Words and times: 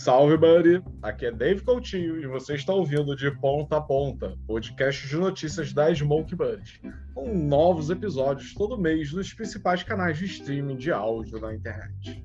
Salve, 0.00 0.38
buddy! 0.38 0.82
Aqui 1.02 1.26
é 1.26 1.30
Dave 1.30 1.60
Coutinho 1.60 2.18
e 2.22 2.26
você 2.26 2.54
está 2.54 2.72
ouvindo 2.72 3.14
de 3.14 3.30
Ponta 3.32 3.76
a 3.76 3.80
Ponta, 3.82 4.34
podcast 4.46 5.06
de 5.06 5.14
notícias 5.14 5.74
da 5.74 5.94
Smoke 5.94 6.34
Buddies, 6.34 6.80
com 7.12 7.34
novos 7.34 7.90
episódios 7.90 8.54
todo 8.54 8.80
mês 8.80 9.12
nos 9.12 9.34
principais 9.34 9.82
canais 9.82 10.16
de 10.16 10.24
streaming 10.24 10.78
de 10.78 10.90
áudio 10.90 11.38
na 11.38 11.54
internet. 11.54 12.24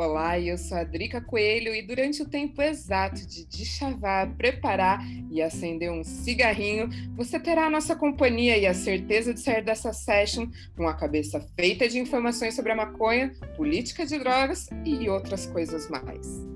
Olá, 0.00 0.38
eu 0.38 0.56
sou 0.56 0.78
a 0.78 0.84
Drica 0.84 1.20
Coelho 1.20 1.74
e 1.74 1.82
durante 1.82 2.22
o 2.22 2.28
tempo 2.28 2.62
exato 2.62 3.26
de 3.26 3.44
deschavar, 3.44 4.32
preparar 4.36 5.04
e 5.28 5.42
acender 5.42 5.90
um 5.90 6.04
cigarrinho, 6.04 6.88
você 7.16 7.36
terá 7.40 7.66
a 7.66 7.70
nossa 7.70 7.96
companhia 7.96 8.56
e 8.56 8.64
a 8.64 8.72
certeza 8.72 9.34
de 9.34 9.40
sair 9.40 9.64
dessa 9.64 9.92
session 9.92 10.46
com 10.76 10.86
a 10.86 10.94
cabeça 10.94 11.44
feita 11.56 11.88
de 11.88 11.98
informações 11.98 12.54
sobre 12.54 12.70
a 12.70 12.76
maconha, 12.76 13.32
política 13.56 14.06
de 14.06 14.16
drogas 14.20 14.68
e 14.84 15.08
outras 15.08 15.46
coisas 15.46 15.90
mais. 15.90 16.46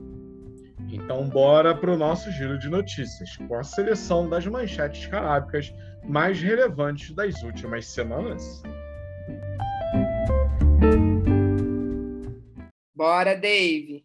Então, 0.88 1.28
bora 1.28 1.74
para 1.74 1.92
o 1.92 1.98
nosso 1.98 2.30
giro 2.30 2.56
de 2.60 2.68
notícias, 2.68 3.36
com 3.48 3.56
a 3.56 3.64
seleção 3.64 4.30
das 4.30 4.46
manchetes 4.46 5.04
carábicas 5.08 5.74
mais 6.04 6.40
relevantes 6.40 7.12
das 7.12 7.42
últimas 7.42 7.86
semanas. 7.86 8.62
Bora, 13.02 13.34
Dave! 13.34 14.04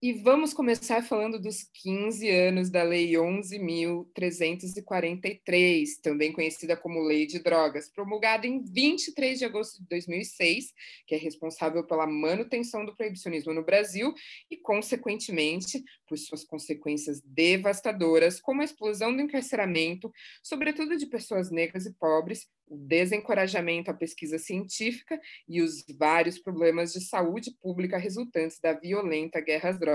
E 0.00 0.12
vamos 0.12 0.54
começar 0.54 1.02
falando 1.02 1.40
dos 1.40 1.64
15 1.82 2.30
anos 2.30 2.70
da 2.70 2.84
Lei 2.84 3.14
11.343, 3.14 6.00
também 6.00 6.32
conhecida 6.32 6.76
como 6.76 7.02
Lei 7.02 7.26
de 7.26 7.40
Drogas, 7.40 7.90
promulgada 7.90 8.46
em 8.46 8.62
23 8.62 9.40
de 9.40 9.44
agosto 9.44 9.82
de 9.82 9.88
2006, 9.88 10.72
que 11.04 11.16
é 11.16 11.18
responsável 11.18 11.84
pela 11.84 12.06
manutenção 12.06 12.86
do 12.86 12.94
proibicionismo 12.94 13.52
no 13.52 13.64
Brasil 13.64 14.14
e, 14.48 14.56
consequentemente, 14.56 15.82
por 16.06 16.16
suas 16.16 16.44
consequências 16.44 17.20
devastadoras, 17.20 18.40
como 18.40 18.62
a 18.62 18.64
explosão 18.64 19.12
do 19.12 19.20
encarceramento, 19.20 20.12
sobretudo 20.44 20.96
de 20.96 21.06
pessoas 21.06 21.50
negras 21.50 21.86
e 21.86 21.94
pobres, 21.94 22.46
o 22.70 22.76
desencorajamento 22.76 23.90
à 23.90 23.94
pesquisa 23.94 24.38
científica 24.38 25.18
e 25.48 25.62
os 25.62 25.84
vários 25.98 26.38
problemas 26.38 26.92
de 26.92 27.00
saúde 27.00 27.50
pública 27.62 27.96
resultantes 27.96 28.60
da 28.60 28.72
violenta 28.72 29.40
guerra 29.40 29.70
às 29.70 29.78
drogas, 29.78 29.87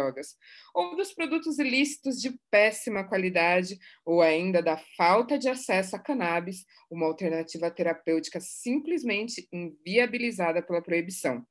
ou 0.73 0.95
dos 0.95 1.13
produtos 1.13 1.59
ilícitos 1.59 2.19
de 2.19 2.33
péssima 2.49 3.03
qualidade, 3.03 3.77
ou 4.03 4.21
ainda 4.21 4.61
da 4.61 4.77
falta 4.97 5.37
de 5.37 5.47
acesso 5.47 5.95
a 5.95 5.99
cannabis, 5.99 6.65
uma 6.89 7.05
alternativa 7.05 7.69
terapêutica 7.69 8.39
simplesmente 8.39 9.47
inviabilizada 9.51 10.61
pela 10.61 10.81
proibição. 10.81 11.45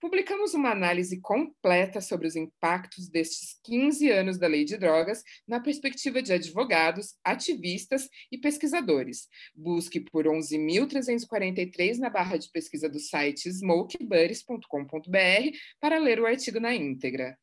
Publicamos 0.00 0.54
uma 0.54 0.70
análise 0.70 1.20
completa 1.20 2.00
sobre 2.00 2.26
os 2.26 2.34
impactos 2.34 3.08
destes 3.08 3.60
15 3.64 4.10
anos 4.10 4.38
da 4.38 4.46
lei 4.46 4.64
de 4.64 4.76
drogas 4.76 5.22
na 5.46 5.60
perspectiva 5.60 6.22
de 6.22 6.32
advogados, 6.32 7.14
ativistas 7.24 8.08
e 8.30 8.38
pesquisadores. 8.38 9.28
Busque 9.54 10.00
por 10.00 10.26
11.343 10.26 11.98
na 11.98 12.10
barra 12.10 12.36
de 12.36 12.50
pesquisa 12.50 12.88
do 12.88 12.98
site 12.98 13.48
smokebuddies.com.br 13.48 15.56
para 15.80 15.98
ler 15.98 16.20
o 16.20 16.26
artigo 16.26 16.58
na 16.58 16.74
íntegra. 16.74 17.38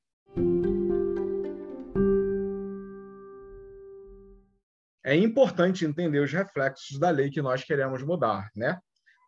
É 5.03 5.15
importante 5.15 5.85
entender 5.85 6.19
os 6.19 6.31
reflexos 6.31 6.99
da 6.99 7.09
lei 7.09 7.31
que 7.31 7.41
nós 7.41 7.63
queremos 7.63 8.03
mudar, 8.03 8.49
né? 8.55 8.79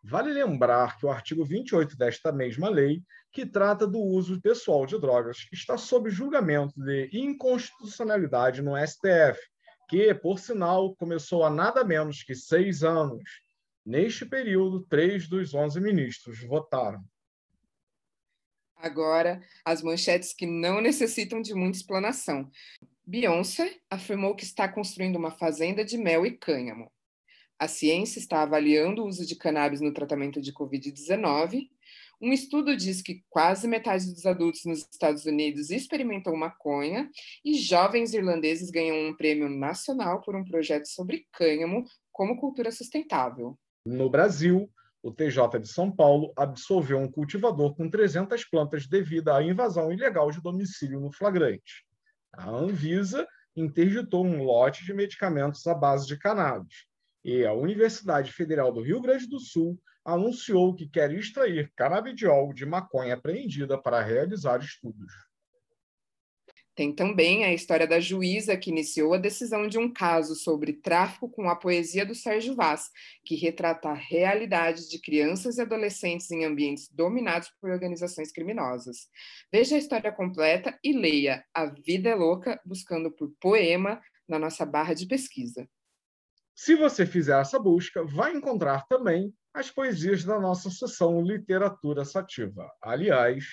Vale 0.04 0.32
lembrar 0.32 0.96
que 0.96 1.06
o 1.06 1.10
artigo 1.10 1.44
28 1.44 1.96
desta 1.96 2.32
mesma 2.32 2.68
lei, 2.68 3.02
que 3.32 3.46
trata 3.46 3.86
do 3.86 3.98
uso 3.98 4.40
pessoal 4.40 4.84
de 4.84 4.98
drogas, 5.00 5.46
está 5.52 5.78
sob 5.78 6.10
julgamento 6.10 6.74
de 6.76 7.08
inconstitucionalidade 7.12 8.62
no 8.62 8.76
STF, 8.76 9.40
que, 9.88 10.12
por 10.14 10.38
sinal, 10.38 10.94
começou 10.96 11.44
há 11.44 11.50
nada 11.50 11.84
menos 11.84 12.22
que 12.22 12.34
seis 12.34 12.82
anos. 12.82 13.22
Neste 13.84 14.24
período, 14.24 14.86
três 14.88 15.28
dos 15.28 15.54
onze 15.54 15.80
ministros 15.80 16.42
votaram. 16.44 17.02
Agora, 18.82 19.40
as 19.64 19.80
manchetes 19.80 20.34
que 20.34 20.44
não 20.44 20.80
necessitam 20.80 21.40
de 21.40 21.54
muita 21.54 21.78
explanação. 21.78 22.50
Beyoncé 23.06 23.76
afirmou 23.88 24.34
que 24.34 24.42
está 24.42 24.66
construindo 24.66 25.14
uma 25.14 25.30
fazenda 25.30 25.84
de 25.84 25.96
mel 25.96 26.26
e 26.26 26.32
cânhamo. 26.32 26.90
A 27.56 27.68
ciência 27.68 28.18
está 28.18 28.42
avaliando 28.42 29.04
o 29.04 29.06
uso 29.06 29.24
de 29.24 29.36
cannabis 29.36 29.80
no 29.80 29.94
tratamento 29.94 30.40
de 30.40 30.52
Covid-19. 30.52 31.68
Um 32.20 32.32
estudo 32.32 32.76
diz 32.76 33.00
que 33.02 33.22
quase 33.30 33.68
metade 33.68 34.12
dos 34.12 34.26
adultos 34.26 34.64
nos 34.64 34.80
Estados 34.80 35.26
Unidos 35.26 35.70
experimentou 35.70 36.36
maconha 36.36 37.08
e 37.44 37.54
jovens 37.54 38.12
irlandeses 38.14 38.68
ganham 38.68 39.08
um 39.08 39.16
prêmio 39.16 39.48
nacional 39.48 40.20
por 40.22 40.34
um 40.34 40.44
projeto 40.44 40.86
sobre 40.86 41.28
cânhamo 41.32 41.84
como 42.10 42.36
cultura 42.36 42.72
sustentável. 42.72 43.56
No 43.86 44.10
Brasil, 44.10 44.68
o 45.02 45.10
TJ 45.10 45.58
de 45.58 45.68
São 45.68 45.90
Paulo 45.90 46.32
absolveu 46.36 46.98
um 46.98 47.10
cultivador 47.10 47.74
com 47.74 47.90
300 47.90 48.44
plantas 48.44 48.86
devido 48.86 49.30
à 49.30 49.42
invasão 49.42 49.92
ilegal 49.92 50.30
de 50.30 50.40
domicílio 50.40 51.00
no 51.00 51.10
flagrante. 51.10 51.84
A 52.32 52.48
Anvisa 52.48 53.26
interditou 53.56 54.24
um 54.24 54.44
lote 54.44 54.84
de 54.84 54.94
medicamentos 54.94 55.66
à 55.66 55.74
base 55.74 56.06
de 56.06 56.16
cannabis 56.16 56.86
e 57.24 57.44
a 57.44 57.52
Universidade 57.52 58.32
Federal 58.32 58.72
do 58.72 58.80
Rio 58.80 59.00
Grande 59.00 59.26
do 59.28 59.38
Sul 59.38 59.78
anunciou 60.04 60.74
que 60.74 60.88
quer 60.88 61.12
extrair 61.12 61.72
canabidiol 61.76 62.52
de 62.52 62.64
maconha 62.64 63.14
apreendida 63.14 63.80
para 63.80 64.02
realizar 64.02 64.60
estudos. 64.60 65.12
Tem 66.74 66.90
também 66.94 67.44
a 67.44 67.52
história 67.52 67.86
da 67.86 68.00
juíza 68.00 68.56
que 68.56 68.70
iniciou 68.70 69.12
a 69.12 69.18
decisão 69.18 69.68
de 69.68 69.78
um 69.78 69.92
caso 69.92 70.34
sobre 70.34 70.72
tráfico 70.72 71.28
com 71.28 71.48
a 71.50 71.56
poesia 71.56 72.06
do 72.06 72.14
Sérgio 72.14 72.54
Vaz, 72.54 72.88
que 73.24 73.34
retrata 73.34 73.90
a 73.90 73.94
realidade 73.94 74.88
de 74.88 74.98
crianças 74.98 75.58
e 75.58 75.60
adolescentes 75.60 76.30
em 76.30 76.44
ambientes 76.46 76.88
dominados 76.88 77.50
por 77.60 77.70
organizações 77.70 78.32
criminosas. 78.32 79.08
Veja 79.52 79.76
a 79.76 79.78
história 79.78 80.10
completa 80.10 80.78
e 80.82 80.92
leia 80.92 81.44
A 81.52 81.66
Vida 81.66 82.08
é 82.08 82.14
Louca, 82.14 82.58
buscando 82.64 83.10
por 83.10 83.30
poema 83.38 84.00
na 84.26 84.38
nossa 84.38 84.64
barra 84.64 84.94
de 84.94 85.06
pesquisa. 85.06 85.68
Se 86.54 86.74
você 86.74 87.04
fizer 87.04 87.38
essa 87.38 87.58
busca, 87.58 88.04
vai 88.04 88.34
encontrar 88.34 88.86
também 88.86 89.34
as 89.52 89.70
poesias 89.70 90.24
da 90.24 90.40
nossa 90.40 90.70
sessão 90.70 91.20
Literatura 91.20 92.04
Sativa. 92.04 92.70
Aliás, 92.80 93.44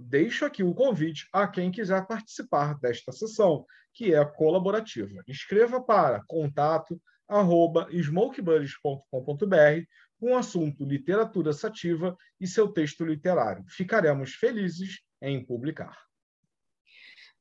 deixo 0.00 0.44
aqui 0.44 0.62
o 0.62 0.74
convite 0.74 1.28
a 1.32 1.46
quem 1.46 1.70
quiser 1.70 2.06
participar 2.06 2.78
desta 2.78 3.12
sessão, 3.12 3.64
que 3.92 4.14
é 4.14 4.24
colaborativa. 4.24 5.22
Escreva 5.26 5.82
para 5.82 6.22
contato 6.26 7.00
arroba 7.28 7.88
smokebuddies.com.br 7.90 9.84
com 10.18 10.32
o 10.32 10.36
assunto 10.36 10.84
literatura 10.84 11.52
sativa 11.52 12.16
e 12.40 12.46
seu 12.46 12.68
texto 12.68 13.04
literário. 13.04 13.64
Ficaremos 13.68 14.34
felizes 14.34 15.00
em 15.22 15.44
publicar. 15.44 16.09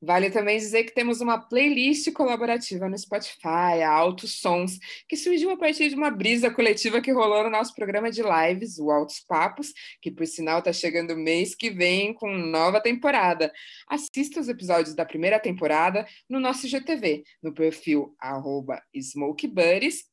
Vale 0.01 0.31
também 0.31 0.57
dizer 0.57 0.85
que 0.85 0.93
temos 0.93 1.19
uma 1.19 1.37
playlist 1.37 2.11
colaborativa 2.13 2.87
no 2.87 2.97
Spotify, 2.97 3.83
Altos 3.85 4.39
Sons, 4.39 4.79
que 5.07 5.17
surgiu 5.17 5.51
a 5.51 5.57
partir 5.57 5.89
de 5.89 5.95
uma 5.95 6.09
brisa 6.09 6.49
coletiva 6.49 7.01
que 7.01 7.11
rolou 7.11 7.43
no 7.43 7.49
nosso 7.49 7.75
programa 7.75 8.09
de 8.09 8.21
lives, 8.21 8.79
o 8.79 8.89
Altos 8.91 9.19
Papos, 9.19 9.73
que 10.01 10.09
por 10.09 10.25
sinal 10.25 10.59
está 10.59 10.71
chegando 10.71 11.17
mês 11.17 11.53
que 11.53 11.69
vem 11.69 12.13
com 12.13 12.31
nova 12.31 12.79
temporada. 12.79 13.51
Assista 13.89 14.39
os 14.39 14.47
episódios 14.47 14.95
da 14.95 15.05
primeira 15.05 15.37
temporada 15.37 16.07
no 16.29 16.39
nosso 16.39 16.65
GTV, 16.67 17.23
no 17.43 17.53
perfil 17.53 18.15
arroba 18.19 18.81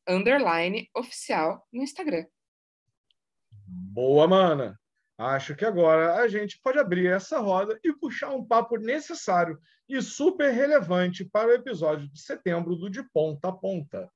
underline, 0.09 0.89
oficial 0.97 1.65
no 1.73 1.83
Instagram. 1.83 2.27
Boa, 3.69 4.27
mana! 4.27 4.79
Acho 5.19 5.57
que 5.57 5.65
agora 5.65 6.17
a 6.17 6.29
gente 6.29 6.61
pode 6.61 6.79
abrir 6.79 7.07
essa 7.07 7.39
roda 7.39 7.79
e 7.83 7.93
puxar 7.93 8.31
um 8.31 8.45
papo 8.45 8.77
necessário 8.77 9.59
e 9.89 10.03
super 10.03 10.51
relevante 10.51 11.25
para 11.25 11.49
o 11.49 11.55
episódio 11.55 12.09
de 12.09 12.21
setembro 12.21 12.77
do 12.77 12.91
De 12.91 13.03
Ponta 13.03 13.49
a 13.49 13.53
Ponta. 13.53 14.11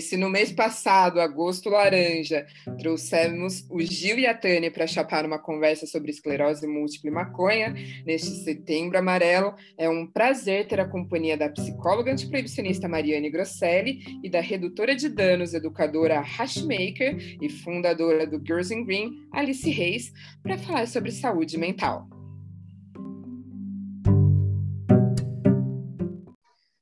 Se 0.00 0.16
no 0.16 0.28
mês 0.28 0.52
passado, 0.52 1.20
agosto 1.20 1.70
laranja, 1.70 2.46
trouxemos 2.78 3.66
o 3.70 3.80
Gil 3.80 4.18
e 4.18 4.26
a 4.26 4.34
Tânia 4.34 4.70
para 4.70 4.86
chapar 4.86 5.24
uma 5.24 5.38
conversa 5.38 5.86
sobre 5.86 6.10
esclerose 6.10 6.66
múltipla 6.66 7.10
e 7.10 7.12
maconha, 7.12 7.74
neste 8.04 8.30
setembro 8.44 8.98
amarelo, 8.98 9.54
é 9.76 9.88
um 9.88 10.06
prazer 10.06 10.66
ter 10.66 10.80
a 10.80 10.88
companhia 10.88 11.36
da 11.36 11.48
psicóloga 11.48 12.12
antiproibicionista 12.12 12.88
Mariane 12.88 13.30
Grosselli 13.30 14.20
e 14.22 14.28
da 14.28 14.40
redutora 14.40 14.94
de 14.94 15.08
danos, 15.08 15.54
educadora 15.54 16.20
Hashmaker 16.20 17.38
e 17.40 17.48
fundadora 17.48 18.26
do 18.26 18.38
Girls 18.44 18.72
in 18.74 18.84
Green, 18.84 19.28
Alice 19.32 19.68
Reis, 19.68 20.12
para 20.42 20.58
falar 20.58 20.86
sobre 20.86 21.10
saúde 21.10 21.56
mental. 21.56 22.17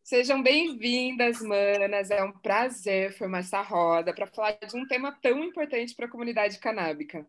Sejam 0.06 0.40
bem-vindas, 0.40 1.42
manas. 1.42 2.12
É 2.12 2.22
um 2.22 2.30
prazer 2.30 3.12
formar 3.18 3.40
essa 3.40 3.60
roda 3.60 4.14
para 4.14 4.28
falar 4.28 4.52
de 4.52 4.76
um 4.76 4.86
tema 4.86 5.10
tão 5.20 5.42
importante 5.42 5.96
para 5.96 6.06
a 6.06 6.08
comunidade 6.08 6.60
canábica. 6.60 7.26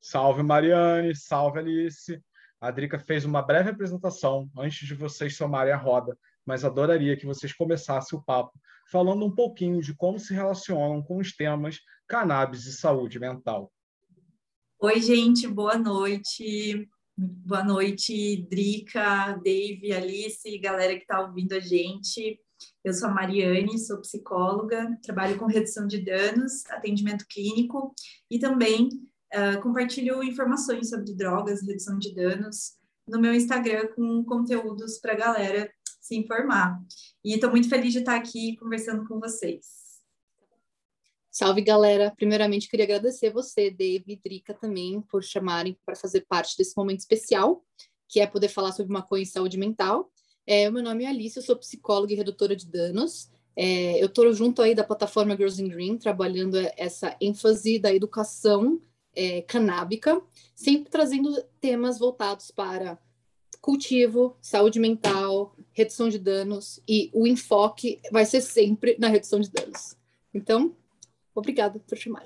Salve, 0.00 0.42
Mariane. 0.42 1.14
Salve, 1.14 1.60
Alice. 1.60 2.20
A 2.60 2.72
Drica 2.72 2.98
fez 2.98 3.24
uma 3.24 3.40
breve 3.40 3.70
apresentação 3.70 4.50
antes 4.58 4.84
de 4.84 4.94
vocês 4.94 5.36
somarem 5.36 5.72
a 5.72 5.76
roda, 5.76 6.18
mas 6.44 6.64
adoraria 6.64 7.16
que 7.16 7.24
vocês 7.24 7.52
começassem 7.52 8.18
o 8.18 8.22
papo 8.22 8.58
falando 8.90 9.24
um 9.24 9.32
pouquinho 9.32 9.80
de 9.80 9.94
como 9.94 10.18
se 10.18 10.34
relacionam 10.34 11.00
com 11.00 11.18
os 11.18 11.36
temas 11.36 11.78
cannabis 12.08 12.66
e 12.66 12.72
saúde 12.72 13.20
mental. 13.20 13.72
Oi, 14.80 15.00
gente, 15.00 15.46
boa 15.46 15.78
noite. 15.78 16.90
Boa 17.22 17.62
noite, 17.62 18.48
Drica, 18.50 19.38
Dave, 19.44 19.92
Alice, 19.92 20.58
galera 20.58 20.94
que 20.94 21.02
está 21.02 21.20
ouvindo 21.20 21.52
a 21.52 21.60
gente. 21.60 22.40
Eu 22.82 22.94
sou 22.94 23.10
a 23.10 23.12
Mariane, 23.12 23.78
sou 23.78 24.00
psicóloga, 24.00 24.98
trabalho 25.02 25.38
com 25.38 25.44
redução 25.44 25.86
de 25.86 26.02
danos, 26.02 26.64
atendimento 26.70 27.26
clínico 27.28 27.94
e 28.30 28.38
também 28.38 28.88
uh, 29.34 29.60
compartilho 29.60 30.22
informações 30.22 30.88
sobre 30.88 31.14
drogas, 31.14 31.60
redução 31.60 31.98
de 31.98 32.14
danos 32.14 32.78
no 33.06 33.20
meu 33.20 33.34
Instagram 33.34 33.88
com 33.94 34.24
conteúdos 34.24 34.98
para 34.98 35.12
a 35.12 35.16
galera 35.16 35.70
se 36.00 36.16
informar. 36.16 36.80
E 37.22 37.34
estou 37.34 37.50
muito 37.50 37.68
feliz 37.68 37.92
de 37.92 37.98
estar 37.98 38.16
aqui 38.16 38.56
conversando 38.56 39.06
com 39.06 39.20
vocês. 39.20 39.79
Salve, 41.30 41.60
galera! 41.62 42.12
Primeiramente, 42.16 42.68
queria 42.68 42.84
agradecer 42.84 43.30
você, 43.30 43.70
Dave 43.70 44.04
e 44.08 44.16
Drica, 44.16 44.52
também, 44.52 45.00
por 45.00 45.22
chamarem 45.22 45.78
para 45.86 45.94
fazer 45.94 46.22
parte 46.22 46.58
desse 46.58 46.76
momento 46.76 46.98
especial, 46.98 47.64
que 48.08 48.18
é 48.18 48.26
poder 48.26 48.48
falar 48.48 48.72
sobre 48.72 48.92
maconha 48.92 49.22
e 49.22 49.26
saúde 49.26 49.56
mental. 49.56 50.10
É, 50.44 50.68
o 50.68 50.72
meu 50.72 50.82
nome 50.82 51.04
é 51.04 51.06
Alice, 51.06 51.36
eu 51.36 51.42
sou 51.42 51.54
psicóloga 51.54 52.12
e 52.12 52.16
redutora 52.16 52.56
de 52.56 52.66
danos. 52.66 53.30
É, 53.54 54.02
eu 54.02 54.06
estou 54.06 54.32
junto 54.32 54.60
aí 54.60 54.74
da 54.74 54.82
plataforma 54.82 55.36
Girls 55.36 55.62
in 55.62 55.68
Green, 55.68 55.96
trabalhando 55.96 56.56
essa 56.76 57.16
ênfase 57.20 57.78
da 57.78 57.94
educação 57.94 58.80
é, 59.14 59.42
canábica, 59.42 60.20
sempre 60.56 60.90
trazendo 60.90 61.40
temas 61.60 61.96
voltados 61.96 62.50
para 62.50 62.98
cultivo, 63.60 64.36
saúde 64.40 64.80
mental, 64.80 65.54
redução 65.70 66.08
de 66.08 66.18
danos, 66.18 66.80
e 66.88 67.08
o 67.14 67.24
enfoque 67.24 68.00
vai 68.10 68.24
ser 68.24 68.40
sempre 68.40 68.96
na 68.98 69.06
redução 69.06 69.38
de 69.38 69.48
danos. 69.48 69.94
Então, 70.34 70.74
Obrigada 71.34 71.78
por 71.78 71.96
chamar. 71.96 72.24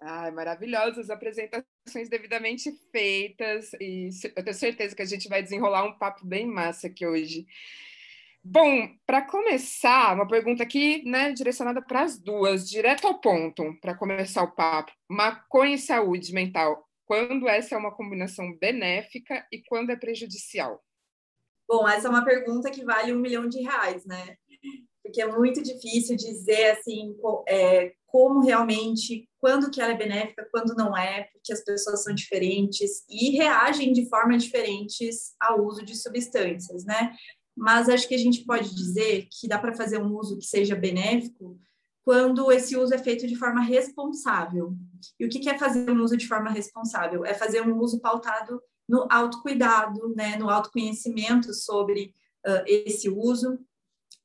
Ai, 0.00 0.32
maravilhosas 0.32 1.10
apresentações 1.10 2.08
devidamente 2.08 2.72
feitas 2.90 3.72
e 3.74 4.08
eu 4.34 4.42
tenho 4.42 4.54
certeza 4.54 4.96
que 4.96 5.02
a 5.02 5.06
gente 5.06 5.28
vai 5.28 5.42
desenrolar 5.42 5.84
um 5.84 5.96
papo 5.96 6.26
bem 6.26 6.44
massa 6.44 6.88
aqui 6.88 7.06
hoje. 7.06 7.46
Bom, 8.44 8.88
para 9.06 9.22
começar, 9.22 10.12
uma 10.16 10.26
pergunta 10.26 10.64
aqui, 10.64 11.08
né, 11.08 11.32
direcionada 11.32 11.80
para 11.80 12.02
as 12.02 12.18
duas, 12.18 12.68
direto 12.68 13.06
ao 13.06 13.20
ponto, 13.20 13.78
para 13.80 13.94
começar 13.94 14.42
o 14.42 14.50
papo. 14.50 14.90
Maconha 15.08 15.76
e 15.76 15.78
saúde 15.78 16.32
mental, 16.32 16.84
quando 17.04 17.48
essa 17.48 17.76
é 17.76 17.78
uma 17.78 17.94
combinação 17.94 18.52
benéfica 18.58 19.46
e 19.52 19.62
quando 19.62 19.90
é 19.90 19.96
prejudicial? 19.96 20.82
Bom, 21.68 21.88
essa 21.88 22.08
é 22.08 22.10
uma 22.10 22.24
pergunta 22.24 22.70
que 22.70 22.84
vale 22.84 23.12
um 23.12 23.20
milhão 23.20 23.48
de 23.48 23.60
reais, 23.60 24.04
né? 24.04 24.36
Porque 25.02 25.20
é 25.20 25.26
muito 25.26 25.62
difícil 25.62 26.16
dizer 26.16 26.72
assim 26.72 27.16
é, 27.48 27.92
como 28.06 28.40
realmente, 28.40 29.28
quando 29.40 29.70
que 29.70 29.80
ela 29.80 29.92
é 29.92 29.96
benéfica, 29.96 30.46
quando 30.52 30.74
não 30.74 30.96
é, 30.96 31.24
porque 31.32 31.52
as 31.52 31.64
pessoas 31.64 32.02
são 32.02 32.14
diferentes 32.14 33.04
e 33.08 33.30
reagem 33.30 33.92
de 33.92 34.08
forma 34.08 34.36
diferentes 34.36 35.34
ao 35.40 35.64
uso 35.64 35.84
de 35.84 35.96
substâncias, 35.96 36.84
né? 36.84 37.14
Mas 37.56 37.88
acho 37.88 38.06
que 38.06 38.14
a 38.14 38.18
gente 38.18 38.44
pode 38.44 38.74
dizer 38.74 39.26
que 39.30 39.48
dá 39.48 39.58
para 39.58 39.74
fazer 39.74 39.98
um 39.98 40.14
uso 40.14 40.38
que 40.38 40.44
seja 40.44 40.74
benéfico 40.74 41.58
quando 42.04 42.50
esse 42.50 42.76
uso 42.76 42.94
é 42.94 42.98
feito 42.98 43.26
de 43.26 43.36
forma 43.36 43.62
responsável. 43.62 44.74
E 45.18 45.24
o 45.24 45.28
que 45.28 45.48
é 45.48 45.56
fazer 45.56 45.90
um 45.90 46.02
uso 46.02 46.16
de 46.16 46.26
forma 46.26 46.50
responsável? 46.50 47.24
É 47.24 47.32
fazer 47.32 47.62
um 47.62 47.78
uso 47.78 48.00
pautado 48.00 48.60
no 48.88 49.06
autocuidado, 49.10 50.12
né, 50.14 50.36
no 50.36 50.50
autoconhecimento 50.50 51.54
sobre 51.54 52.14
uh, 52.46 52.62
esse 52.66 53.08
uso, 53.08 53.58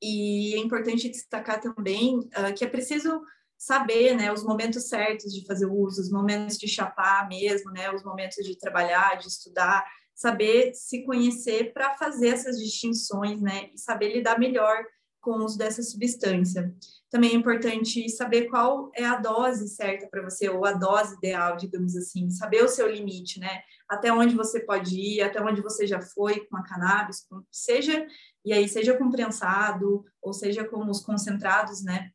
e 0.01 0.55
é 0.55 0.57
importante 0.57 1.09
destacar 1.09 1.59
também 1.59 2.17
uh, 2.17 2.53
que 2.55 2.63
é 2.63 2.67
preciso 2.67 3.21
saber, 3.57 4.15
né, 4.15 4.31
os 4.31 4.43
momentos 4.43 4.87
certos 4.87 5.33
de 5.33 5.45
fazer 5.45 5.65
uso, 5.65 5.99
os 5.99 6.11
momentos 6.11 6.57
de 6.57 6.67
chapar 6.67 7.27
mesmo, 7.27 7.71
né, 7.71 7.91
os 7.91 8.03
momentos 8.03 8.45
de 8.45 8.57
trabalhar, 8.57 9.17
de 9.17 9.27
estudar, 9.27 9.83
saber 10.13 10.73
se 10.75 11.03
conhecer 11.03 11.73
para 11.73 11.95
fazer 11.95 12.29
essas 12.29 12.59
distinções, 12.59 13.41
né, 13.41 13.69
e 13.73 13.79
saber 13.79 14.13
lidar 14.13 14.39
melhor 14.39 14.83
com 15.19 15.31
o 15.31 15.43
uso 15.43 15.57
dessa 15.57 15.81
substância. 15.81 16.73
Também 17.09 17.31
é 17.31 17.35
importante 17.35 18.07
saber 18.09 18.45
qual 18.45 18.91
é 18.95 19.03
a 19.03 19.17
dose 19.17 19.67
certa 19.67 20.07
para 20.07 20.21
você, 20.21 20.47
ou 20.47 20.65
a 20.65 20.73
dose 20.73 21.15
ideal, 21.15 21.57
digamos 21.57 21.95
assim, 21.95 22.29
saber 22.29 22.63
o 22.63 22.69
seu 22.69 22.89
limite, 22.89 23.39
né? 23.39 23.61
Até 23.89 24.11
onde 24.11 24.35
você 24.35 24.59
pode 24.59 24.95
ir, 24.95 25.21
até 25.21 25.41
onde 25.41 25.61
você 25.61 25.85
já 25.85 26.01
foi 26.01 26.45
com 26.45 26.55
a 26.55 26.63
cannabis, 26.63 27.25
seja 27.51 28.05
e 28.47 28.53
aí 28.53 28.69
seja 28.69 28.97
com 28.97 29.11
prensado 29.11 30.05
ou 30.21 30.31
seja 30.31 30.63
com 30.63 30.89
os 30.89 31.01
concentrados, 31.01 31.83
né? 31.83 32.11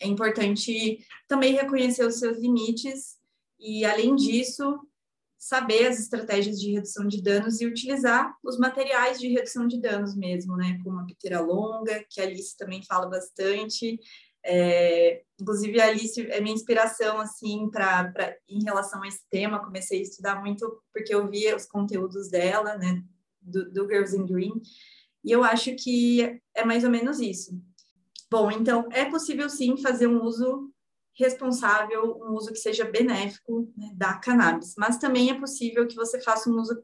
É 0.00 0.06
importante 0.06 1.06
também 1.28 1.52
reconhecer 1.52 2.06
os 2.06 2.18
seus 2.18 2.38
limites 2.38 3.16
e, 3.60 3.84
além 3.84 4.16
disso, 4.16 4.80
saber 5.38 5.86
as 5.86 5.98
estratégias 5.98 6.58
de 6.58 6.72
redução 6.72 7.06
de 7.06 7.20
danos 7.20 7.60
e 7.60 7.66
utilizar 7.66 8.34
os 8.42 8.58
materiais 8.58 9.20
de 9.20 9.28
redução 9.28 9.66
de 9.66 9.78
danos 9.78 10.16
mesmo, 10.16 10.56
né? 10.56 10.78
Como 10.82 10.98
a 10.98 11.04
piteira 11.04 11.40
longa, 11.40 12.02
que 12.08 12.22
a 12.22 12.24
Alice 12.24 12.56
também 12.56 12.82
fala 12.82 13.06
bastante. 13.10 14.00
É, 14.42 15.24
inclusive, 15.38 15.78
a 15.78 15.88
Alice 15.88 16.18
é 16.30 16.40
minha 16.40 16.54
inspiração, 16.54 17.20
assim, 17.20 17.68
para 17.70 18.34
em 18.48 18.64
relação 18.64 19.02
a 19.02 19.08
esse 19.08 19.28
tema. 19.28 19.62
Comecei 19.62 19.98
a 19.98 20.02
estudar 20.02 20.40
muito 20.40 20.82
porque 20.90 21.14
eu 21.14 21.28
via 21.28 21.54
os 21.54 21.66
conteúdos 21.66 22.30
dela, 22.30 22.78
né? 22.78 23.02
Do, 23.42 23.70
do 23.70 23.86
Girls 23.86 24.16
in 24.16 24.24
Green. 24.24 24.62
E 25.26 25.32
eu 25.32 25.42
acho 25.42 25.74
que 25.74 26.40
é 26.54 26.64
mais 26.64 26.84
ou 26.84 26.90
menos 26.90 27.18
isso. 27.18 27.60
Bom, 28.30 28.48
então 28.48 28.88
é 28.92 29.04
possível 29.04 29.50
sim 29.50 29.76
fazer 29.76 30.06
um 30.06 30.22
uso 30.22 30.72
responsável, 31.18 32.16
um 32.22 32.34
uso 32.34 32.52
que 32.52 32.58
seja 32.58 32.84
benéfico 32.84 33.72
né, 33.76 33.90
da 33.94 34.14
cannabis, 34.18 34.74
mas 34.78 34.98
também 34.98 35.30
é 35.30 35.34
possível 35.38 35.86
que 35.88 35.96
você 35.96 36.20
faça 36.20 36.48
um 36.48 36.60
uso 36.60 36.80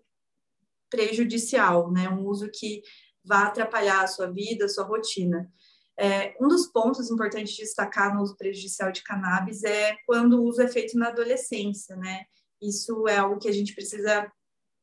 prejudicial, 0.91 1.93
né, 1.93 2.09
um 2.09 2.27
uso 2.27 2.51
que 2.53 2.83
vá 3.25 3.45
atrapalhar 3.45 4.03
a 4.03 4.09
sua 4.09 4.27
vida, 4.27 4.65
a 4.65 4.69
sua 4.69 4.85
rotina. 4.85 5.49
É, 5.97 6.35
um 6.41 6.49
dos 6.49 6.67
pontos 6.67 7.11
importantes 7.11 7.53
de 7.53 7.63
destacar 7.63 8.13
no 8.13 8.23
uso 8.23 8.37
prejudicial 8.37 8.91
de 8.91 9.05
cannabis 9.05 9.63
é 9.63 9.97
quando 10.05 10.41
o 10.41 10.45
uso 10.45 10.63
é 10.63 10.67
feito 10.67 10.99
na 10.99 11.09
adolescência, 11.09 11.95
né? 11.97 12.25
Isso 12.61 13.07
é 13.07 13.19
algo 13.19 13.39
que 13.39 13.49
a 13.49 13.53
gente 13.53 13.75
precisa 13.75 14.33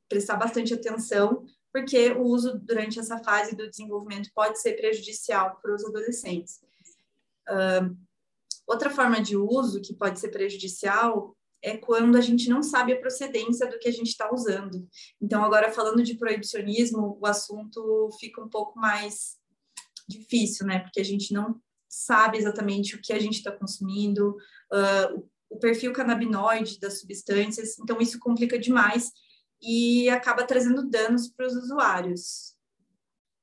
prestar 0.08 0.36
bastante 0.36 0.74
atenção, 0.74 1.44
porque 1.72 2.12
o 2.12 2.24
uso 2.24 2.60
durante 2.60 3.00
essa 3.00 3.18
fase 3.24 3.56
do 3.56 3.70
desenvolvimento 3.70 4.30
pode 4.34 4.60
ser 4.60 4.74
prejudicial 4.74 5.60
para 5.62 5.74
os 5.74 5.86
adolescentes. 5.86 6.60
Uh, 7.50 7.96
outra 8.68 8.90
forma 8.90 9.22
de 9.22 9.36
uso 9.36 9.82
que 9.82 9.94
pode 9.94 10.20
ser 10.20 10.30
prejudicial 10.30 11.36
é 11.62 11.78
quando 11.78 12.16
a 12.18 12.22
gente 12.22 12.50
não 12.50 12.64
sabe 12.64 12.94
a 12.94 13.00
procedência 13.00 13.68
do 13.68 13.78
que 13.80 13.90
a 13.90 13.92
gente 13.92 14.08
está 14.08 14.34
usando. 14.34 14.88
Então, 15.22 15.44
agora 15.44 15.72
falando 15.72 16.04
de 16.04 16.16
proibicionismo, 16.18 17.18
o 17.20 17.26
assunto 17.26 18.10
fica 18.20 18.42
um 18.42 18.50
pouco 18.50 18.80
mais 18.80 19.38
difícil, 20.08 20.66
né? 20.66 20.80
Porque 20.80 21.02
a 21.02 21.06
gente 21.06 21.34
não 21.34 21.62
sabe 21.88 22.38
exatamente 22.38 22.96
o 22.96 23.02
que 23.02 23.12
a 23.12 23.20
gente 23.20 23.38
está 23.38 23.52
consumindo, 23.52 24.38
uh, 24.72 25.28
o 25.50 25.58
perfil 25.58 25.92
canabinoide 25.92 26.80
das 26.80 27.00
substâncias, 27.00 27.78
então 27.80 28.00
isso 28.00 28.20
complica 28.20 28.58
demais 28.58 29.12
e 29.62 30.10
acaba 30.10 30.46
trazendo 30.46 30.88
danos 30.90 31.28
para 31.28 31.48
os 31.48 31.54
usuários. 31.56 32.56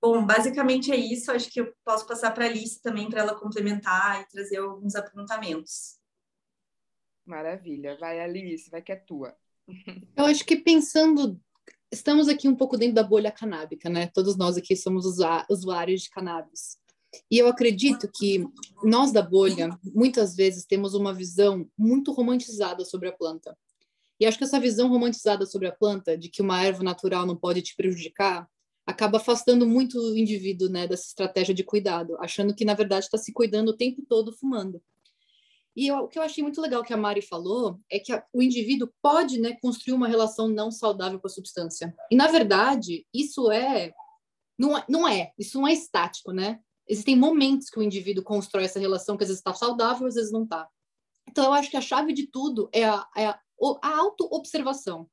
Bom, 0.00 0.24
basicamente 0.24 0.92
é 0.92 0.96
isso. 0.96 1.30
Acho 1.32 1.50
que 1.50 1.60
eu 1.60 1.74
posso 1.84 2.06
passar 2.06 2.32
para 2.32 2.44
a 2.44 2.48
Alice 2.48 2.80
também 2.80 3.08
para 3.10 3.20
ela 3.20 3.34
complementar 3.34 4.22
e 4.22 4.28
trazer 4.28 4.58
alguns 4.58 4.94
apontamentos. 4.94 5.98
Maravilha. 7.24 7.96
Vai, 7.98 8.20
Alice, 8.20 8.70
vai 8.70 8.82
que 8.82 8.92
é 8.92 8.96
tua. 8.96 9.36
Eu 10.16 10.26
acho 10.26 10.44
que 10.44 10.56
pensando, 10.56 11.40
estamos 11.90 12.28
aqui 12.28 12.46
um 12.46 12.54
pouco 12.54 12.76
dentro 12.76 12.94
da 12.94 13.02
bolha 13.02 13.32
canábica, 13.32 13.88
né? 13.88 14.06
Todos 14.14 14.36
nós 14.36 14.56
aqui 14.56 14.76
somos 14.76 15.04
usuários 15.48 16.02
de 16.02 16.10
cannabis. 16.10 16.78
E 17.30 17.38
eu 17.38 17.48
acredito 17.48 18.08
que 18.14 18.44
nós 18.84 19.10
da 19.10 19.22
bolha, 19.22 19.70
muitas 19.82 20.36
vezes, 20.36 20.66
temos 20.66 20.94
uma 20.94 21.14
visão 21.14 21.68
muito 21.76 22.12
romantizada 22.12 22.84
sobre 22.84 23.08
a 23.08 23.12
planta. 23.12 23.56
E 24.18 24.26
acho 24.26 24.38
que 24.38 24.44
essa 24.44 24.60
visão 24.60 24.88
romantizada 24.88 25.44
sobre 25.44 25.68
a 25.68 25.72
planta, 25.72 26.16
de 26.16 26.28
que 26.28 26.42
uma 26.42 26.62
erva 26.62 26.82
natural 26.82 27.26
não 27.26 27.36
pode 27.36 27.62
te 27.62 27.76
prejudicar, 27.76 28.48
acaba 28.86 29.18
afastando 29.18 29.66
muito 29.66 29.98
o 29.98 30.16
indivíduo 30.16 30.68
né, 30.68 30.86
dessa 30.86 31.08
estratégia 31.08 31.54
de 31.54 31.64
cuidado, 31.64 32.16
achando 32.20 32.54
que, 32.54 32.64
na 32.64 32.74
verdade, 32.74 33.04
está 33.04 33.18
se 33.18 33.32
cuidando 33.32 33.70
o 33.70 33.76
tempo 33.76 34.02
todo 34.08 34.32
fumando. 34.32 34.80
E 35.74 35.88
eu, 35.88 35.98
o 35.98 36.08
que 36.08 36.18
eu 36.18 36.22
achei 36.22 36.42
muito 36.42 36.60
legal 36.60 36.82
que 36.82 36.94
a 36.94 36.96
Mari 36.96 37.20
falou 37.20 37.78
é 37.90 37.98
que 37.98 38.10
a, 38.10 38.24
o 38.32 38.40
indivíduo 38.40 38.88
pode 39.02 39.38
né, 39.38 39.58
construir 39.60 39.94
uma 39.94 40.08
relação 40.08 40.48
não 40.48 40.70
saudável 40.70 41.20
com 41.20 41.26
a 41.26 41.30
substância. 41.30 41.94
E, 42.10 42.16
na 42.16 42.28
verdade, 42.28 43.06
isso 43.12 43.50
é 43.50 43.92
Não, 44.58 44.78
é, 44.78 44.84
não 44.88 45.06
é, 45.06 45.32
isso 45.38 45.60
não 45.60 45.68
é 45.68 45.74
estático, 45.74 46.32
né? 46.32 46.60
Existem 46.88 47.16
momentos 47.16 47.68
que 47.68 47.78
o 47.78 47.82
indivíduo 47.82 48.24
constrói 48.24 48.64
essa 48.64 48.78
relação 48.78 49.16
que 49.16 49.24
às 49.24 49.28
vezes 49.28 49.40
está 49.40 49.52
saudável, 49.52 50.06
às 50.06 50.14
vezes 50.14 50.32
não 50.32 50.44
está. 50.44 50.66
Então, 51.28 51.44
eu 51.44 51.52
acho 51.52 51.70
que 51.70 51.76
a 51.76 51.80
chave 51.80 52.12
de 52.12 52.28
tudo 52.28 52.70
é 52.72 52.84
a, 52.84 53.06
é 53.14 53.26
a, 53.26 53.38
a 53.82 53.98
auto-observação. 53.98 55.08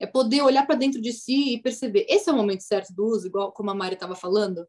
É 0.00 0.06
poder 0.06 0.42
olhar 0.42 0.66
para 0.66 0.74
dentro 0.74 1.00
de 1.00 1.12
si 1.12 1.54
e 1.54 1.62
perceber, 1.62 2.06
esse 2.08 2.28
é 2.28 2.32
o 2.32 2.36
momento 2.36 2.62
certo 2.62 2.92
do 2.92 3.06
uso, 3.06 3.26
igual 3.26 3.52
como 3.52 3.70
a 3.70 3.74
Mari 3.74 3.94
estava 3.94 4.16
falando? 4.16 4.66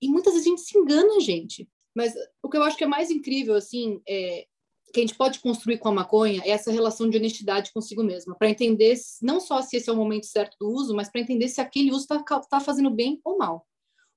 E 0.00 0.08
muitas 0.08 0.34
vezes 0.34 0.46
a 0.46 0.50
gente 0.50 0.62
se 0.62 0.78
engana, 0.78 1.20
gente. 1.20 1.68
Mas 1.94 2.14
o 2.42 2.48
que 2.48 2.56
eu 2.56 2.62
acho 2.62 2.76
que 2.76 2.84
é 2.84 2.86
mais 2.86 3.10
incrível, 3.10 3.54
assim, 3.54 4.00
é, 4.08 4.46
que 4.92 5.00
a 5.00 5.02
gente 5.02 5.14
pode 5.14 5.40
construir 5.40 5.78
com 5.78 5.88
a 5.88 5.92
maconha 5.92 6.42
é 6.44 6.50
essa 6.50 6.70
relação 6.70 7.08
de 7.08 7.16
honestidade 7.16 7.72
consigo 7.72 8.02
mesma, 8.02 8.34
para 8.34 8.50
entender 8.50 8.94
não 9.22 9.40
só 9.40 9.62
se 9.62 9.76
esse 9.76 9.88
é 9.88 9.92
o 9.92 9.96
momento 9.96 10.26
certo 10.26 10.56
do 10.60 10.70
uso, 10.70 10.94
mas 10.94 11.08
para 11.08 11.20
entender 11.20 11.48
se 11.48 11.60
aquele 11.60 11.90
uso 11.90 12.02
está 12.02 12.22
tá 12.22 12.60
fazendo 12.60 12.90
bem 12.90 13.20
ou 13.24 13.38
mal. 13.38 13.66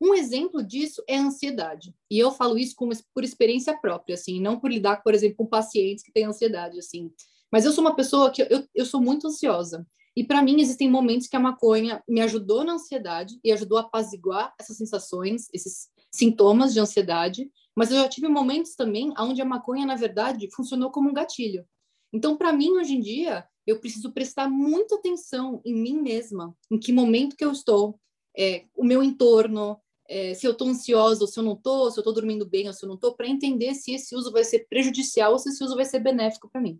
Um 0.01 0.13
exemplo 0.13 0.61
disso 0.61 1.01
é 1.07 1.17
a 1.17 1.23
ansiedade. 1.23 1.95
E 2.11 2.19
eu 2.19 2.31
falo 2.31 2.57
isso 2.57 2.75
com, 2.75 2.89
por 3.13 3.23
experiência 3.23 3.77
própria, 3.77 4.15
assim, 4.15 4.41
não 4.41 4.59
por 4.59 4.69
lidar, 4.69 5.01
por 5.01 5.13
exemplo, 5.13 5.37
com 5.37 5.45
pacientes 5.45 6.03
que 6.03 6.11
têm 6.11 6.25
ansiedade, 6.25 6.77
assim. 6.77 7.11
Mas 7.53 7.65
eu 7.65 7.71
sou 7.71 7.83
uma 7.83 7.95
pessoa 7.95 8.31
que 8.31 8.41
eu, 8.41 8.67
eu 8.73 8.83
sou 8.83 8.99
muito 8.99 9.27
ansiosa. 9.27 9.85
E 10.15 10.23
para 10.23 10.41
mim 10.41 10.59
existem 10.59 10.89
momentos 10.89 11.27
que 11.27 11.35
a 11.35 11.39
maconha 11.39 12.03
me 12.09 12.19
ajudou 12.19 12.63
na 12.63 12.73
ansiedade 12.73 13.39
e 13.43 13.51
ajudou 13.51 13.77
a 13.77 13.81
apaziguar 13.81 14.55
essas 14.59 14.75
sensações, 14.75 15.49
esses 15.53 15.87
sintomas 16.11 16.73
de 16.73 16.79
ansiedade, 16.79 17.51
mas 17.75 17.91
eu 17.91 17.97
já 17.97 18.09
tive 18.09 18.27
momentos 18.27 18.75
também 18.75 19.13
onde 19.19 19.39
a 19.39 19.45
maconha, 19.45 19.85
na 19.85 19.95
verdade, 19.95 20.49
funcionou 20.51 20.89
como 20.89 21.11
um 21.11 21.13
gatilho. 21.13 21.63
Então, 22.11 22.35
para 22.35 22.51
mim, 22.51 22.71
hoje 22.71 22.95
em 22.95 22.99
dia, 22.99 23.47
eu 23.67 23.79
preciso 23.79 24.11
prestar 24.11 24.49
muita 24.49 24.95
atenção 24.95 25.61
em 25.63 25.75
mim 25.75 26.01
mesma, 26.01 26.55
em 26.71 26.79
que 26.79 26.91
momento 26.91 27.35
que 27.35 27.45
eu 27.45 27.51
estou, 27.51 27.99
é, 28.35 28.65
o 28.75 28.83
meu 28.83 29.03
entorno, 29.03 29.79
é, 30.09 30.33
se 30.33 30.47
eu 30.47 30.53
estou 30.53 30.67
ansiosa 30.67 31.21
ou 31.21 31.27
se 31.27 31.39
eu 31.39 31.43
não 31.43 31.53
estou, 31.53 31.91
se 31.91 31.99
eu 31.99 32.01
estou 32.01 32.13
dormindo 32.13 32.47
bem 32.47 32.67
ou 32.67 32.73
se 32.73 32.83
eu 32.83 32.87
não 32.87 32.95
estou, 32.95 33.15
para 33.15 33.27
entender 33.27 33.75
se 33.75 33.93
esse 33.93 34.15
uso 34.15 34.31
vai 34.31 34.43
ser 34.43 34.67
prejudicial 34.67 35.33
ou 35.33 35.39
se 35.39 35.49
esse 35.49 35.63
uso 35.63 35.75
vai 35.75 35.85
ser 35.85 35.99
benéfico 35.99 36.49
para 36.51 36.59
mim. 36.59 36.79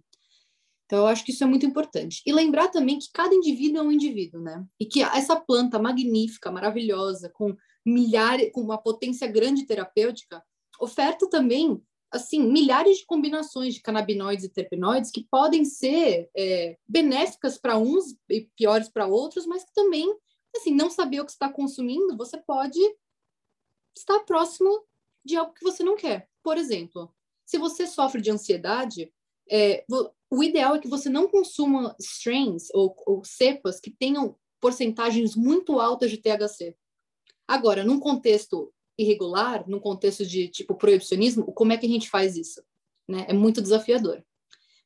Então, 0.86 1.00
eu 1.00 1.08
acho 1.08 1.24
que 1.24 1.32
isso 1.32 1.44
é 1.44 1.48
muito 1.48 1.66
importante. 1.66 2.22
E 2.26 2.34
lembrar 2.34 2.68
também 2.68 3.00
que 3.00 3.10
cada 3.14 3.34
indivíduo 3.34 3.80
é 3.80 3.84
um 3.84 3.92
indivíduo, 3.92 4.42
né? 4.42 4.66
E 4.80 4.86
que 4.86 5.02
essa 5.02 5.36
planta 5.36 5.80
magnífica, 5.80 6.52
maravilhosa, 6.52 7.30
com 7.30 7.56
milhares, 7.86 8.52
com 8.52 8.62
uma 8.62 8.78
potência 8.78 9.28
grande 9.28 9.66
terapêutica, 9.66 10.44
oferta 10.80 11.30
também 11.30 11.82
assim 12.12 12.40
milhares 12.40 13.00
de 13.00 13.06
combinações 13.08 13.74
de 13.74 13.82
canabinoides 13.82 14.46
e 14.46 14.50
terpenoides 14.50 15.10
que 15.10 15.28
podem 15.32 15.66
ser 15.66 16.30
é, 16.38 16.78
benéficas 16.88 17.58
para 17.58 17.76
uns 17.78 18.16
e 18.30 18.42
piores 18.56 18.88
para 18.88 19.08
outros, 19.08 19.48
mas 19.48 19.64
que 19.64 19.74
também 19.74 20.16
assim 20.56 20.76
não 20.76 20.92
saber 20.92 21.22
o 21.22 21.26
que 21.26 21.32
está 21.32 21.50
consumindo, 21.50 22.16
você 22.16 22.38
pode 22.38 22.80
estar 23.98 24.20
próximo 24.20 24.86
de 25.26 25.36
algo 25.36 25.54
que 25.54 25.64
você 25.64 25.84
não 25.84 25.96
quer. 25.96 26.30
Por 26.44 26.58
exemplo, 26.58 27.12
se 27.46 27.58
você 27.58 27.88
sofre 27.88 28.22
de 28.22 28.30
ansiedade, 28.30 29.12
é, 29.50 29.84
o 30.34 30.44
ideal 30.44 30.76
é 30.76 30.80
que 30.80 30.88
você 30.88 31.10
não 31.10 31.28
consuma 31.28 31.96
strains 32.00 32.68
ou, 32.74 32.96
ou 33.06 33.24
cepas 33.24 33.80
que 33.80 33.92
tenham 33.92 34.36
porcentagens 34.60 35.36
muito 35.36 35.80
altas 35.80 36.10
de 36.10 36.18
THC. 36.18 36.76
Agora, 37.48 37.84
num 37.84 38.00
contexto 38.00 38.74
irregular, 38.98 39.64
num 39.70 39.80
contexto 39.80 40.26
de 40.26 40.48
tipo 40.48 40.74
proibicionismo, 40.74 41.54
como 41.54 41.72
é 41.72 41.78
que 41.78 41.86
a 41.86 41.90
gente 41.90 42.10
faz 42.10 42.36
isso? 42.36 42.64
Né? 43.08 43.28
É 43.30 43.34
muito 43.34 43.62
desafiador. 43.62 44.24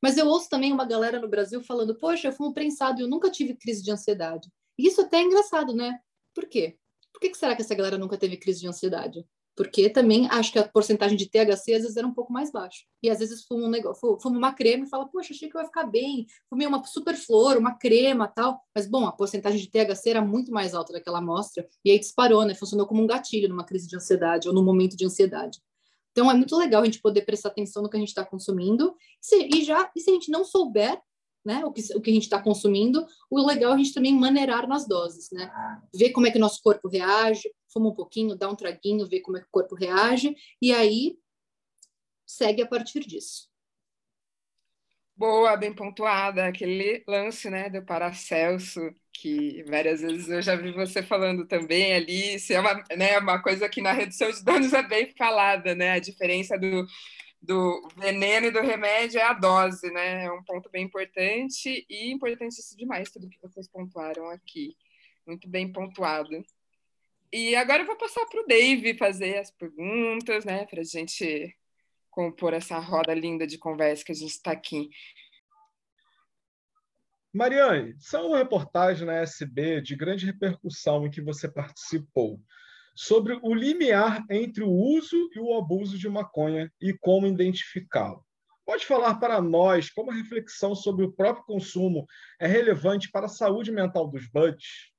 Mas 0.03 0.17
eu 0.17 0.27
ouço 0.27 0.49
também 0.49 0.73
uma 0.73 0.83
galera 0.83 1.17
no 1.17 1.29
Brasil 1.29 1.63
falando: 1.63 1.95
Poxa, 1.95 2.27
eu 2.27 2.33
fumo 2.33 2.53
prensado 2.53 2.99
e 2.99 3.03
eu 3.03 3.07
nunca 3.07 3.31
tive 3.31 3.55
crise 3.55 3.81
de 3.81 3.89
ansiedade. 3.89 4.51
E 4.77 4.85
isso 4.85 4.99
até 4.99 5.19
é 5.19 5.23
engraçado, 5.23 5.73
né? 5.73 5.97
Por 6.35 6.45
quê? 6.47 6.77
Por 7.13 7.21
que, 7.21 7.29
que 7.29 7.37
será 7.37 7.55
que 7.55 7.61
essa 7.61 7.73
galera 7.73 7.97
nunca 7.97 8.17
teve 8.17 8.35
crise 8.35 8.59
de 8.59 8.67
ansiedade? 8.67 9.25
Porque 9.57 9.89
também 9.89 10.27
acho 10.29 10.51
que 10.51 10.59
a 10.59 10.67
porcentagem 10.67 11.17
de 11.17 11.25
THC 11.25 11.73
às 11.73 11.81
vezes 11.81 11.97
era 11.97 12.05
um 12.05 12.13
pouco 12.13 12.31
mais 12.31 12.51
baixa. 12.51 12.85
E 13.01 13.09
às 13.09 13.17
vezes 13.17 13.43
fuma 13.43 13.65
um 13.65 13.69
negócio, 13.69 14.19
fuma 14.21 14.37
uma 14.37 14.53
crema 14.53 14.85
e 14.85 14.89
fala, 14.89 15.09
poxa, 15.09 15.33
achei 15.33 15.47
que 15.47 15.55
vai 15.55 15.65
ficar 15.65 15.85
bem, 15.85 16.27
fumei 16.47 16.67
uma 16.67 16.85
super 16.85 17.15
flor, 17.15 17.57
uma 17.57 17.75
crema 17.75 18.27
tal, 18.27 18.61
mas 18.73 18.87
bom, 18.87 19.07
a 19.07 19.11
porcentagem 19.11 19.59
de 19.59 19.67
THC 19.67 20.11
era 20.11 20.21
muito 20.21 20.51
mais 20.51 20.75
alta 20.75 20.93
daquela 20.93 21.17
amostra, 21.17 21.67
e 21.83 21.89
aí 21.89 21.97
disparou, 21.97 22.45
né? 22.45 22.53
Funcionou 22.53 22.85
como 22.85 23.01
um 23.01 23.07
gatilho 23.07 23.49
numa 23.49 23.65
crise 23.65 23.87
de 23.87 23.95
ansiedade 23.95 24.47
ou 24.47 24.53
num 24.53 24.63
momento 24.63 24.95
de 24.95 25.05
ansiedade. 25.05 25.59
Então 26.11 26.29
é 26.29 26.35
muito 26.35 26.55
legal 26.55 26.83
a 26.83 26.85
gente 26.85 27.01
poder 27.01 27.23
prestar 27.23 27.49
atenção 27.49 27.81
no 27.81 27.89
que 27.89 27.97
a 27.97 27.99
gente 27.99 28.09
está 28.09 28.23
consumindo, 28.23 28.95
e 29.33 29.63
já, 29.63 29.89
e 29.95 29.99
se 29.99 30.11
a 30.11 30.13
gente 30.13 30.29
não 30.29 30.45
souber 30.45 31.01
né, 31.47 31.63
o 31.63 31.71
que, 31.71 31.81
o 31.95 32.01
que 32.01 32.11
a 32.11 32.13
gente 32.13 32.23
está 32.23 32.41
consumindo, 32.41 33.07
o 33.31 33.47
legal 33.47 33.71
é 33.71 33.75
a 33.75 33.77
gente 33.77 33.93
também 33.93 34.13
maneirar 34.13 34.67
nas 34.67 34.85
doses, 34.85 35.31
né? 35.31 35.49
Ver 35.95 36.09
como 36.09 36.27
é 36.27 36.31
que 36.31 36.37
o 36.37 36.41
nosso 36.41 36.61
corpo 36.61 36.89
reage, 36.89 37.49
fuma 37.71 37.87
um 37.87 37.93
pouquinho, 37.93 38.35
dá 38.35 38.49
um 38.49 38.55
traguinho, 38.55 39.07
ver 39.07 39.21
como 39.21 39.37
é 39.37 39.39
que 39.39 39.47
o 39.47 39.51
corpo 39.51 39.73
reage, 39.73 40.35
e 40.61 40.73
aí 40.73 41.17
segue 42.25 42.61
a 42.61 42.67
partir 42.67 42.99
disso. 42.99 43.47
Boa, 45.15 45.55
bem 45.55 45.73
pontuada. 45.73 46.45
Aquele 46.45 47.01
lance, 47.07 47.49
né, 47.49 47.69
do 47.69 47.81
Paracelso, 47.81 48.81
que 49.13 49.63
várias 49.63 50.01
vezes 50.01 50.27
eu 50.27 50.41
já 50.41 50.53
vi 50.53 50.73
você 50.73 51.01
falando 51.01 51.47
também 51.47 51.93
ali, 51.93 52.35
isso 52.35 52.51
é 52.51 52.59
uma, 52.59 52.83
né, 52.95 53.17
uma 53.19 53.41
coisa 53.41 53.69
que 53.69 53.81
na 53.81 53.93
redução 53.93 54.29
de 54.29 54.43
danos 54.43 54.73
é 54.73 54.83
bem 54.83 55.15
falada, 55.17 55.73
né, 55.73 55.91
a 55.91 55.99
diferença 55.99 56.57
do 56.57 56.85
do 57.47 57.87
veneno 57.95 58.47
e 58.47 58.51
do 58.51 58.59
remédio 58.59 59.19
é 59.19 59.23
a 59.23 59.33
dose, 59.33 59.89
né? 59.89 60.25
É 60.25 60.31
um 60.31 60.43
ponto 60.43 60.69
bem 60.69 60.83
importante 60.83 61.85
e 61.89 62.11
importantíssimo 62.11 62.77
demais 62.77 63.09
tudo 63.09 63.29
que 63.29 63.41
vocês 63.41 63.69
pontuaram 63.69 64.29
aqui. 64.29 64.75
Muito 65.25 65.47
bem 65.47 65.71
pontuado. 65.71 66.43
E 67.31 67.55
agora 67.55 67.83
eu 67.83 67.87
vou 67.87 67.95
passar 67.95 68.25
para 68.25 68.41
o 68.41 68.45
Dave 68.45 68.97
fazer 68.97 69.37
as 69.37 69.49
perguntas, 69.49 70.43
né? 70.43 70.65
Para 70.65 70.81
a 70.81 70.83
gente 70.83 71.55
compor 72.11 72.53
essa 72.53 72.77
roda 72.79 73.13
linda 73.13 73.47
de 73.47 73.57
conversa 73.57 74.03
que 74.03 74.11
a 74.11 74.15
gente 74.15 74.31
está 74.31 74.51
aqui. 74.51 74.89
Mariane, 77.33 77.95
são 77.99 78.33
reportagens 78.33 79.05
na 79.05 79.21
SB 79.21 79.81
de 79.81 79.95
grande 79.95 80.25
repercussão 80.25 81.05
em 81.05 81.11
que 81.11 81.21
você 81.21 81.47
participou 81.47 82.41
sobre 82.97 83.39
o 83.43 83.53
limiar 83.53 84.25
entre 84.27 84.63
o 84.63 84.71
uso 84.71 85.29
e 85.35 85.39
o 85.39 85.55
abuso 85.55 85.99
de 85.99 86.09
maconha 86.09 86.73
e 86.81 86.91
como 86.93 87.27
identificá-lo. 87.27 88.25
Pode 88.65 88.87
falar 88.87 89.19
para 89.19 89.39
nós 89.39 89.91
como 89.91 90.09
a 90.09 90.15
reflexão 90.15 90.73
sobre 90.73 91.05
o 91.05 91.11
próprio 91.11 91.45
consumo 91.45 92.07
é 92.39 92.47
relevante 92.47 93.11
para 93.11 93.27
a 93.27 93.29
saúde 93.29 93.71
mental 93.71 94.09
dos 94.09 94.27
buds? 94.27 94.91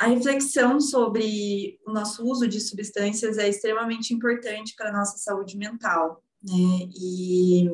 A 0.00 0.06
reflexão 0.06 0.80
sobre 0.80 1.78
o 1.86 1.92
nosso 1.92 2.24
uso 2.24 2.48
de 2.48 2.58
substâncias 2.58 3.36
é 3.36 3.46
extremamente 3.46 4.14
importante 4.14 4.74
para 4.74 4.88
a 4.88 4.92
nossa 4.92 5.18
saúde 5.18 5.58
mental. 5.58 6.24
Né? 6.42 6.88
E 6.98 7.68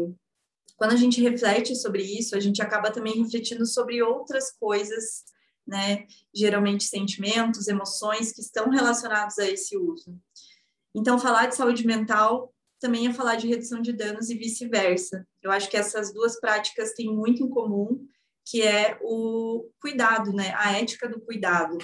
quando 0.77 0.93
a 0.93 0.97
gente 0.97 1.23
reflete 1.23 1.77
sobre 1.77 2.03
isso, 2.03 2.35
a 2.35 2.41
gente 2.41 2.61
acaba 2.61 2.91
também 2.91 3.23
refletindo 3.23 3.65
sobre 3.65 4.03
outras 4.03 4.51
coisas 4.59 5.25
né? 5.71 6.07
Geralmente 6.35 6.85
sentimentos, 6.85 7.69
emoções 7.69 8.33
que 8.33 8.41
estão 8.41 8.69
relacionados 8.69 9.39
a 9.39 9.49
esse 9.49 9.77
uso. 9.79 10.19
Então, 10.95 11.19
falar 11.19 11.47
de 11.47 11.55
saúde 11.55 11.87
mental 11.87 12.53
também 12.81 13.07
é 13.07 13.13
falar 13.13 13.37
de 13.37 13.47
redução 13.47 13.81
de 13.81 13.93
danos 13.93 14.29
e 14.31 14.35
vice-versa. 14.35 15.27
Eu 15.41 15.53
acho 15.53 15.71
que 15.71 15.77
essas 15.77 16.13
duas 16.13 16.41
práticas 16.41 16.93
têm 16.95 17.15
muito 17.15 17.43
em 17.43 17.49
comum, 17.49 18.05
que 18.45 18.63
é 18.63 18.99
o 19.03 19.71
cuidado, 19.81 20.33
né? 20.33 20.53
A 20.57 20.73
ética 20.77 21.09
do 21.09 21.21
cuidado. 21.21 21.79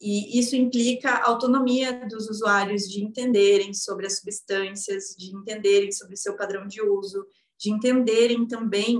E 0.00 0.38
isso 0.38 0.54
implica 0.54 1.10
a 1.10 1.28
autonomia 1.28 2.06
dos 2.06 2.28
usuários 2.28 2.82
de 2.82 3.02
entenderem 3.02 3.72
sobre 3.72 4.06
as 4.06 4.18
substâncias, 4.18 5.14
de 5.16 5.34
entenderem 5.34 5.90
sobre 5.90 6.14
o 6.14 6.18
seu 6.18 6.36
padrão 6.36 6.66
de 6.66 6.82
uso, 6.82 7.24
de 7.58 7.70
entenderem 7.70 8.46
também 8.46 8.98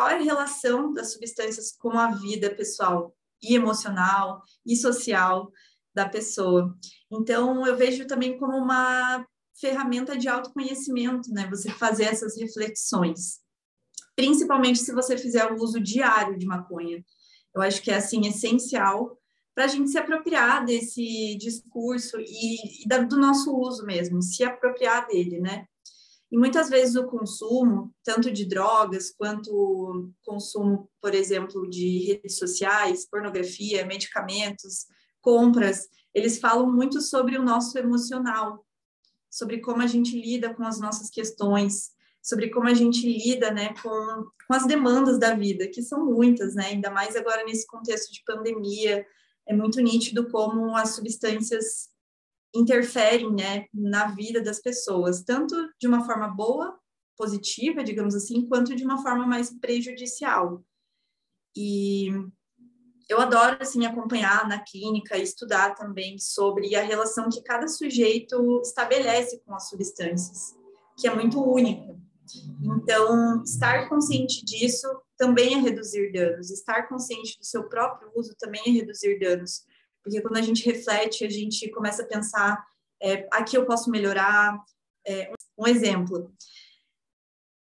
qual 0.00 0.08
é 0.08 0.14
a 0.14 0.22
relação 0.22 0.94
das 0.94 1.12
substâncias 1.12 1.72
com 1.72 1.90
a 1.90 2.12
vida 2.12 2.54
pessoal 2.54 3.14
e 3.42 3.54
emocional 3.54 4.42
e 4.64 4.74
social 4.74 5.52
da 5.94 6.08
pessoa. 6.08 6.74
Então, 7.12 7.66
eu 7.66 7.76
vejo 7.76 8.06
também 8.06 8.38
como 8.38 8.56
uma 8.56 9.22
ferramenta 9.60 10.16
de 10.16 10.26
autoconhecimento, 10.26 11.30
né? 11.30 11.46
Você 11.50 11.70
fazer 11.70 12.04
essas 12.04 12.38
reflexões, 12.40 13.40
principalmente 14.16 14.78
se 14.78 14.90
você 14.94 15.18
fizer 15.18 15.52
o 15.52 15.56
uso 15.62 15.78
diário 15.78 16.38
de 16.38 16.46
maconha. 16.46 17.04
Eu 17.54 17.60
acho 17.60 17.82
que 17.82 17.90
é 17.90 17.96
assim 17.96 18.26
essencial 18.26 19.18
para 19.54 19.64
a 19.64 19.68
gente 19.68 19.90
se 19.90 19.98
apropriar 19.98 20.64
desse 20.64 21.36
discurso 21.36 22.18
e, 22.18 22.84
e 22.84 22.88
da, 22.88 23.00
do 23.00 23.18
nosso 23.18 23.54
uso 23.54 23.84
mesmo, 23.84 24.22
se 24.22 24.42
apropriar 24.44 25.06
dele, 25.06 25.40
né? 25.40 25.66
E 26.30 26.38
muitas 26.38 26.68
vezes 26.68 26.94
o 26.94 27.06
consumo, 27.06 27.92
tanto 28.04 28.30
de 28.30 28.44
drogas 28.44 29.10
quanto 29.10 30.12
consumo, 30.24 30.88
por 31.00 31.12
exemplo, 31.12 31.68
de 31.68 32.06
redes 32.06 32.38
sociais, 32.38 33.08
pornografia, 33.08 33.84
medicamentos, 33.84 34.86
compras, 35.20 35.88
eles 36.14 36.38
falam 36.38 36.70
muito 36.70 37.00
sobre 37.00 37.36
o 37.36 37.42
nosso 37.42 37.76
emocional, 37.78 38.64
sobre 39.28 39.60
como 39.60 39.82
a 39.82 39.86
gente 39.86 40.20
lida 40.20 40.54
com 40.54 40.64
as 40.64 40.80
nossas 40.80 41.10
questões, 41.10 41.90
sobre 42.22 42.50
como 42.50 42.68
a 42.68 42.74
gente 42.74 43.06
lida 43.06 43.50
né, 43.50 43.74
com, 43.82 44.26
com 44.46 44.54
as 44.54 44.66
demandas 44.66 45.18
da 45.18 45.34
vida, 45.34 45.66
que 45.68 45.82
são 45.82 46.04
muitas, 46.04 46.54
né? 46.54 46.66
ainda 46.66 46.90
mais 46.90 47.16
agora 47.16 47.44
nesse 47.44 47.66
contexto 47.66 48.12
de 48.12 48.22
pandemia, 48.24 49.04
é 49.46 49.54
muito 49.54 49.80
nítido 49.80 50.28
como 50.30 50.76
as 50.76 50.90
substâncias 50.90 51.89
interferem 52.54 53.32
né, 53.32 53.66
na 53.72 54.08
vida 54.08 54.42
das 54.42 54.60
pessoas, 54.60 55.22
tanto 55.22 55.54
de 55.78 55.86
uma 55.86 56.04
forma 56.04 56.28
boa, 56.28 56.78
positiva, 57.16 57.84
digamos 57.84 58.14
assim, 58.14 58.46
quanto 58.48 58.74
de 58.74 58.84
uma 58.84 59.02
forma 59.02 59.26
mais 59.26 59.50
prejudicial. 59.50 60.64
E 61.56 62.08
eu 63.08 63.20
adoro 63.20 63.58
assim 63.60 63.84
acompanhar 63.84 64.48
na 64.48 64.60
clínica 64.60 65.18
e 65.18 65.22
estudar 65.22 65.74
também 65.74 66.18
sobre 66.18 66.74
a 66.76 66.82
relação 66.82 67.28
que 67.28 67.42
cada 67.42 67.68
sujeito 67.68 68.60
estabelece 68.62 69.42
com 69.44 69.54
as 69.54 69.68
substâncias, 69.68 70.54
que 70.96 71.08
é 71.08 71.14
muito 71.14 71.42
única. 71.42 71.98
Então, 72.62 73.42
estar 73.42 73.88
consciente 73.88 74.44
disso 74.44 74.86
também 75.16 75.54
é 75.54 75.58
reduzir 75.58 76.12
danos, 76.12 76.50
estar 76.50 76.88
consciente 76.88 77.36
do 77.38 77.44
seu 77.44 77.68
próprio 77.68 78.10
uso 78.14 78.34
também 78.38 78.62
é 78.66 78.70
reduzir 78.70 79.18
danos, 79.18 79.64
porque 80.02 80.20
quando 80.20 80.36
a 80.36 80.42
gente 80.42 80.64
reflete, 80.64 81.24
a 81.24 81.30
gente 81.30 81.70
começa 81.70 82.02
a 82.02 82.06
pensar: 82.06 82.64
é, 83.02 83.28
aqui 83.32 83.56
eu 83.56 83.66
posso 83.66 83.90
melhorar. 83.90 84.58
É, 85.06 85.32
um 85.58 85.66
exemplo 85.66 86.32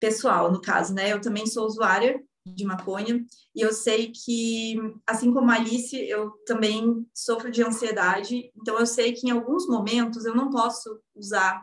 pessoal, 0.00 0.50
no 0.52 0.60
caso, 0.60 0.94
né? 0.94 1.12
Eu 1.12 1.20
também 1.20 1.46
sou 1.46 1.66
usuária 1.66 2.22
de 2.46 2.64
maconha 2.64 3.24
e 3.54 3.60
eu 3.60 3.72
sei 3.72 4.12
que, 4.12 4.76
assim 5.06 5.32
como 5.32 5.50
a 5.50 5.54
Alice, 5.54 5.96
eu 5.96 6.30
também 6.46 7.04
sofro 7.12 7.50
de 7.50 7.62
ansiedade, 7.62 8.52
então 8.56 8.78
eu 8.78 8.86
sei 8.86 9.12
que 9.12 9.26
em 9.26 9.30
alguns 9.30 9.66
momentos 9.66 10.24
eu 10.24 10.34
não 10.34 10.50
posso 10.50 11.00
usar 11.14 11.60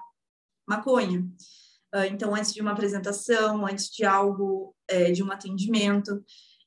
maconha. 0.68 1.26
Ah, 1.94 2.08
então, 2.08 2.34
antes 2.34 2.52
de 2.52 2.62
uma 2.62 2.72
apresentação, 2.72 3.66
antes 3.68 3.90
de 3.90 4.04
algo, 4.04 4.76
é, 4.88 5.12
de 5.12 5.24
um 5.24 5.32
atendimento. 5.32 6.24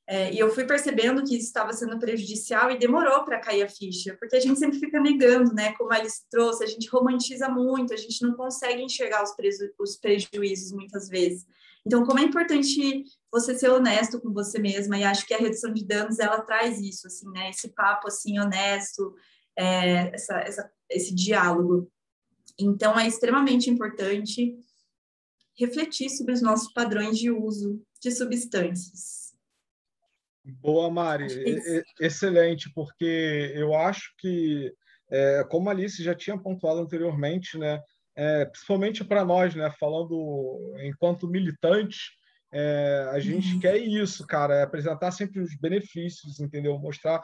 É, 0.09 0.33
e 0.33 0.39
eu 0.39 0.55
fui 0.55 0.65
percebendo 0.65 1.25
que 1.25 1.37
isso 1.37 1.47
estava 1.47 1.73
sendo 1.73 1.99
prejudicial 1.99 2.71
e 2.71 2.79
demorou 2.79 3.25
para 3.25 3.41
cair 3.41 3.65
a 3.65 3.69
ficha, 3.69 4.17
porque 4.21 4.37
a 4.37 4.41
gente 4.41 4.59
sempre 4.59 4.79
fica 4.79 5.01
negando, 5.01 5.53
né? 5.53 5.73
Como 5.73 5.93
a 5.93 5.97
Alice 5.97 6.23
trouxe, 6.31 6.63
a 6.63 6.67
gente 6.67 6.89
romantiza 6.89 7.49
muito, 7.49 7.93
a 7.93 7.97
gente 7.97 8.23
não 8.23 8.35
consegue 8.35 8.83
enxergar 8.83 9.25
os, 9.25 9.35
os 9.81 9.97
prejuízos 9.97 10.71
muitas 10.71 11.09
vezes. 11.09 11.45
Então, 11.85 12.05
como 12.05 12.21
é 12.21 12.23
importante 12.23 13.05
você 13.33 13.59
ser 13.59 13.69
honesto 13.71 14.21
com 14.21 14.33
você 14.33 14.61
mesma, 14.61 14.97
e 14.97 15.03
acho 15.03 15.27
que 15.27 15.35
a 15.35 15.39
redução 15.39 15.73
de 15.73 15.85
danos, 15.85 16.21
ela 16.21 16.41
traz 16.41 16.81
isso, 16.81 17.09
assim, 17.09 17.29
né? 17.31 17.51
Esse 17.51 17.69
papo, 17.71 18.07
assim, 18.07 18.39
honesto, 18.39 19.13
é, 19.57 20.15
essa, 20.15 20.39
essa, 20.39 20.73
esse 20.89 21.13
diálogo. 21.13 21.91
Então, 22.57 22.97
é 22.97 23.09
extremamente 23.09 23.69
importante 23.69 24.57
refletir 25.59 26.11
sobre 26.11 26.33
os 26.33 26.43
nossos 26.43 26.73
padrões 26.73 27.19
de 27.19 27.31
uso 27.31 27.83
de 28.01 28.13
substâncias. 28.13 29.26
Boa, 30.47 30.91
Mari. 30.91 31.27
É 31.45 31.83
excelente, 32.01 32.71
porque 32.73 33.53
eu 33.55 33.75
acho 33.75 34.15
que, 34.19 34.73
é, 35.11 35.45
como 35.51 35.69
a 35.69 35.73
Alice 35.73 36.03
já 36.03 36.15
tinha 36.15 36.39
pontuado 36.39 36.81
anteriormente, 36.81 37.59
né, 37.59 37.81
é, 38.15 38.45
principalmente 38.45 39.05
para 39.05 39.25
nós, 39.25 39.55
né, 39.55 39.71
falando 39.79 40.59
enquanto 40.83 41.29
militantes, 41.29 42.11
é, 42.53 43.09
a 43.11 43.19
gente 43.19 43.55
uhum. 43.55 43.61
quer 43.61 43.77
isso, 43.77 44.25
cara, 44.25 44.55
é 44.55 44.63
apresentar 44.63 45.11
sempre 45.11 45.41
os 45.41 45.55
benefícios, 45.57 46.39
entendeu? 46.39 46.79
Mostrar, 46.79 47.21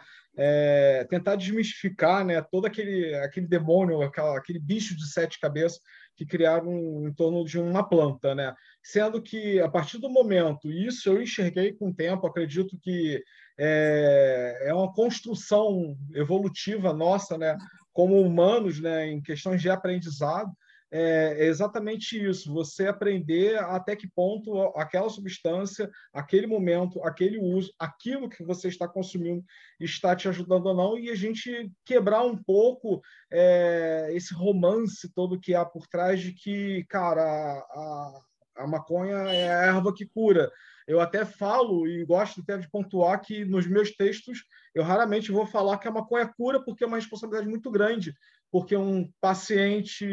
tentar 1.08 1.36
desmistificar, 1.36 2.24
né, 2.24 2.42
todo 2.42 2.66
aquele, 2.66 3.14
aquele 3.14 3.46
demônio, 3.46 4.02
aquela, 4.02 4.36
aquele 4.36 4.58
bicho 4.58 4.96
de 4.96 5.10
sete 5.10 5.38
cabeças 5.38 5.80
que 6.22 6.26
criaram 6.26 7.06
em 7.06 7.12
torno 7.12 7.44
de 7.44 7.58
uma 7.58 7.82
planta, 7.82 8.34
né? 8.34 8.54
Sendo 8.82 9.20
que 9.20 9.60
a 9.60 9.68
partir 9.68 9.98
do 9.98 10.08
momento, 10.08 10.70
isso 10.70 11.08
eu 11.08 11.20
enxerguei 11.20 11.72
com 11.72 11.88
o 11.88 11.94
tempo, 11.94 12.26
acredito 12.26 12.78
que 12.80 13.22
é, 13.58 14.66
é 14.66 14.74
uma 14.74 14.92
construção 14.92 15.96
evolutiva 16.14 16.92
nossa, 16.92 17.36
né? 17.36 17.56
Como 17.92 18.20
humanos, 18.20 18.80
né? 18.80 19.08
Em 19.08 19.20
questões 19.20 19.60
de 19.60 19.68
aprendizado, 19.68 20.50
é, 20.92 21.36
é 21.38 21.46
exatamente 21.46 22.22
isso, 22.22 22.52
você 22.52 22.86
aprender 22.86 23.58
até 23.58 23.96
que 23.96 24.06
ponto 24.06 24.60
aquela 24.76 25.08
substância, 25.08 25.90
aquele 26.12 26.46
momento, 26.46 27.02
aquele 27.02 27.38
uso, 27.38 27.72
aquilo 27.78 28.28
que 28.28 28.44
você 28.44 28.68
está 28.68 28.86
consumindo 28.86 29.42
está 29.80 30.14
te 30.14 30.28
ajudando 30.28 30.66
ou 30.66 30.74
não, 30.74 30.98
e 30.98 31.08
a 31.08 31.14
gente 31.14 31.72
quebrar 31.82 32.22
um 32.22 32.36
pouco 32.36 33.00
é, 33.32 34.10
esse 34.12 34.34
romance 34.34 35.10
todo 35.14 35.40
que 35.40 35.54
há 35.54 35.64
por 35.64 35.86
trás 35.86 36.20
de 36.20 36.32
que, 36.32 36.84
cara, 36.90 37.22
a, 37.22 38.20
a 38.56 38.66
maconha 38.66 39.16
é 39.32 39.48
a 39.48 39.62
erva 39.64 39.94
que 39.94 40.04
cura. 40.04 40.52
Eu 40.86 41.00
até 41.00 41.24
falo 41.24 41.86
e 41.86 42.04
gosto 42.04 42.40
até 42.40 42.58
de 42.58 42.68
pontuar 42.68 43.18
que 43.20 43.44
nos 43.44 43.66
meus 43.66 43.92
textos 43.92 44.44
eu 44.74 44.82
raramente 44.82 45.30
vou 45.30 45.46
falar 45.46 45.78
que 45.78 45.86
a 45.86 45.92
maconha 45.92 46.26
cura 46.26 46.62
porque 46.62 46.84
é 46.84 46.86
uma 46.86 46.96
responsabilidade 46.96 47.48
muito 47.48 47.70
grande 47.70 48.14
porque 48.52 48.76
um 48.76 49.10
paciente, 49.18 50.06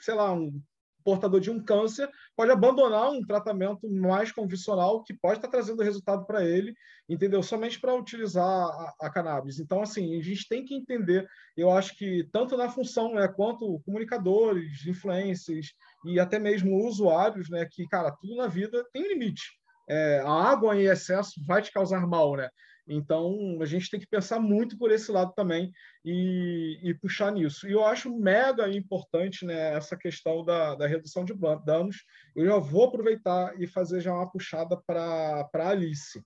sei 0.00 0.14
lá, 0.14 0.32
um 0.32 0.62
portador 1.04 1.40
de 1.40 1.50
um 1.50 1.62
câncer 1.62 2.10
pode 2.36 2.50
abandonar 2.50 3.10
um 3.10 3.24
tratamento 3.24 3.88
mais 3.88 4.32
convencional 4.32 5.04
que 5.04 5.14
pode 5.14 5.38
estar 5.38 5.48
trazendo 5.48 5.82
resultado 5.82 6.24
para 6.24 6.44
ele, 6.44 6.74
entendeu? 7.08 7.42
Somente 7.42 7.80
para 7.80 7.94
utilizar 7.94 8.44
a, 8.44 8.94
a, 9.02 9.10
cannabis. 9.10 9.60
Então, 9.60 9.80
assim, 9.80 10.18
a 10.18 10.22
gente 10.22 10.48
tem 10.48 10.64
que 10.64 10.74
entender, 10.74 11.28
eu 11.56 11.70
acho 11.70 11.96
que 11.96 12.28
tanto 12.32 12.56
na 12.56 12.68
função, 12.68 13.14
né, 13.14 13.28
quanto 13.28 13.80
comunicadores, 13.84 14.86
influencers 14.86 15.74
e 16.04 16.18
até 16.18 16.38
mesmo 16.38 16.84
usuários, 16.86 17.48
né, 17.50 17.66
que, 17.70 17.86
cara, 17.86 18.10
tudo 18.10 18.36
na 18.36 18.48
vida 18.48 18.84
tem 18.92 19.08
limite. 19.08 19.44
É, 19.88 20.20
a 20.24 20.32
água 20.32 20.76
em 20.76 20.86
excesso 20.86 21.40
vai 21.46 21.62
te 21.62 21.72
causar 21.72 22.04
mal, 22.04 22.36
né? 22.36 22.48
Então, 22.88 23.58
a 23.60 23.66
gente 23.66 23.90
tem 23.90 23.98
que 23.98 24.06
pensar 24.06 24.38
muito 24.38 24.78
por 24.78 24.92
esse 24.92 25.10
lado 25.10 25.32
também 25.34 25.72
e, 26.04 26.78
e 26.82 26.94
puxar 26.94 27.32
nisso. 27.32 27.66
E 27.68 27.72
eu 27.72 27.84
acho 27.84 28.16
mega 28.16 28.70
importante 28.70 29.44
né, 29.44 29.74
essa 29.74 29.96
questão 29.96 30.44
da, 30.44 30.74
da 30.76 30.86
redução 30.86 31.24
de 31.24 31.34
danos. 31.64 32.04
Eu 32.34 32.46
já 32.46 32.58
vou 32.58 32.84
aproveitar 32.84 33.60
e 33.60 33.66
fazer 33.66 34.00
já 34.00 34.14
uma 34.14 34.30
puxada 34.30 34.76
para 34.86 35.48
a 35.52 35.68
Alice. 35.68 36.22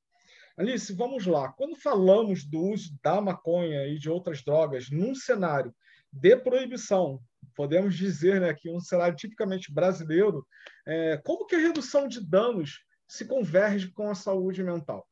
Alice, 0.56 0.92
vamos 0.92 1.24
lá. 1.24 1.50
Quando 1.52 1.74
falamos 1.74 2.44
do 2.44 2.60
uso 2.60 2.94
da 3.02 3.20
maconha 3.20 3.86
e 3.86 3.98
de 3.98 4.10
outras 4.10 4.42
drogas 4.42 4.90
num 4.90 5.14
cenário 5.14 5.74
de 6.12 6.36
proibição, 6.36 7.22
podemos 7.56 7.96
dizer 7.96 8.40
né, 8.40 8.52
que 8.52 8.68
um 8.70 8.80
cenário 8.80 9.16
tipicamente 9.16 9.72
brasileiro, 9.72 10.46
é, 10.86 11.16
como 11.24 11.46
que 11.46 11.54
a 11.54 11.60
redução 11.60 12.06
de 12.06 12.20
danos 12.20 12.84
se 13.08 13.24
converge 13.24 13.90
com 13.90 14.10
a 14.10 14.14
saúde 14.14 14.62
mental? 14.62 15.06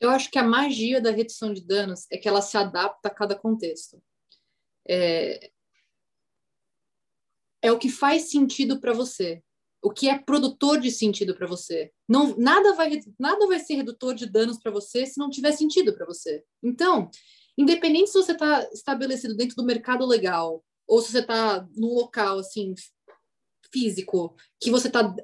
Eu 0.00 0.10
acho 0.10 0.30
que 0.30 0.38
a 0.38 0.44
magia 0.44 1.00
da 1.00 1.10
redução 1.10 1.52
de 1.52 1.60
danos 1.60 2.06
é 2.10 2.18
que 2.18 2.28
ela 2.28 2.42
se 2.42 2.56
adapta 2.56 3.08
a 3.08 3.14
cada 3.14 3.34
contexto. 3.34 4.02
É, 4.88 5.50
é 7.62 7.72
o 7.72 7.78
que 7.78 7.88
faz 7.88 8.30
sentido 8.30 8.78
para 8.78 8.92
você, 8.92 9.42
o 9.82 9.90
que 9.90 10.08
é 10.08 10.18
produtor 10.18 10.78
de 10.80 10.90
sentido 10.90 11.34
para 11.34 11.46
você. 11.46 11.92
Não, 12.08 12.36
nada 12.36 12.74
vai 12.74 13.00
nada 13.18 13.46
vai 13.46 13.58
ser 13.58 13.76
redutor 13.76 14.14
de 14.14 14.26
danos 14.26 14.58
para 14.58 14.70
você 14.70 15.06
se 15.06 15.18
não 15.18 15.30
tiver 15.30 15.52
sentido 15.52 15.94
para 15.94 16.06
você. 16.06 16.44
Então, 16.62 17.10
independente 17.56 18.10
se 18.10 18.18
você 18.18 18.32
está 18.32 18.68
estabelecido 18.72 19.34
dentro 19.34 19.56
do 19.56 19.64
mercado 19.64 20.04
legal 20.04 20.64
ou 20.86 21.00
se 21.00 21.12
você 21.12 21.20
está 21.20 21.66
num 21.74 21.94
local 21.94 22.38
assim 22.38 22.74
físico 23.72 24.36
que 24.60 24.70
você 24.70 24.88
está 24.88 25.14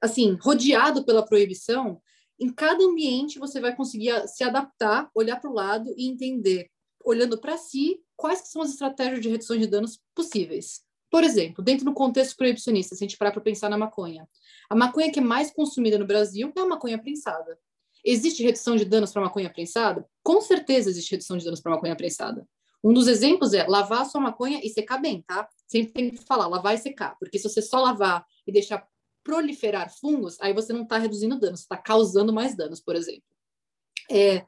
assim 0.00 0.36
rodeado 0.40 1.04
pela 1.04 1.24
proibição, 1.24 2.00
em 2.38 2.52
cada 2.52 2.84
ambiente 2.84 3.38
você 3.38 3.60
vai 3.60 3.74
conseguir 3.74 4.26
se 4.28 4.42
adaptar, 4.44 5.10
olhar 5.14 5.40
para 5.40 5.50
o 5.50 5.54
lado 5.54 5.94
e 5.96 6.08
entender, 6.08 6.68
olhando 7.04 7.38
para 7.38 7.56
si, 7.56 8.00
quais 8.16 8.48
são 8.48 8.62
as 8.62 8.70
estratégias 8.70 9.20
de 9.20 9.28
redução 9.28 9.56
de 9.56 9.66
danos 9.66 10.00
possíveis. 10.14 10.82
Por 11.10 11.22
exemplo, 11.22 11.62
dentro 11.62 11.84
do 11.84 11.92
contexto 11.92 12.36
proibicionista, 12.36 12.96
se 12.96 13.04
a 13.04 13.06
gente 13.06 13.16
parar 13.16 13.30
para 13.30 13.40
pensar 13.40 13.68
na 13.68 13.78
maconha, 13.78 14.28
a 14.68 14.74
maconha 14.74 15.12
que 15.12 15.20
é 15.20 15.22
mais 15.22 15.50
consumida 15.50 15.98
no 15.98 16.06
Brasil 16.06 16.52
é 16.56 16.60
a 16.60 16.66
maconha 16.66 16.98
prensada. 16.98 17.58
Existe 18.04 18.42
redução 18.42 18.76
de 18.76 18.84
danos 18.84 19.12
para 19.12 19.22
maconha 19.22 19.48
prensada? 19.48 20.04
Com 20.22 20.40
certeza 20.40 20.90
existe 20.90 21.12
redução 21.12 21.36
de 21.36 21.44
danos 21.44 21.60
para 21.60 21.72
maconha 21.72 21.96
prensada. 21.96 22.46
Um 22.82 22.92
dos 22.92 23.06
exemplos 23.06 23.54
é 23.54 23.66
lavar 23.66 24.02
a 24.02 24.04
sua 24.04 24.20
maconha 24.20 24.60
e 24.62 24.68
secar 24.68 24.98
bem, 24.98 25.22
tá? 25.22 25.48
Sempre 25.66 25.92
tem 25.92 26.10
que 26.10 26.24
falar, 26.24 26.48
lavar 26.48 26.74
e 26.74 26.78
secar, 26.78 27.16
porque 27.18 27.38
se 27.38 27.48
você 27.48 27.62
só 27.62 27.80
lavar 27.80 28.26
e 28.46 28.52
deixar 28.52 28.86
proliferar 29.24 29.90
fungos, 29.98 30.38
aí 30.40 30.52
você 30.52 30.72
não 30.72 30.82
está 30.82 30.98
reduzindo 30.98 31.40
danos, 31.40 31.60
você 31.60 31.64
está 31.64 31.76
causando 31.76 32.32
mais 32.32 32.54
danos, 32.54 32.80
por 32.80 32.94
exemplo. 32.94 33.24
É, 34.10 34.44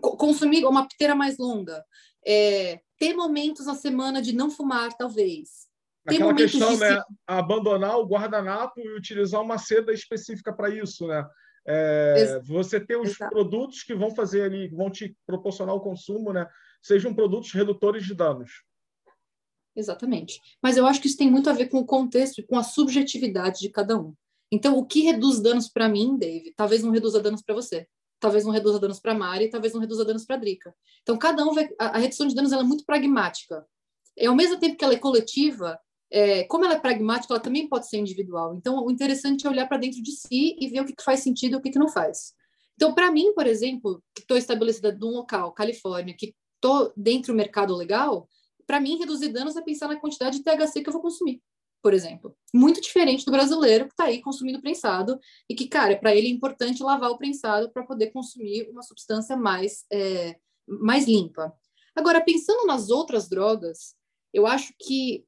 consumir 0.00 0.64
uma 0.64 0.88
piteira 0.88 1.14
mais 1.14 1.36
longa, 1.38 1.84
é, 2.26 2.80
ter 2.98 3.14
momentos 3.14 3.66
na 3.66 3.74
semana 3.74 4.22
de 4.22 4.34
não 4.34 4.50
fumar, 4.50 4.92
talvez. 4.96 5.66
Ter 6.08 6.16
Aquela 6.16 6.34
questão, 6.34 6.74
de... 6.74 6.80
né? 6.80 7.02
Abandonar 7.26 7.98
o 7.98 8.06
guardanapo 8.06 8.80
e 8.80 8.96
utilizar 8.96 9.40
uma 9.42 9.58
seda 9.58 9.92
específica 9.92 10.52
para 10.52 10.70
isso, 10.70 11.06
né? 11.06 11.24
É, 11.68 12.40
você 12.44 12.78
ter 12.78 12.96
os 12.96 13.10
Exato. 13.10 13.28
produtos 13.30 13.82
que 13.82 13.92
vão 13.92 14.14
fazer 14.14 14.42
ali, 14.42 14.68
vão 14.68 14.88
te 14.88 15.16
proporcionar 15.26 15.74
o 15.74 15.80
consumo, 15.80 16.32
né? 16.32 16.48
Sejam 16.80 17.12
produtos 17.12 17.52
redutores 17.52 18.04
de 18.04 18.14
danos. 18.14 18.62
Exatamente. 19.76 20.40
Mas 20.62 20.76
eu 20.76 20.86
acho 20.86 21.00
que 21.00 21.06
isso 21.06 21.18
tem 21.18 21.30
muito 21.30 21.50
a 21.50 21.52
ver 21.52 21.68
com 21.68 21.78
o 21.78 21.86
contexto 21.86 22.38
e 22.40 22.42
com 22.46 22.56
a 22.56 22.62
subjetividade 22.62 23.60
de 23.60 23.68
cada 23.68 24.00
um. 24.00 24.14
Então, 24.50 24.78
o 24.78 24.86
que 24.86 25.02
reduz 25.02 25.40
danos 25.40 25.68
para 25.68 25.88
mim, 25.88 26.16
Dave, 26.16 26.54
talvez 26.56 26.82
não 26.82 26.90
reduza 26.90 27.20
danos 27.20 27.42
para 27.42 27.54
você. 27.54 27.86
talvez 28.18 28.44
não 28.44 28.52
reduza 28.52 28.78
danos 28.80 28.98
para 28.98 29.14
Mari, 29.14 29.50
talvez 29.50 29.74
não 29.74 29.80
reduza 29.80 30.04
danos 30.04 30.24
para 30.24 30.36
Drica. 30.36 30.74
Então, 31.02 31.18
cada 31.18 31.44
um 31.44 31.52
vai. 31.52 31.68
A, 31.78 31.96
a 31.96 31.98
redução 31.98 32.26
de 32.26 32.34
danos 32.34 32.50
é 32.52 32.62
muito 32.62 32.84
pragmática. 32.84 33.66
E, 34.16 34.26
ao 34.26 34.34
mesmo 34.34 34.58
tempo 34.58 34.76
que 34.76 34.84
ela 34.84 34.94
é 34.94 34.98
coletiva, 34.98 35.78
é, 36.10 36.44
como 36.44 36.64
ela 36.64 36.74
é 36.74 36.80
pragmática, 36.80 37.34
ela 37.34 37.42
também 37.42 37.68
pode 37.68 37.88
ser 37.88 37.98
individual. 37.98 38.54
Então, 38.56 38.84
o 38.84 38.90
interessante 38.90 39.46
é 39.46 39.50
olhar 39.50 39.68
para 39.68 39.78
dentro 39.78 40.02
de 40.02 40.12
si 40.12 40.56
e 40.58 40.68
ver 40.68 40.80
o 40.80 40.86
que, 40.86 40.94
que 40.94 41.04
faz 41.04 41.20
sentido 41.20 41.54
e 41.54 41.56
o 41.56 41.60
que, 41.60 41.70
que 41.70 41.78
não 41.78 41.88
faz. 41.88 42.32
Então, 42.76 42.94
para 42.94 43.10
mim, 43.10 43.32
por 43.34 43.46
exemplo, 43.46 44.02
que 44.14 44.22
estou 44.22 44.36
estabelecida 44.36 44.96
num 44.98 45.10
local, 45.10 45.52
Califórnia, 45.52 46.14
que 46.16 46.34
estou 46.54 46.92
dentro 46.96 47.32
do 47.32 47.36
mercado 47.36 47.74
legal, 47.74 48.28
para 48.66 48.80
mim, 48.80 48.98
reduzir 48.98 49.28
danos 49.28 49.56
é 49.56 49.62
pensar 49.62 49.88
na 49.88 50.00
quantidade 50.00 50.38
de 50.38 50.44
THC 50.44 50.82
que 50.82 50.88
eu 50.88 50.92
vou 50.92 51.02
consumir, 51.02 51.42
por 51.82 51.94
exemplo. 51.94 52.36
Muito 52.52 52.80
diferente 52.80 53.24
do 53.24 53.30
brasileiro 53.30 53.86
que 53.86 53.92
está 53.92 54.04
aí 54.04 54.20
consumindo 54.20 54.60
prensado 54.60 55.18
e 55.48 55.54
que, 55.54 55.68
cara, 55.68 55.96
para 55.96 56.14
ele 56.14 56.28
é 56.28 56.30
importante 56.30 56.82
lavar 56.82 57.10
o 57.10 57.18
prensado 57.18 57.70
para 57.70 57.84
poder 57.84 58.08
consumir 58.08 58.68
uma 58.70 58.82
substância 58.82 59.36
mais, 59.36 59.84
é, 59.92 60.36
mais 60.66 61.06
limpa. 61.06 61.52
Agora, 61.94 62.20
pensando 62.20 62.66
nas 62.66 62.90
outras 62.90 63.28
drogas, 63.28 63.94
eu 64.32 64.46
acho 64.46 64.74
que 64.78 65.24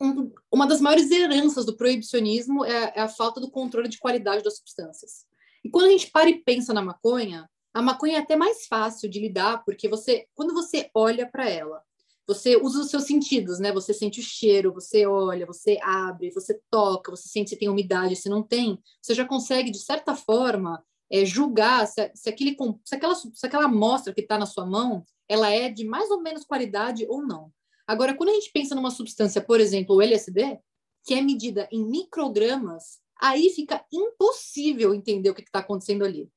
um, 0.00 0.32
uma 0.52 0.66
das 0.66 0.80
maiores 0.80 1.10
heranças 1.10 1.66
do 1.66 1.76
proibicionismo 1.76 2.64
é, 2.64 2.92
é 2.96 3.00
a 3.00 3.08
falta 3.08 3.40
do 3.40 3.50
controle 3.50 3.88
de 3.88 3.98
qualidade 3.98 4.42
das 4.42 4.56
substâncias. 4.56 5.26
E 5.64 5.70
quando 5.70 5.86
a 5.86 5.90
gente 5.90 6.10
para 6.10 6.30
e 6.30 6.42
pensa 6.42 6.72
na 6.72 6.82
maconha, 6.82 7.48
a 7.74 7.82
maconha 7.82 8.16
é 8.16 8.20
até 8.20 8.36
mais 8.36 8.66
fácil 8.66 9.08
de 9.08 9.20
lidar, 9.20 9.64
porque 9.64 9.88
você, 9.88 10.26
quando 10.34 10.54
você 10.54 10.90
olha 10.94 11.28
para 11.30 11.48
ela, 11.48 11.82
você 12.28 12.56
usa 12.56 12.80
os 12.80 12.90
seus 12.90 13.04
sentidos, 13.04 13.58
né? 13.58 13.72
Você 13.72 13.94
sente 13.94 14.20
o 14.20 14.22
cheiro, 14.22 14.74
você 14.74 15.06
olha, 15.06 15.46
você 15.46 15.78
abre, 15.82 16.30
você 16.30 16.60
toca, 16.70 17.10
você 17.10 17.26
sente 17.26 17.48
se 17.48 17.56
tem 17.56 17.70
umidade, 17.70 18.16
se 18.16 18.28
não 18.28 18.42
tem. 18.42 18.78
Você 19.00 19.14
já 19.14 19.24
consegue, 19.24 19.70
de 19.70 19.78
certa 19.78 20.14
forma, 20.14 20.84
é, 21.10 21.24
julgar 21.24 21.86
se, 21.86 22.10
se, 22.14 22.28
aquele, 22.28 22.54
se, 22.84 22.94
aquela, 22.94 23.14
se 23.14 23.46
aquela 23.46 23.64
amostra 23.64 24.12
que 24.12 24.20
está 24.20 24.38
na 24.38 24.44
sua 24.44 24.66
mão, 24.66 25.06
ela 25.26 25.48
é 25.48 25.70
de 25.70 25.84
mais 25.84 26.10
ou 26.10 26.20
menos 26.20 26.44
qualidade 26.44 27.06
ou 27.08 27.26
não. 27.26 27.50
Agora, 27.86 28.14
quando 28.14 28.28
a 28.28 28.34
gente 28.34 28.52
pensa 28.52 28.74
numa 28.74 28.90
substância, 28.90 29.40
por 29.40 29.58
exemplo, 29.58 29.96
o 29.96 30.02
LSD, 30.02 30.58
que 31.04 31.14
é 31.14 31.22
medida 31.22 31.66
em 31.72 31.82
microgramas, 31.82 32.98
aí 33.18 33.48
fica 33.48 33.82
impossível 33.90 34.92
entender 34.92 35.30
o 35.30 35.34
que 35.34 35.40
está 35.40 35.60
acontecendo 35.60 36.04
ali. 36.04 36.30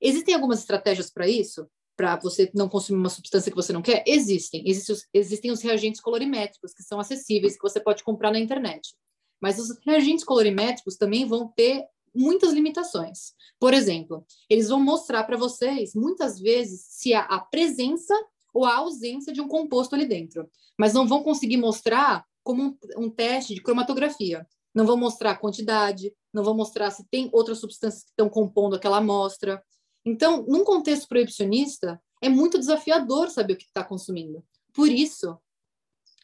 Existem 0.00 0.34
algumas 0.34 0.60
estratégias 0.60 1.10
para 1.10 1.28
isso? 1.28 1.68
Para 1.96 2.16
você 2.16 2.50
não 2.54 2.68
consumir 2.68 2.98
uma 2.98 3.08
substância 3.08 3.50
que 3.50 3.56
você 3.56 3.72
não 3.72 3.82
quer? 3.82 4.02
Existem. 4.06 4.62
Existem 4.66 4.94
os, 4.94 5.06
existem 5.12 5.50
os 5.50 5.62
reagentes 5.62 6.00
colorimétricos, 6.00 6.72
que 6.72 6.82
são 6.82 6.98
acessíveis, 6.98 7.56
que 7.56 7.62
você 7.62 7.80
pode 7.80 8.02
comprar 8.02 8.32
na 8.32 8.38
internet. 8.38 8.94
Mas 9.40 9.58
os 9.58 9.76
reagentes 9.84 10.24
colorimétricos 10.24 10.96
também 10.96 11.26
vão 11.26 11.48
ter 11.48 11.84
muitas 12.14 12.52
limitações. 12.52 13.32
Por 13.58 13.74
exemplo, 13.74 14.24
eles 14.48 14.68
vão 14.68 14.80
mostrar 14.80 15.24
para 15.24 15.36
vocês, 15.36 15.94
muitas 15.94 16.40
vezes, 16.40 16.84
se 16.88 17.14
há 17.14 17.22
a 17.22 17.40
presença 17.40 18.14
ou 18.52 18.64
a 18.64 18.76
ausência 18.76 19.32
de 19.32 19.40
um 19.40 19.48
composto 19.48 19.94
ali 19.94 20.06
dentro. 20.06 20.48
Mas 20.78 20.92
não 20.92 21.06
vão 21.06 21.22
conseguir 21.22 21.56
mostrar 21.56 22.24
como 22.42 22.62
um, 22.62 22.78
um 22.96 23.10
teste 23.10 23.54
de 23.54 23.62
cromatografia 23.62 24.46
não 24.74 24.84
vão 24.84 24.96
mostrar 24.96 25.30
a 25.30 25.36
quantidade, 25.36 26.12
não 26.32 26.42
vão 26.42 26.54
mostrar 26.54 26.90
se 26.90 27.04
tem 27.08 27.30
outras 27.32 27.60
substâncias 27.60 28.02
que 28.02 28.10
estão 28.10 28.28
compondo 28.28 28.74
aquela 28.74 28.98
amostra. 28.98 29.62
Então, 30.04 30.44
num 30.46 30.64
contexto 30.64 31.08
proibicionista, 31.08 32.00
é 32.20 32.28
muito 32.28 32.58
desafiador 32.58 33.30
saber 33.30 33.54
o 33.54 33.56
que 33.56 33.64
está 33.64 33.82
consumindo. 33.82 34.44
Por 34.72 34.88
isso, 34.88 35.38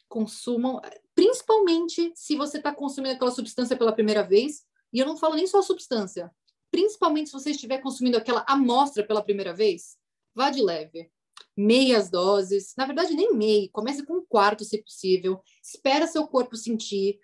consumam, 0.07 0.81
principalmente 1.15 2.11
se 2.15 2.35
você 2.35 2.57
está 2.57 2.73
consumindo 2.73 3.15
aquela 3.15 3.31
substância 3.31 3.77
pela 3.77 3.93
primeira 3.93 4.23
vez, 4.23 4.63
e 4.93 4.99
eu 4.99 5.05
não 5.05 5.15
falo 5.17 5.35
nem 5.35 5.47
só 5.47 5.59
a 5.59 5.63
substância, 5.63 6.29
principalmente 6.69 7.29
se 7.29 7.33
você 7.33 7.51
estiver 7.51 7.79
consumindo 7.79 8.17
aquela 8.17 8.43
amostra 8.47 9.05
pela 9.05 9.23
primeira 9.23 9.53
vez, 9.53 9.97
vá 10.35 10.49
de 10.49 10.61
leve. 10.61 11.09
Meias 11.55 12.09
doses, 12.09 12.73
na 12.77 12.85
verdade, 12.85 13.13
nem 13.13 13.33
meio, 13.33 13.69
comece 13.71 14.05
com 14.05 14.17
um 14.17 14.25
quarto, 14.25 14.63
se 14.63 14.81
possível, 14.81 15.41
espera 15.63 16.07
seu 16.07 16.27
corpo 16.27 16.55
sentir, 16.55 17.19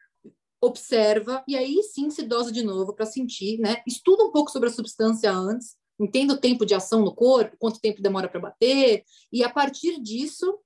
observa 0.62 1.44
e 1.48 1.56
aí 1.56 1.82
sim 1.84 2.10
se 2.10 2.24
dosa 2.24 2.52
de 2.52 2.64
novo 2.64 2.94
para 2.94 3.06
sentir, 3.06 3.60
né? 3.60 3.82
Estuda 3.86 4.24
um 4.24 4.32
pouco 4.32 4.52
sobre 4.52 4.70
a 4.70 4.72
substância 4.72 5.32
antes, 5.32 5.76
entenda 6.00 6.34
o 6.34 6.40
tempo 6.40 6.66
de 6.66 6.74
ação 6.74 7.02
no 7.04 7.14
corpo, 7.14 7.58
quanto 7.58 7.80
tempo 7.80 8.02
demora 8.02 8.30
para 8.30 8.40
bater, 8.40 9.04
e 9.32 9.44
a 9.44 9.50
partir 9.50 10.00
disso 10.02 10.60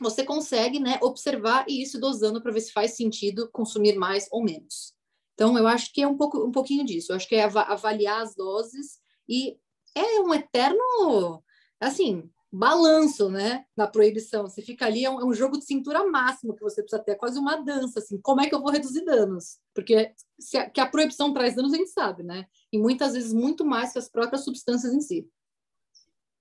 você 0.00 0.24
consegue, 0.24 0.78
né, 0.78 0.98
observar 1.02 1.64
e 1.68 1.82
ir 1.82 1.86
se 1.86 1.98
dosando 1.98 2.40
para 2.40 2.52
ver 2.52 2.60
se 2.60 2.72
faz 2.72 2.92
sentido 2.92 3.50
consumir 3.50 3.96
mais 3.96 4.28
ou 4.30 4.44
menos. 4.44 4.94
Então 5.34 5.58
eu 5.58 5.66
acho 5.66 5.92
que 5.92 6.02
é 6.02 6.06
um 6.06 6.16
pouco 6.16 6.38
um 6.44 6.52
pouquinho 6.52 6.84
disso. 6.84 7.12
Eu 7.12 7.16
acho 7.16 7.28
que 7.28 7.34
é 7.34 7.42
avaliar 7.42 8.22
as 8.22 8.34
doses 8.34 8.98
e 9.28 9.56
é 9.94 10.20
um 10.20 10.32
eterno 10.32 11.42
assim, 11.80 12.28
balanço, 12.50 13.28
né, 13.28 13.64
na 13.76 13.86
proibição. 13.86 14.44
Você 14.44 14.62
fica 14.62 14.86
ali, 14.86 15.04
é 15.04 15.10
um, 15.10 15.20
é 15.20 15.24
um, 15.24 15.34
jogo 15.34 15.58
de 15.58 15.64
cintura 15.64 16.04
máximo 16.06 16.54
que 16.54 16.62
você 16.62 16.82
precisa 16.82 17.02
ter, 17.02 17.12
é 17.12 17.14
quase 17.14 17.38
uma 17.38 17.56
dança, 17.56 17.98
assim, 17.98 18.18
como 18.20 18.40
é 18.40 18.48
que 18.48 18.54
eu 18.54 18.60
vou 18.60 18.70
reduzir 18.70 19.04
danos? 19.04 19.58
Porque 19.74 20.12
a, 20.56 20.70
que 20.70 20.80
a 20.80 20.86
proibição 20.86 21.32
traz 21.32 21.54
danos, 21.54 21.74
a 21.74 21.76
gente 21.76 21.90
sabe, 21.90 22.22
né? 22.22 22.46
E 22.72 22.78
muitas 22.78 23.12
vezes 23.12 23.32
muito 23.32 23.64
mais 23.64 23.92
que 23.92 23.98
as 23.98 24.08
próprias 24.08 24.44
substâncias 24.44 24.92
em 24.92 25.00
si. 25.00 25.28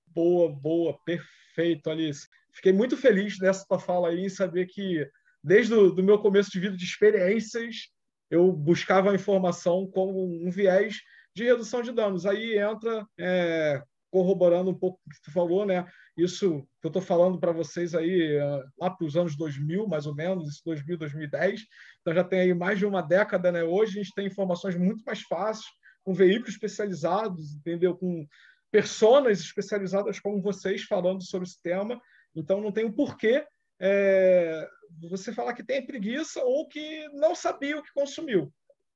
Boa, 0.07 0.49
boa, 0.49 0.97
perfeito, 1.05 1.89
Alice. 1.89 2.27
Fiquei 2.53 2.73
muito 2.73 2.97
feliz 2.97 3.37
nessa 3.39 3.65
tua 3.67 3.79
fala 3.79 4.09
aí, 4.09 4.25
em 4.25 4.29
saber 4.29 4.65
que 4.65 5.07
desde 5.43 5.73
o 5.73 5.91
do 5.91 6.03
meu 6.03 6.19
começo 6.19 6.49
de 6.49 6.59
vida 6.59 6.75
de 6.75 6.83
experiências, 6.83 7.89
eu 8.29 8.51
buscava 8.51 9.11
a 9.11 9.15
informação 9.15 9.87
como 9.87 10.25
um 10.25 10.49
viés 10.49 10.97
de 11.35 11.43
redução 11.43 11.81
de 11.81 11.91
danos. 11.91 12.25
Aí 12.25 12.57
entra 12.57 13.07
é, 13.17 13.81
corroborando 14.09 14.71
um 14.71 14.77
pouco 14.77 14.99
o 15.05 15.09
que 15.09 15.21
tu 15.21 15.31
falou, 15.31 15.65
né? 15.65 15.85
Isso 16.17 16.67
que 16.81 16.87
eu 16.87 16.89
estou 16.89 17.01
falando 17.01 17.39
para 17.39 17.51
vocês 17.51 17.93
aí 17.93 18.37
eh, 18.37 18.63
lá 18.79 18.89
para 18.89 19.05
os 19.05 19.15
anos 19.15 19.35
2000, 19.35 19.87
mais 19.87 20.05
ou 20.05 20.15
menos, 20.15 20.47
isso 20.49 20.61
2000, 20.65 20.97
2010. 20.97 21.61
Então 22.01 22.13
já 22.13 22.23
tem 22.23 22.39
aí 22.39 22.53
mais 22.53 22.79
de 22.79 22.85
uma 22.85 23.01
década, 23.01 23.51
né? 23.51 23.63
Hoje 23.63 23.99
a 23.99 24.03
gente 24.03 24.13
tem 24.15 24.27
informações 24.27 24.75
muito 24.75 25.03
mais 25.05 25.21
fáceis, 25.21 25.65
com 26.03 26.13
veículos 26.13 26.53
especializados, 26.53 27.55
entendeu? 27.55 27.95
Com 27.95 28.25
pessoas 28.71 29.39
especializadas 29.39 30.19
como 30.19 30.41
vocês 30.41 30.83
falando 30.83 31.23
sobre 31.23 31.47
esse 31.47 31.61
tema. 31.61 32.01
Então 32.35 32.61
não 32.61 32.71
tem 32.71 32.85
o 32.85 32.87
um 32.87 32.93
porquê 32.93 33.45
é, 33.79 34.67
você 35.09 35.33
falar 35.33 35.53
que 35.53 35.63
tem 35.63 35.85
preguiça 35.85 36.41
ou 36.43 36.67
que 36.67 37.07
não 37.09 37.35
sabia 37.35 37.77
o 37.77 37.83
que 37.83 37.93
consumiu. 37.93 38.53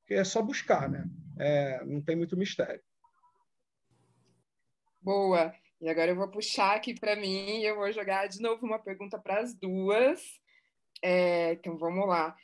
É 0.10 0.24
só 0.24 0.42
buscar, 0.42 0.90
né? 0.90 1.06
É, 1.40 1.86
não 1.86 2.02
tem 2.02 2.16
muito 2.16 2.36
mistério. 2.36 2.82
Boa. 5.02 5.54
E 5.82 5.90
agora 5.90 6.12
eu 6.12 6.16
vou 6.16 6.30
puxar 6.30 6.76
aqui 6.76 6.94
para 6.94 7.16
mim 7.16 7.60
e 7.60 7.66
eu 7.66 7.76
vou 7.76 7.92
jogar 7.92 8.28
de 8.28 8.40
novo 8.40 8.66
uma 8.66 8.78
pergunta 8.78 9.18
para 9.18 9.40
as 9.40 9.56
duas. 9.56 10.22
É, 11.04 11.54
então 11.54 11.76
vamos 11.76 12.08
lá. 12.08 12.36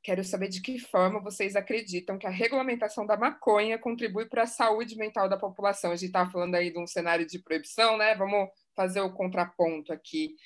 Quero 0.00 0.22
saber 0.22 0.48
de 0.48 0.60
que 0.60 0.78
forma 0.78 1.20
vocês 1.20 1.56
acreditam 1.56 2.16
que 2.16 2.26
a 2.26 2.30
regulamentação 2.30 3.04
da 3.04 3.16
maconha 3.16 3.78
contribui 3.78 4.26
para 4.26 4.42
a 4.42 4.46
saúde 4.46 4.96
mental 4.96 5.28
da 5.28 5.36
população. 5.36 5.90
A 5.90 5.96
gente 5.96 6.08
está 6.08 6.30
falando 6.30 6.54
aí 6.54 6.70
de 6.70 6.78
um 6.78 6.86
cenário 6.86 7.26
de 7.26 7.40
proibição, 7.40 7.96
né? 7.96 8.14
Vamos 8.14 8.48
fazer 8.76 9.00
o 9.00 9.12
contraponto 9.12 9.92
aqui. 9.92 10.36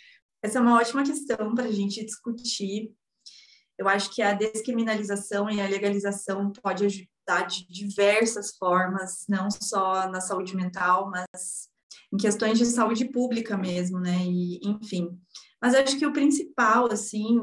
Essa 0.42 0.58
é 0.58 0.62
uma 0.62 0.78
ótima 0.78 1.04
questão 1.04 1.54
para 1.54 1.64
a 1.64 1.72
gente 1.72 2.04
discutir. 2.04 2.94
Eu 3.78 3.88
acho 3.88 4.10
que 4.12 4.20
a 4.20 4.34
descriminalização 4.34 5.48
e 5.48 5.60
a 5.60 5.68
legalização 5.68 6.52
pode 6.52 7.08
tá? 7.24 7.42
de 7.42 7.66
diversas 7.70 8.56
formas, 8.56 9.24
não 9.28 9.48
só 9.50 10.10
na 10.10 10.20
saúde 10.20 10.56
mental, 10.56 11.10
mas 11.10 11.68
em 12.12 12.16
questões 12.16 12.58
de 12.58 12.64
saúde 12.64 13.04
pública 13.04 13.56
mesmo, 13.56 14.00
né? 14.00 14.16
E, 14.24 14.60
enfim. 14.64 15.20
Mas 15.60 15.74
acho 15.74 15.98
que 15.98 16.06
o 16.06 16.12
principal, 16.12 16.90
assim, 16.90 17.38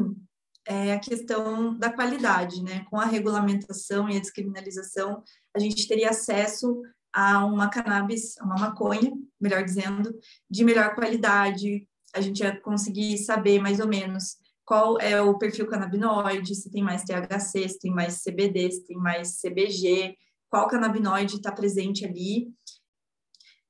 é 0.68 0.94
a 0.94 1.00
questão 1.00 1.78
da 1.78 1.92
qualidade, 1.92 2.64
né? 2.64 2.84
Com 2.90 3.00
a 3.00 3.06
regulamentação 3.06 4.10
e 4.10 4.18
a 4.18 4.20
descriminalização, 4.20 5.24
a 5.56 5.60
gente 5.60 5.88
teria 5.88 6.10
acesso 6.10 6.82
a 7.14 7.46
uma 7.46 7.70
cannabis, 7.70 8.38
a 8.40 8.44
uma 8.44 8.56
maconha, 8.56 9.14
melhor 9.40 9.64
dizendo, 9.64 10.14
de 10.50 10.64
melhor 10.66 10.96
qualidade. 10.96 11.88
A 12.14 12.20
gente 12.20 12.40
ia 12.40 12.60
conseguir 12.60 13.18
saber 13.20 13.62
mais 13.62 13.80
ou 13.80 13.88
menos 13.88 14.38
qual 14.66 15.00
é 15.00 15.22
o 15.22 15.38
perfil 15.38 15.68
canabinoide, 15.68 16.56
se 16.56 16.72
tem 16.72 16.84
mais 16.84 17.04
THC, 17.04 17.70
se 17.70 17.80
tem 17.80 17.94
mais 17.94 18.24
CBD, 18.24 18.72
se 18.72 18.86
tem 18.86 18.98
mais 18.98 19.40
CBG, 19.40 20.18
qual 20.50 20.68
canabinoide 20.68 21.36
está 21.36 21.52
presente 21.52 22.06
ali. 22.06 22.48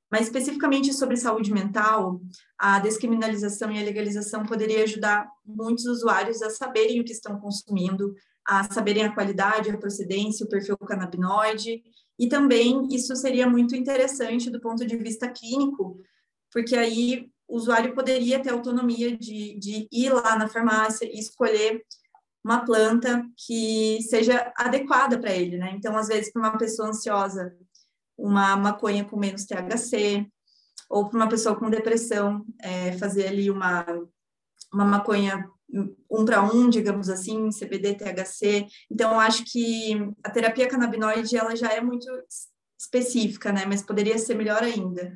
Mas 0.09 0.27
especificamente 0.27 0.93
sobre 0.93 1.17
saúde 1.17 1.51
mental, 1.51 2.21
a 2.57 2.79
descriminalização 2.79 3.71
e 3.71 3.79
a 3.79 3.83
legalização 3.83 4.43
poderia 4.43 4.83
ajudar 4.83 5.27
muitos 5.43 5.85
usuários 5.85 6.41
a 6.41 6.49
saberem 6.49 7.01
o 7.01 7.03
que 7.03 7.11
estão 7.11 7.39
consumindo, 7.39 8.13
a 8.47 8.63
saberem 8.71 9.03
a 9.03 9.13
qualidade, 9.13 9.69
a 9.69 9.77
procedência, 9.77 10.45
o 10.45 10.49
perfil 10.49 10.77
canabinoide, 10.77 11.81
e 12.17 12.29
também 12.29 12.87
isso 12.91 13.13
seria 13.15 13.49
muito 13.49 13.75
interessante 13.75 14.49
do 14.49 14.61
ponto 14.61 14.85
de 14.85 14.95
vista 14.95 15.27
clínico, 15.27 15.99
porque 16.51 16.75
aí 16.75 17.29
o 17.47 17.57
usuário 17.57 17.93
poderia 17.93 18.41
ter 18.41 18.51
autonomia 18.51 19.15
de, 19.15 19.57
de 19.59 19.87
ir 19.91 20.11
lá 20.11 20.37
na 20.37 20.47
farmácia 20.47 21.05
e 21.05 21.19
escolher 21.19 21.83
uma 22.43 22.63
planta 22.63 23.25
que 23.35 23.99
seja 24.03 24.53
adequada 24.55 25.19
para 25.19 25.33
ele, 25.33 25.57
né? 25.57 25.73
Então, 25.75 25.97
às 25.97 26.07
vezes, 26.07 26.31
para 26.31 26.41
uma 26.41 26.57
pessoa 26.57 26.89
ansiosa, 26.89 27.55
uma 28.17 28.55
maconha 28.55 29.03
com 29.03 29.17
menos 29.17 29.45
THC, 29.45 30.27
ou 30.89 31.09
para 31.09 31.17
uma 31.17 31.29
pessoa 31.29 31.55
com 31.55 31.69
depressão, 31.69 32.45
é, 32.61 32.91
fazer 32.97 33.27
ali 33.27 33.49
uma, 33.49 33.85
uma 34.71 34.85
maconha 34.85 35.49
um 36.09 36.23
para 36.23 36.43
um, 36.43 36.69
digamos 36.69 37.09
assim, 37.09 37.49
CBD, 37.49 37.95
THC. 37.95 38.67
Então, 38.89 39.19
acho 39.19 39.43
que 39.45 39.93
a 40.23 40.29
terapia 40.29 40.67
canabinoide 40.67 41.35
ela 41.35 41.55
já 41.55 41.69
é 41.69 41.81
muito 41.81 42.07
específica, 42.79 43.51
né? 43.51 43.65
Mas 43.65 43.81
poderia 43.81 44.17
ser 44.17 44.35
melhor 44.35 44.61
ainda. 44.61 45.13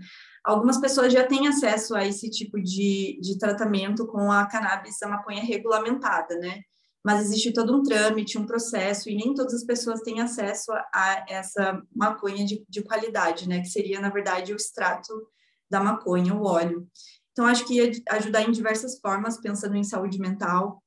Algumas 0.49 0.79
pessoas 0.79 1.13
já 1.13 1.27
têm 1.27 1.47
acesso 1.47 1.95
a 1.95 2.07
esse 2.07 2.27
tipo 2.27 2.59
de, 2.59 3.19
de 3.21 3.38
tratamento 3.38 4.07
com 4.07 4.31
a 4.31 4.47
cannabis, 4.47 4.99
a 5.03 5.07
maconha 5.07 5.43
regulamentada, 5.43 6.35
né? 6.39 6.62
Mas 7.05 7.21
existe 7.21 7.53
todo 7.53 7.77
um 7.77 7.83
trâmite, 7.83 8.35
um 8.35 8.47
processo, 8.47 9.12
e 9.12 9.15
nem 9.15 9.35
todas 9.35 9.53
as 9.53 9.63
pessoas 9.63 10.01
têm 10.01 10.21
acesso 10.21 10.71
a, 10.71 11.23
essa 11.29 11.79
maconha 11.95 12.43
de, 12.43 12.65
de 12.67 12.81
qualidade, 12.81 13.47
né? 13.47 13.59
Que 13.62 13.67
seria, 13.67 14.01
na 14.01 14.09
verdade, 14.09 14.51
o 14.51 14.55
extrato 14.55 15.13
da 15.69 15.83
maconha, 15.83 16.33
o 16.33 16.43
óleo. 16.43 16.88
Então, 17.31 17.45
acho 17.45 17.63
que 17.67 17.75
ia 17.75 17.91
ajudar 18.09 18.41
em 18.41 18.51
diversas 18.51 18.99
formas, 18.99 19.39
pensando 19.39 19.75
em 19.75 19.83
saúde 19.83 20.17
mental, 20.17 20.83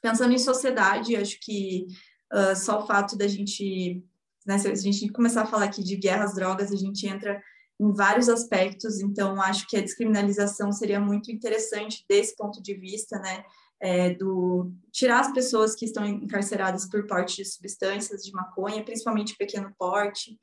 pensando 0.00 0.32
em 0.32 0.38
sociedade, 0.38 1.16
acho 1.16 1.40
que 1.40 1.88
uh, 2.32 2.54
só 2.54 2.80
o 2.80 2.86
fato 2.86 3.18
da 3.18 3.26
gente, 3.26 4.00
né, 4.46 4.58
se 4.58 4.68
a 4.68 4.74
gente 4.76 5.08
começar 5.08 5.42
a 5.42 5.46
falar 5.46 5.64
aqui 5.64 5.82
de 5.82 5.96
guerras, 5.96 6.36
drogas, 6.36 6.70
a 6.70 6.76
gente 6.76 7.04
entra 7.04 7.42
em 7.82 7.92
vários 7.92 8.28
aspectos, 8.28 9.00
então 9.00 9.42
acho 9.42 9.66
que 9.66 9.76
a 9.76 9.80
descriminalização 9.80 10.70
seria 10.70 11.00
muito 11.00 11.32
interessante 11.32 12.04
desse 12.08 12.36
ponto 12.36 12.62
de 12.62 12.74
vista, 12.74 13.18
né, 13.18 13.44
é, 13.80 14.14
do 14.14 14.72
tirar 14.92 15.18
as 15.18 15.32
pessoas 15.32 15.74
que 15.74 15.84
estão 15.84 16.06
encarceradas 16.06 16.88
por 16.88 17.04
porte 17.08 17.36
de 17.36 17.44
substâncias 17.44 18.22
de 18.22 18.30
maconha, 18.32 18.84
principalmente 18.84 19.36
pequeno 19.36 19.74
porte. 19.76 20.38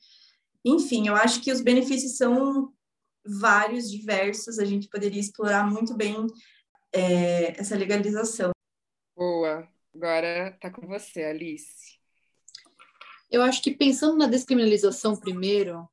Enfim, 0.65 1.07
eu 1.07 1.15
acho 1.15 1.41
que 1.41 1.49
os 1.49 1.61
benefícios 1.61 2.17
são 2.17 2.73
vários, 3.25 3.89
diversos, 3.89 4.59
a 4.59 4.65
gente 4.65 4.89
poderia 4.89 5.21
explorar 5.21 5.65
muito 5.65 5.95
bem 5.95 6.27
é, 6.93 7.57
essa 7.57 7.77
legalização. 7.77 8.51
Boa, 9.15 9.65
agora 9.95 10.49
está 10.49 10.69
com 10.69 10.85
você, 10.85 11.23
Alice. 11.23 11.97
Eu 13.31 13.41
acho 13.43 13.61
que 13.61 13.71
pensando 13.71 14.17
na 14.17 14.27
descriminalização 14.27 15.15
primeiro, 15.15 15.87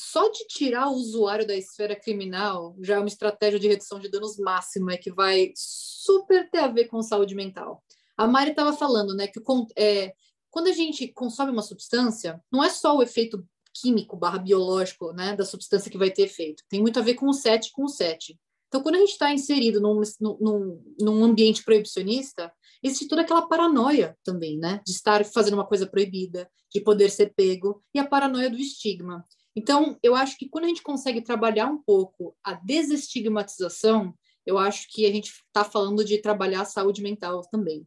só 0.00 0.28
de 0.28 0.46
tirar 0.46 0.88
o 0.88 0.94
usuário 0.94 1.46
da 1.46 1.54
esfera 1.54 1.94
criminal 1.94 2.76
já 2.80 2.96
é 2.96 2.98
uma 2.98 3.08
estratégia 3.08 3.60
de 3.60 3.68
redução 3.68 3.98
de 3.98 4.08
danos 4.08 4.38
máxima 4.38 4.96
que 4.96 5.12
vai 5.12 5.52
super 5.54 6.48
ter 6.50 6.58
a 6.58 6.68
ver 6.68 6.86
com 6.86 7.02
saúde 7.02 7.34
mental. 7.34 7.82
A 8.16 8.26
Mari 8.26 8.50
estava 8.50 8.72
falando, 8.72 9.14
né, 9.14 9.26
que 9.26 9.40
é, 9.76 10.12
quando 10.50 10.68
a 10.68 10.72
gente 10.72 11.08
consome 11.08 11.52
uma 11.52 11.62
substância, 11.62 12.42
não 12.50 12.62
é 12.64 12.70
só 12.70 12.96
o 12.96 13.02
efeito 13.02 13.46
químico 13.72 14.16
barra 14.16 14.38
biológico 14.38 15.12
né, 15.12 15.36
da 15.36 15.44
substância 15.44 15.90
que 15.90 15.98
vai 15.98 16.10
ter 16.10 16.22
efeito. 16.22 16.62
Tem 16.68 16.80
muito 16.80 16.98
a 16.98 17.02
ver 17.02 17.14
com 17.14 17.28
o 17.28 17.32
set 17.32 17.70
com 17.72 17.84
o 17.84 17.88
set. 17.88 18.38
Então, 18.68 18.82
quando 18.82 18.94
a 18.94 18.98
gente 18.98 19.10
está 19.10 19.32
inserido 19.32 19.80
num, 19.80 20.00
num, 20.20 20.82
num 21.00 21.24
ambiente 21.24 21.64
proibicionista, 21.64 22.52
existe 22.82 23.08
toda 23.08 23.22
aquela 23.22 23.42
paranoia 23.42 24.16
também, 24.22 24.56
né? 24.56 24.80
De 24.86 24.92
estar 24.92 25.24
fazendo 25.24 25.54
uma 25.54 25.66
coisa 25.66 25.88
proibida, 25.88 26.48
de 26.72 26.80
poder 26.80 27.10
ser 27.10 27.34
pego, 27.34 27.82
e 27.92 27.98
a 27.98 28.06
paranoia 28.06 28.48
do 28.48 28.56
estigma. 28.56 29.24
Então, 29.54 29.98
eu 30.02 30.14
acho 30.14 30.38
que 30.38 30.48
quando 30.48 30.64
a 30.64 30.68
gente 30.68 30.82
consegue 30.82 31.20
trabalhar 31.20 31.66
um 31.66 31.78
pouco 31.78 32.36
a 32.42 32.54
desestigmatização, 32.54 34.14
eu 34.46 34.58
acho 34.58 34.88
que 34.90 35.04
a 35.06 35.12
gente 35.12 35.30
está 35.30 35.64
falando 35.64 36.04
de 36.04 36.18
trabalhar 36.18 36.62
a 36.62 36.66
saúde 36.66 37.02
mental 37.02 37.42
também 37.50 37.86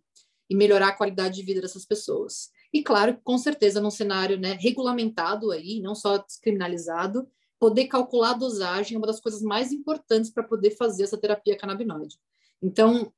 e 0.49 0.55
melhorar 0.55 0.89
a 0.89 0.95
qualidade 0.95 1.35
de 1.35 1.43
vida 1.43 1.61
dessas 1.61 1.85
pessoas. 1.85 2.49
E 2.73 2.83
claro, 2.83 3.17
com 3.23 3.37
certeza, 3.37 3.79
num 3.79 3.91
cenário 3.91 4.37
né, 4.37 4.53
regulamentado 4.59 5.51
aí, 5.51 5.79
não 5.79 5.95
só 5.95 6.17
descriminalizado, 6.17 7.27
poder 7.59 7.87
calcular 7.87 8.31
a 8.31 8.37
dosagem 8.37 8.95
é 8.95 8.97
uma 8.97 9.07
das 9.07 9.21
coisas 9.21 9.41
mais 9.41 9.71
importantes 9.71 10.29
para 10.29 10.43
poder 10.43 10.71
fazer 10.71 11.03
essa 11.03 11.17
terapia 11.17 11.57
canabinoide. 11.57 12.17
Então, 12.61 13.11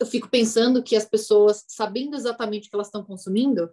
eu 0.00 0.06
fico 0.06 0.28
pensando 0.28 0.82
que 0.82 0.96
as 0.96 1.04
pessoas, 1.04 1.64
sabendo 1.68 2.16
exatamente 2.16 2.66
o 2.66 2.70
que 2.70 2.76
elas 2.76 2.88
estão 2.88 3.04
consumindo, 3.04 3.70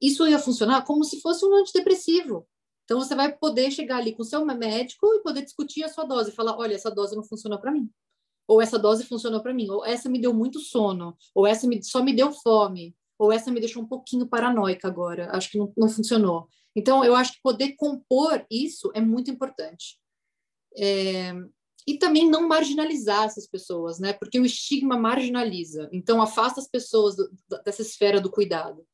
isso 0.00 0.26
ia 0.26 0.38
funcionar 0.38 0.84
como 0.84 1.04
se 1.04 1.20
fosse 1.20 1.44
um 1.44 1.54
antidepressivo. 1.54 2.46
Então, 2.86 2.98
você 2.98 3.14
vai 3.14 3.36
poder 3.36 3.70
chegar 3.70 3.98
ali 3.98 4.14
com 4.14 4.22
o 4.22 4.24
seu 4.24 4.42
médico 4.46 5.06
e 5.12 5.22
poder 5.22 5.42
discutir 5.42 5.84
a 5.84 5.88
sua 5.90 6.04
dose, 6.04 6.32
falar: 6.32 6.56
olha, 6.56 6.74
essa 6.74 6.90
dose 6.90 7.14
não 7.14 7.22
funcionou 7.22 7.60
para 7.60 7.70
mim. 7.70 7.90
Ou 8.48 8.62
essa 8.62 8.78
dose 8.78 9.04
funcionou 9.04 9.42
para 9.42 9.52
mim. 9.52 9.68
Ou 9.68 9.84
essa 9.84 10.08
me 10.08 10.18
deu 10.18 10.32
muito 10.32 10.60
sono. 10.60 11.14
Ou 11.34 11.46
essa 11.46 11.66
me, 11.66 11.82
só 11.82 12.02
me 12.02 12.14
deu 12.14 12.32
fome 12.32 12.96
ou 13.18 13.32
essa 13.32 13.50
me 13.50 13.60
deixou 13.60 13.82
um 13.82 13.86
pouquinho 13.86 14.26
paranoica 14.26 14.86
agora, 14.86 15.30
acho 15.34 15.50
que 15.50 15.58
não, 15.58 15.72
não 15.76 15.88
funcionou. 15.88 16.48
Então, 16.74 17.04
eu 17.04 17.14
acho 17.14 17.32
que 17.34 17.42
poder 17.42 17.74
compor 17.76 18.44
isso 18.50 18.90
é 18.94 19.00
muito 19.00 19.30
importante. 19.30 19.98
É, 20.76 21.32
e 21.86 21.98
também 21.98 22.28
não 22.28 22.46
marginalizar 22.46 23.24
essas 23.24 23.46
pessoas, 23.46 23.98
né? 23.98 24.12
Porque 24.12 24.38
o 24.38 24.44
estigma 24.44 24.98
marginaliza, 24.98 25.88
então 25.92 26.20
afasta 26.20 26.60
as 26.60 26.68
pessoas 26.68 27.16
do, 27.16 27.30
dessa 27.64 27.82
esfera 27.82 28.20
do 28.20 28.30
cuidado. 28.30 28.86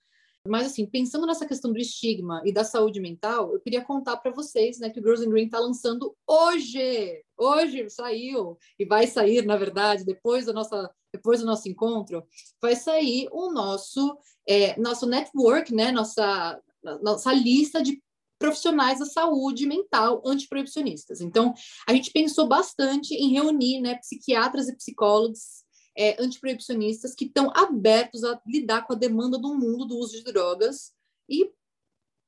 Mas, 0.46 0.66
assim, 0.66 0.84
pensando 0.84 1.24
nessa 1.24 1.46
questão 1.46 1.72
do 1.72 1.78
estigma 1.78 2.42
e 2.44 2.52
da 2.52 2.64
saúde 2.64 3.00
mental, 3.00 3.52
eu 3.52 3.60
queria 3.60 3.84
contar 3.84 4.16
para 4.16 4.32
vocês 4.32 4.78
né, 4.80 4.90
que 4.90 4.98
o 4.98 5.02
Girls 5.02 5.24
Green 5.26 5.44
está 5.44 5.60
lançando 5.60 6.16
hoje. 6.26 7.22
Hoje 7.38 7.88
saiu, 7.88 8.58
e 8.78 8.84
vai 8.84 9.06
sair, 9.06 9.44
na 9.44 9.56
verdade, 9.56 10.04
depois, 10.04 10.46
da 10.46 10.52
nossa, 10.52 10.90
depois 11.12 11.40
do 11.40 11.46
nosso 11.46 11.68
encontro, 11.68 12.24
vai 12.60 12.74
sair 12.74 13.28
o 13.30 13.52
nosso, 13.52 14.16
é, 14.46 14.78
nosso 14.80 15.06
network, 15.06 15.72
né, 15.74 15.92
nossa, 15.92 16.60
nossa 17.02 17.32
lista 17.32 17.80
de 17.80 18.02
profissionais 18.38 18.98
da 18.98 19.06
saúde 19.06 19.66
mental 19.66 20.20
antiproibicionistas. 20.26 21.20
Então, 21.20 21.54
a 21.88 21.94
gente 21.94 22.10
pensou 22.10 22.48
bastante 22.48 23.14
em 23.14 23.30
reunir 23.30 23.80
né, 23.80 23.94
psiquiatras 23.96 24.68
e 24.68 24.76
psicólogos 24.76 25.62
é, 25.96 26.22
antiproibicionistas 26.22 27.14
que 27.14 27.26
estão 27.26 27.50
abertos 27.54 28.24
a 28.24 28.40
lidar 28.46 28.86
com 28.86 28.92
a 28.92 28.96
demanda 28.96 29.38
do 29.38 29.54
mundo 29.54 29.84
do 29.84 29.96
uso 29.96 30.16
de 30.16 30.24
drogas 30.24 30.92
e 31.28 31.50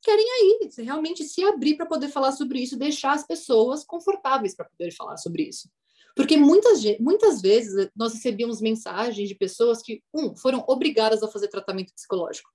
querem 0.03 0.27
aí 0.31 0.70
realmente 0.79 1.24
se 1.24 1.42
abrir 1.42 1.77
para 1.77 1.87
poder 1.87 2.09
falar 2.09 2.33
sobre 2.33 2.61
isso, 2.61 2.79
deixar 2.79 3.12
as 3.12 3.27
pessoas 3.27 3.85
confortáveis 3.85 4.55
para 4.55 4.66
poder 4.66 4.92
falar 4.92 5.16
sobre 5.16 5.44
isso. 5.44 5.68
Porque 6.14 6.37
muitas, 6.37 6.81
muitas 7.00 7.40
vezes 7.40 7.90
nós 7.96 8.12
recebíamos 8.12 8.61
mensagens 8.61 9.29
de 9.29 9.35
pessoas 9.35 9.83
que, 9.83 10.03
um, 10.14 10.37
foram 10.37 10.62
obrigadas 10.68 11.22
a 11.22 11.29
fazer 11.29 11.48
tratamento 11.48 11.92
psicológico. 11.92 12.48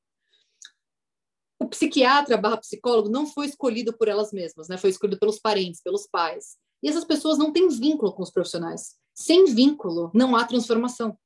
O 1.59 1.67
psiquiatra 1.67 2.37
barra 2.37 2.57
psicólogo 2.57 3.09
não 3.09 3.27
foi 3.27 3.47
escolhido 3.47 3.91
por 3.91 4.07
elas 4.07 4.31
mesmas, 4.31 4.69
né? 4.69 4.77
foi 4.77 4.91
escolhido 4.91 5.19
pelos 5.19 5.39
parentes, 5.39 5.81
pelos 5.81 6.07
pais. 6.07 6.55
E 6.81 6.87
essas 6.87 7.03
pessoas 7.03 7.37
não 7.37 7.51
têm 7.51 7.67
vínculo 7.67 8.13
com 8.13 8.23
os 8.23 8.31
profissionais. 8.31 8.95
Sem 9.19 9.45
vínculo, 9.45 10.09
não 10.13 10.33
há 10.35 10.45
transformação. 10.45 11.17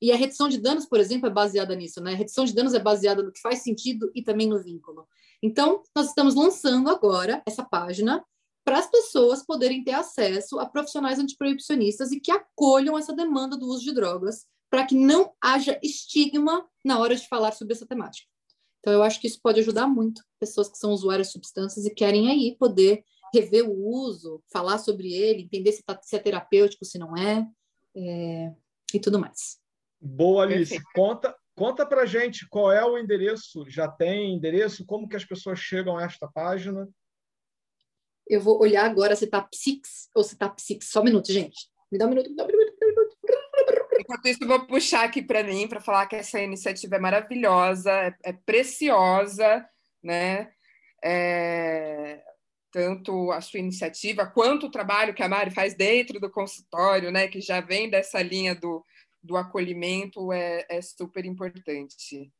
E 0.00 0.10
a 0.10 0.16
redução 0.16 0.48
de 0.48 0.58
danos, 0.58 0.86
por 0.86 0.98
exemplo, 0.98 1.26
é 1.26 1.30
baseada 1.30 1.74
nisso, 1.74 2.00
né? 2.00 2.12
A 2.12 2.16
redução 2.16 2.44
de 2.44 2.54
danos 2.54 2.72
é 2.72 2.78
baseada 2.78 3.22
no 3.22 3.30
que 3.32 3.40
faz 3.40 3.62
sentido 3.62 4.10
e 4.14 4.22
também 4.22 4.48
no 4.48 4.62
vínculo. 4.62 5.06
Então, 5.42 5.82
nós 5.94 6.08
estamos 6.08 6.34
lançando 6.34 6.88
agora 6.88 7.42
essa 7.46 7.62
página 7.62 8.24
para 8.64 8.78
as 8.78 8.90
pessoas 8.90 9.44
poderem 9.44 9.84
ter 9.84 9.92
acesso 9.92 10.58
a 10.58 10.66
profissionais 10.66 11.18
antiproibicionistas 11.18 12.10
e 12.12 12.18
que 12.18 12.30
acolham 12.30 12.98
essa 12.98 13.12
demanda 13.12 13.56
do 13.56 13.66
uso 13.66 13.84
de 13.84 13.92
drogas, 13.92 14.46
para 14.70 14.86
que 14.86 14.94
não 14.94 15.32
haja 15.40 15.78
estigma 15.82 16.66
na 16.84 16.98
hora 16.98 17.14
de 17.14 17.28
falar 17.28 17.52
sobre 17.52 17.74
essa 17.74 17.86
temática. 17.86 18.26
Então, 18.80 18.92
eu 18.92 19.02
acho 19.02 19.20
que 19.20 19.26
isso 19.26 19.40
pode 19.42 19.60
ajudar 19.60 19.86
muito 19.86 20.22
pessoas 20.40 20.68
que 20.68 20.78
são 20.78 20.92
usuárias 20.92 21.28
de 21.28 21.34
substâncias 21.34 21.84
e 21.84 21.90
querem 21.90 22.30
aí 22.30 22.56
poder 22.58 23.04
rever 23.38 23.68
o 23.68 23.74
uso, 23.74 24.42
falar 24.52 24.78
sobre 24.78 25.12
ele, 25.12 25.42
entender 25.42 25.72
se, 25.72 25.82
tá, 25.82 25.98
se 26.02 26.16
é 26.16 26.18
terapêutico, 26.18 26.84
se 26.84 26.98
não 26.98 27.16
é, 27.16 27.46
é, 27.94 28.52
e 28.94 29.00
tudo 29.00 29.18
mais. 29.18 29.58
Boa, 30.00 30.44
Alice. 30.44 30.70
Perfeito. 30.70 30.90
Conta, 30.94 31.36
conta 31.54 31.86
para 31.86 32.06
gente 32.06 32.48
qual 32.48 32.72
é 32.72 32.84
o 32.84 32.98
endereço. 32.98 33.68
Já 33.68 33.88
tem 33.88 34.34
endereço? 34.34 34.84
Como 34.84 35.08
que 35.08 35.16
as 35.16 35.24
pessoas 35.24 35.58
chegam 35.58 35.96
a 35.96 36.04
esta 36.04 36.28
página? 36.28 36.88
Eu 38.28 38.40
vou 38.40 38.60
olhar 38.60 38.84
agora 38.84 39.14
se 39.14 39.24
está 39.24 39.40
Psix 39.40 40.08
ou 40.14 40.22
se 40.22 40.34
está 40.34 40.48
Psix. 40.48 40.88
Só 40.88 41.00
um 41.00 41.04
minuto, 41.04 41.32
gente. 41.32 41.68
Me 41.90 41.98
dá 41.98 42.06
um 42.06 42.08
minuto, 42.08 42.30
me 42.30 42.36
dá 42.36 42.44
um 42.44 42.48
minuto. 42.48 42.76
Enquanto 43.98 44.26
isso, 44.26 44.44
eu 44.44 44.48
vou 44.48 44.66
puxar 44.66 45.04
aqui 45.04 45.22
para 45.22 45.42
mim 45.42 45.66
para 45.66 45.80
falar 45.80 46.06
que 46.06 46.16
essa 46.16 46.40
iniciativa 46.40 46.96
é 46.96 46.98
maravilhosa, 46.98 47.90
é, 47.90 48.14
é 48.24 48.32
preciosa, 48.32 49.66
né? 50.02 50.52
É, 51.02 52.22
tanto 52.76 53.30
a 53.32 53.40
sua 53.40 53.58
iniciativa 53.58 54.26
quanto 54.26 54.66
o 54.66 54.70
trabalho 54.70 55.14
que 55.14 55.22
a 55.22 55.28
Mari 55.30 55.50
faz 55.50 55.74
dentro 55.74 56.20
do 56.20 56.30
consultório, 56.30 57.10
né, 57.10 57.26
que 57.26 57.40
já 57.40 57.58
vem 57.58 57.88
dessa 57.88 58.20
linha 58.20 58.54
do, 58.54 58.84
do 59.22 59.34
acolhimento, 59.34 60.30
é, 60.30 60.66
é 60.68 60.82
super 60.82 61.24
importante. 61.24 62.30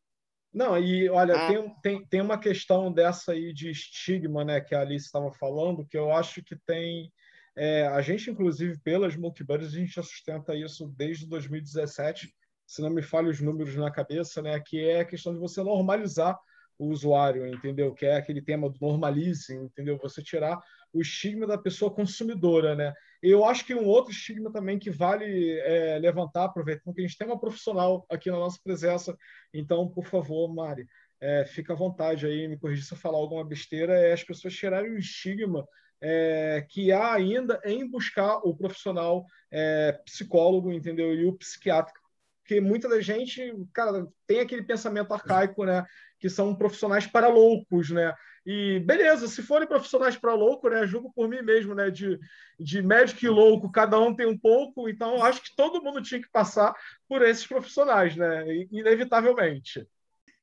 Não, 0.53 0.77
e 0.77 1.09
olha, 1.09 1.35
ah. 1.37 1.49
tem, 1.49 1.75
tem, 1.83 2.07
tem 2.07 2.20
uma 2.20 2.37
questão 2.37 2.92
dessa 2.92 3.33
aí 3.33 3.51
de 3.55 3.70
estigma, 3.70 4.44
né, 4.44 4.61
que 4.61 4.75
a 4.75 4.83
Alice 4.83 5.07
estava 5.07 5.33
falando, 5.33 5.87
que 5.87 5.96
eu 5.96 6.12
acho 6.12 6.44
que 6.44 6.55
tem. 6.66 7.11
É, 7.57 7.87
a 7.87 8.03
gente, 8.03 8.31
inclusive, 8.31 8.79
pelas 8.81 9.16
multibuddies, 9.16 9.72
a 9.72 9.79
gente 9.79 9.94
já 9.94 10.03
sustenta 10.03 10.55
isso 10.55 10.87
desde 10.99 11.27
2017, 11.27 12.31
se 12.66 12.83
não 12.83 12.90
me 12.90 13.01
falha 13.01 13.31
os 13.31 13.40
números 13.40 13.75
na 13.75 13.90
cabeça, 13.90 14.42
né, 14.42 14.61
que 14.61 14.87
é 14.87 15.01
a 15.01 15.07
questão 15.07 15.33
de 15.33 15.40
você 15.40 15.62
normalizar 15.62 16.38
o 16.79 16.89
usuário, 16.89 17.47
entendeu? 17.47 17.95
Que 17.95 18.07
é 18.07 18.17
aquele 18.17 18.43
tema 18.43 18.69
do 18.69 18.79
normalizing, 18.81 19.65
entendeu? 19.65 19.99
Você 19.99 20.23
tirar 20.23 20.61
o 20.93 21.01
estigma 21.01 21.47
da 21.47 21.59
pessoa 21.59 21.91
consumidora, 21.91 22.75
né? 22.75 22.93
Eu 23.23 23.45
acho 23.45 23.65
que 23.65 23.75
um 23.75 23.87
outro 23.87 24.12
estigma 24.12 24.53
também 24.53 24.79
que 24.79 24.91
vale 24.91 25.59
é, 25.61 25.99
levantar, 25.99 26.45
aproveitando 26.45 26.95
que 26.95 27.01
a 27.01 27.07
gente 27.07 27.17
tem 27.17 27.27
uma 27.27 27.41
profissional 27.41 28.07
aqui 28.11 28.31
na 28.31 28.39
nossa 28.39 28.59
presença, 28.62 29.17
então, 29.53 29.89
por 29.89 30.05
favor, 30.05 30.53
Mari, 30.53 30.87
é, 31.21 31.45
fica 31.47 31.73
à 31.73 31.77
vontade 31.77 32.27
aí, 32.27 32.47
me 32.47 32.59
corrija 32.59 32.85
se 32.85 32.93
eu 32.93 32.99
falar 32.99 33.19
alguma 33.19 33.45
besteira, 33.45 33.95
é 33.95 34.12
as 34.12 34.23
pessoas 34.23 34.55
tirarem 34.55 34.93
o 34.93 34.99
estigma 34.99 35.67
é, 36.01 36.67
que 36.69 36.93
há 36.93 37.15
ainda 37.15 37.61
em 37.65 37.89
buscar 37.89 38.37
o 38.39 38.55
profissional 38.55 39.25
é, 39.51 39.93
psicólogo, 40.05 40.73
entendeu? 40.73 41.15
E 41.15 41.25
o 41.25 41.33
psiquiátrico. 41.33 42.07
Porque 42.43 42.61
muita 42.61 42.89
da 42.89 43.01
gente, 43.01 43.53
cara, 43.73 44.07
tem 44.25 44.39
aquele 44.39 44.62
pensamento 44.62 45.12
arcaico, 45.12 45.65
né? 45.65 45.85
Que 46.18 46.29
são 46.29 46.55
profissionais 46.55 47.07
para 47.07 47.29
loucos, 47.29 47.90
né? 47.90 48.14
E 48.46 48.79
beleza, 48.81 49.26
se 49.26 49.42
forem 49.42 49.66
profissionais 49.66 50.16
para 50.16 50.33
louco, 50.33 50.68
né? 50.68 50.87
Julgo 50.87 51.12
por 51.12 51.29
mim 51.29 51.42
mesmo, 51.42 51.74
né? 51.74 51.90
De, 51.90 52.18
de 52.61 52.81
médico 52.81 53.24
e 53.24 53.29
louco, 53.29 53.72
cada 53.72 53.98
um 53.98 54.14
tem 54.14 54.26
um 54.26 54.38
pouco, 54.38 54.88
então 54.88 55.22
acho 55.24 55.42
que 55.42 55.57
todo 55.57 55.83
mundo 55.83 56.00
tinha 56.00 56.20
que 56.20 56.31
passar 56.31 56.72
por 57.09 57.22
esses 57.22 57.46
profissionais, 57.46 58.14
né? 58.14 58.44
Inevitavelmente. 58.70 59.87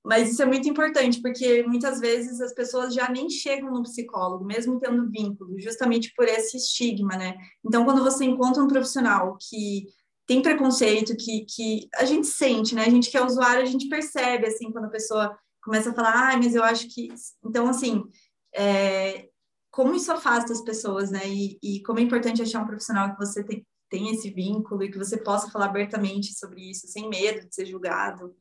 Mas 0.03 0.29
isso 0.29 0.41
é 0.41 0.45
muito 0.45 0.67
importante, 0.67 1.21
porque 1.21 1.63
muitas 1.63 2.01
vezes 2.01 2.41
as 2.41 2.53
pessoas 2.53 2.93
já 2.93 3.09
nem 3.09 3.29
chegam 3.29 3.71
no 3.71 3.83
psicólogo, 3.83 4.43
mesmo 4.43 4.77
tendo 4.77 5.09
vínculo, 5.09 5.57
justamente 5.61 6.13
por 6.13 6.27
esse 6.27 6.57
estigma, 6.57 7.15
né? 7.15 7.33
Então, 7.65 7.85
quando 7.85 8.03
você 8.03 8.25
encontra 8.25 8.61
um 8.61 8.67
profissional 8.67 9.37
que 9.39 9.85
tem 10.27 10.41
preconceito, 10.41 11.15
que, 11.15 11.45
que 11.45 11.87
a 11.95 12.03
gente 12.03 12.27
sente, 12.27 12.75
né? 12.75 12.83
A 12.83 12.89
gente 12.89 13.09
que 13.09 13.17
é 13.17 13.25
usuário, 13.25 13.61
a 13.63 13.65
gente 13.65 13.87
percebe, 13.87 14.45
assim, 14.45 14.69
quando 14.73 14.85
a 14.85 14.91
pessoa 14.91 15.37
começa 15.63 15.91
a 15.91 15.93
falar, 15.93 16.33
ah, 16.33 16.37
mas 16.37 16.55
eu 16.55 16.63
acho 16.63 16.87
que... 16.93 17.09
Então, 17.43 17.67
assim, 17.67 18.03
é... 18.55 19.29
como 19.71 19.95
isso 19.95 20.11
afasta 20.11 20.53
as 20.53 20.61
pessoas, 20.61 21.09
né? 21.09 21.27
E, 21.27 21.57
e 21.63 21.81
como 21.83 21.99
é 21.99 22.01
importante 22.01 22.41
achar 22.41 22.61
um 22.61 22.67
profissional 22.67 23.11
que 23.11 23.17
você 23.17 23.43
tem, 23.43 23.65
tem 23.89 24.09
esse 24.09 24.29
vínculo 24.29 24.83
e 24.83 24.91
que 24.91 24.97
você 24.97 25.17
possa 25.17 25.49
falar 25.49 25.65
abertamente 25.65 26.33
sobre 26.37 26.69
isso, 26.69 26.87
sem 26.87 27.09
medo 27.09 27.47
de 27.47 27.53
ser 27.53 27.65
julgado. 27.65 28.35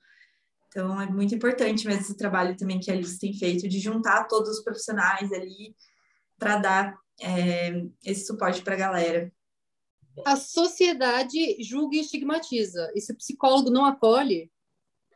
Então, 0.69 1.01
é 1.01 1.07
muito 1.07 1.35
importante 1.35 1.87
mesmo 1.87 2.03
esse 2.03 2.17
trabalho 2.17 2.57
também 2.57 2.81
que 2.81 2.91
a 2.91 2.95
Alice 2.95 3.19
tem 3.19 3.35
feito, 3.35 3.69
de 3.69 3.79
juntar 3.79 4.25
todos 4.25 4.51
os 4.51 4.65
profissionais 4.65 5.31
ali 5.33 5.77
para 6.39 6.57
dar 6.59 6.99
é, 7.21 7.87
esse 8.05 8.27
suporte 8.27 8.63
para 8.63 8.75
a 8.75 8.79
galera. 8.79 9.33
A 10.27 10.37
sociedade 10.37 11.63
julga 11.63 11.97
e 11.97 12.01
estigmatiza. 12.01 12.93
E 12.95 13.01
se 13.01 13.13
o 13.13 13.17
psicólogo 13.17 13.71
não 13.71 13.87
acolhe, 13.87 14.52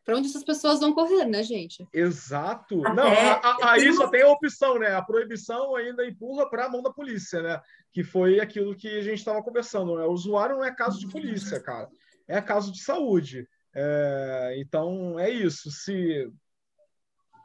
para 0.07 0.16
onde 0.16 0.29
essas 0.29 0.45
pessoas 0.45 0.79
vão 0.79 0.95
correr, 0.95 1.25
né, 1.25 1.42
gente? 1.42 1.87
Exato. 1.92 2.87
Até, 2.87 2.95
não, 2.95 3.09
a, 3.09 3.33
a, 3.40 3.73
aí 3.73 3.92
só 3.92 4.09
tem 4.09 4.23
a 4.23 4.29
opção, 4.29 4.79
né? 4.79 4.95
A 4.95 5.03
proibição 5.03 5.75
ainda 5.75 6.07
empurra 6.07 6.49
para 6.49 6.66
a 6.66 6.69
mão 6.69 6.81
da 6.81 6.92
polícia, 6.92 7.42
né? 7.42 7.61
Que 7.92 8.05
foi 8.05 8.38
aquilo 8.38 8.77
que 8.77 8.87
a 8.87 9.03
gente 9.03 9.19
estava 9.19 9.42
conversando. 9.42 9.97
Né? 9.97 10.05
O 10.05 10.12
usuário 10.12 10.55
não 10.55 10.64
é 10.64 10.73
caso 10.73 11.01
de 11.01 11.09
polícia, 11.09 11.59
cara. 11.59 11.88
É 12.29 12.40
caso 12.40 12.71
de 12.71 12.81
saúde. 12.81 13.49
É, 13.75 14.55
então, 14.59 15.19
é 15.19 15.29
isso. 15.29 15.73
Se 15.73 16.33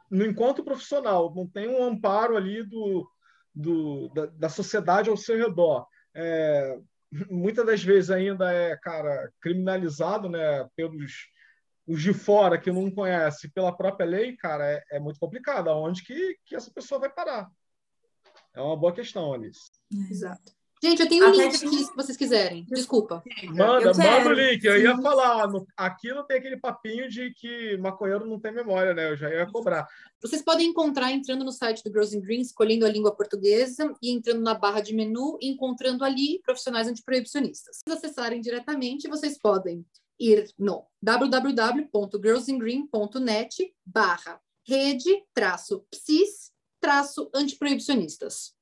no 0.08 0.24
encontro 0.24 0.62
profissional 0.62 1.34
não 1.34 1.48
tem 1.48 1.68
um 1.68 1.82
amparo 1.82 2.36
ali 2.36 2.62
do, 2.62 3.10
do 3.52 4.08
da, 4.10 4.26
da, 4.26 4.48
sociedade 4.48 5.10
ao 5.10 5.16
seu 5.16 5.36
redor, 5.36 5.84
é, 6.14 6.78
muitas 7.28 7.66
das 7.66 7.82
vezes 7.82 8.10
ainda 8.10 8.52
é, 8.52 8.76
cara, 8.76 9.32
criminalizado, 9.40 10.28
né, 10.28 10.64
pelos 10.76 11.32
os 11.86 12.02
de 12.02 12.14
fora 12.14 12.60
que 12.60 12.70
não 12.70 12.90
conhece 12.90 13.50
pela 13.50 13.76
própria 13.76 14.06
lei, 14.06 14.36
cara, 14.36 14.64
é, 14.64 14.82
é 14.92 15.00
muito 15.00 15.18
complicado. 15.18 15.68
Aonde 15.68 16.02
que, 16.02 16.36
que 16.44 16.54
essa 16.54 16.70
pessoa 16.70 17.00
vai 17.00 17.10
parar? 17.10 17.48
É 18.54 18.60
uma 18.60 18.76
boa 18.76 18.92
questão, 18.92 19.32
Alice. 19.32 19.70
Exato. 20.10 20.52
Gente, 20.84 21.00
eu 21.00 21.08
tenho 21.08 21.28
um 21.28 21.30
link 21.30 21.54
aqui 21.54 21.84
se 21.84 21.94
vocês 21.94 22.16
quiserem. 22.16 22.66
Desculpa. 22.68 23.22
Manda, 23.50 23.94
manda 23.94 24.28
o 24.28 24.32
link. 24.32 24.64
Eu 24.64 24.80
ia 24.80 24.98
falar, 25.00 25.46
no, 25.46 25.64
aqui 25.76 26.08
não 26.08 26.26
tem 26.26 26.38
aquele 26.38 26.56
papinho 26.56 27.08
de 27.08 27.32
que 27.34 27.76
maconheiro 27.76 28.26
não 28.26 28.40
tem 28.40 28.52
memória, 28.52 28.92
né? 28.92 29.08
Eu 29.08 29.16
já 29.16 29.30
ia 29.30 29.46
cobrar. 29.46 29.86
Vocês 30.20 30.42
podem 30.42 30.66
encontrar 30.66 31.12
entrando 31.12 31.44
no 31.44 31.52
site 31.52 31.84
do 31.84 31.90
Girls 31.90 32.16
in 32.16 32.20
Green, 32.20 32.40
escolhendo 32.40 32.84
a 32.84 32.88
língua 32.88 33.14
portuguesa 33.14 33.94
e 34.02 34.10
entrando 34.10 34.42
na 34.42 34.54
barra 34.54 34.80
de 34.80 34.92
menu 34.92 35.38
encontrando 35.40 36.04
ali 36.04 36.40
profissionais 36.44 36.88
antiproibicionistas. 36.88 37.78
Se 37.86 37.92
acessarem 37.92 38.40
diretamente, 38.40 39.06
vocês 39.06 39.38
podem 39.38 39.86
ir 40.22 40.48
no 40.58 40.86
www.girlsingreen.net 41.02 43.74
barra 43.84 44.40
rede 44.64 45.22
traço 45.34 45.84
psis 45.90 46.52
traço 46.80 47.28
antiproibicionistas. 47.34 48.54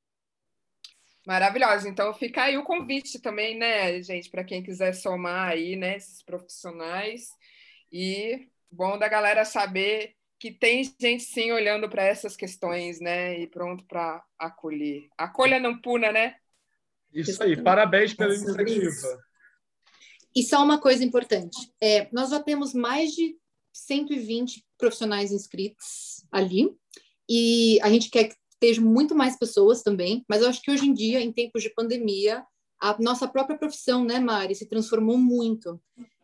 Maravilhosa. 1.26 1.86
Então 1.88 2.14
fica 2.14 2.44
aí 2.44 2.56
o 2.56 2.64
convite 2.64 3.20
também, 3.20 3.58
né, 3.58 4.00
gente, 4.02 4.30
para 4.30 4.44
quem 4.44 4.62
quiser 4.62 4.94
somar 4.94 5.50
aí, 5.50 5.76
né, 5.76 5.96
esses 5.96 6.22
profissionais. 6.22 7.28
E 7.92 8.48
bom 8.70 8.98
da 8.98 9.08
galera 9.08 9.44
saber 9.44 10.14
que 10.38 10.50
tem 10.50 10.82
gente 10.98 11.22
sim 11.22 11.52
olhando 11.52 11.86
para 11.88 12.04
essas 12.04 12.36
questões, 12.36 13.00
né, 13.00 13.38
e 13.38 13.46
pronto 13.46 13.84
para 13.84 14.24
acolher. 14.38 15.08
Acolha 15.16 15.60
não 15.60 15.78
puna, 15.78 16.10
né? 16.10 16.36
Isso 17.12 17.42
aí. 17.42 17.62
Parabéns 17.62 18.14
pela 18.14 18.34
iniciativa. 18.34 19.20
E 20.34 20.42
só 20.42 20.62
uma 20.62 20.78
coisa 20.78 21.04
importante, 21.04 21.72
é, 21.80 22.08
nós 22.12 22.30
já 22.30 22.40
temos 22.40 22.72
mais 22.72 23.12
de 23.12 23.36
120 23.72 24.64
profissionais 24.78 25.32
inscritos 25.32 26.24
ali, 26.30 26.74
e 27.28 27.78
a 27.82 27.90
gente 27.90 28.10
quer 28.10 28.24
que 28.24 28.36
estejam 28.52 28.84
muito 28.84 29.14
mais 29.14 29.38
pessoas 29.38 29.82
também, 29.82 30.24
mas 30.28 30.42
eu 30.42 30.48
acho 30.48 30.60
que 30.60 30.70
hoje 30.70 30.86
em 30.86 30.92
dia, 30.92 31.20
em 31.20 31.32
tempos 31.32 31.62
de 31.62 31.70
pandemia, 31.70 32.44
a 32.80 32.96
nossa 33.00 33.28
própria 33.28 33.58
profissão, 33.58 34.04
né, 34.04 34.18
Mari, 34.18 34.54
se 34.54 34.66
transformou 34.66 35.16
muito. 35.16 35.80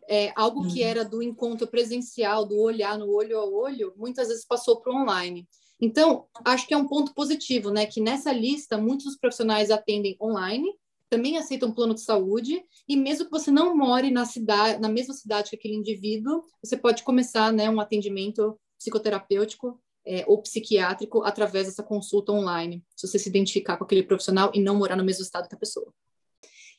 É, 0.08 0.32
algo 0.36 0.62
uhum. 0.62 0.68
que 0.68 0.82
era 0.82 1.04
do 1.04 1.22
encontro 1.22 1.66
presencial, 1.66 2.46
do 2.46 2.58
olhar 2.60 2.96
no 2.96 3.10
olho 3.10 3.38
a 3.38 3.44
olho, 3.44 3.92
muitas 3.96 4.28
vezes 4.28 4.44
passou 4.44 4.80
para 4.80 4.92
o 4.92 5.02
online. 5.02 5.48
Então, 5.80 6.26
acho 6.44 6.66
que 6.66 6.72
é 6.72 6.76
um 6.76 6.86
ponto 6.86 7.12
positivo, 7.12 7.70
né, 7.70 7.86
que 7.86 8.00
nessa 8.00 8.32
lista 8.32 8.78
muitos 8.78 9.06
dos 9.06 9.16
profissionais 9.16 9.70
atendem 9.70 10.16
online, 10.20 10.72
também 11.08 11.36
aceitam 11.36 11.72
plano 11.72 11.94
de 11.94 12.00
saúde 12.00 12.62
e 12.88 12.96
mesmo 12.96 13.26
que 13.26 13.30
você 13.30 13.50
não 13.50 13.76
more 13.76 14.10
na 14.10 14.24
cidade, 14.24 14.80
na 14.80 14.88
mesma 14.88 15.14
cidade 15.14 15.50
que 15.50 15.56
aquele 15.56 15.74
indivíduo, 15.74 16.42
você 16.62 16.76
pode 16.76 17.02
começar, 17.02 17.52
né, 17.52 17.70
um 17.70 17.80
atendimento 17.80 18.58
psicoterapêutico 18.78 19.80
é, 20.04 20.24
ou 20.26 20.40
psiquiátrico 20.42 21.22
através 21.22 21.66
dessa 21.66 21.82
consulta 21.82 22.32
online, 22.32 22.84
se 22.96 23.06
você 23.06 23.18
se 23.18 23.28
identificar 23.28 23.76
com 23.76 23.84
aquele 23.84 24.02
profissional 24.02 24.50
e 24.54 24.60
não 24.60 24.76
morar 24.76 24.96
no 24.96 25.04
mesmo 25.04 25.22
estado 25.22 25.48
que 25.48 25.54
a 25.54 25.58
pessoa. 25.58 25.92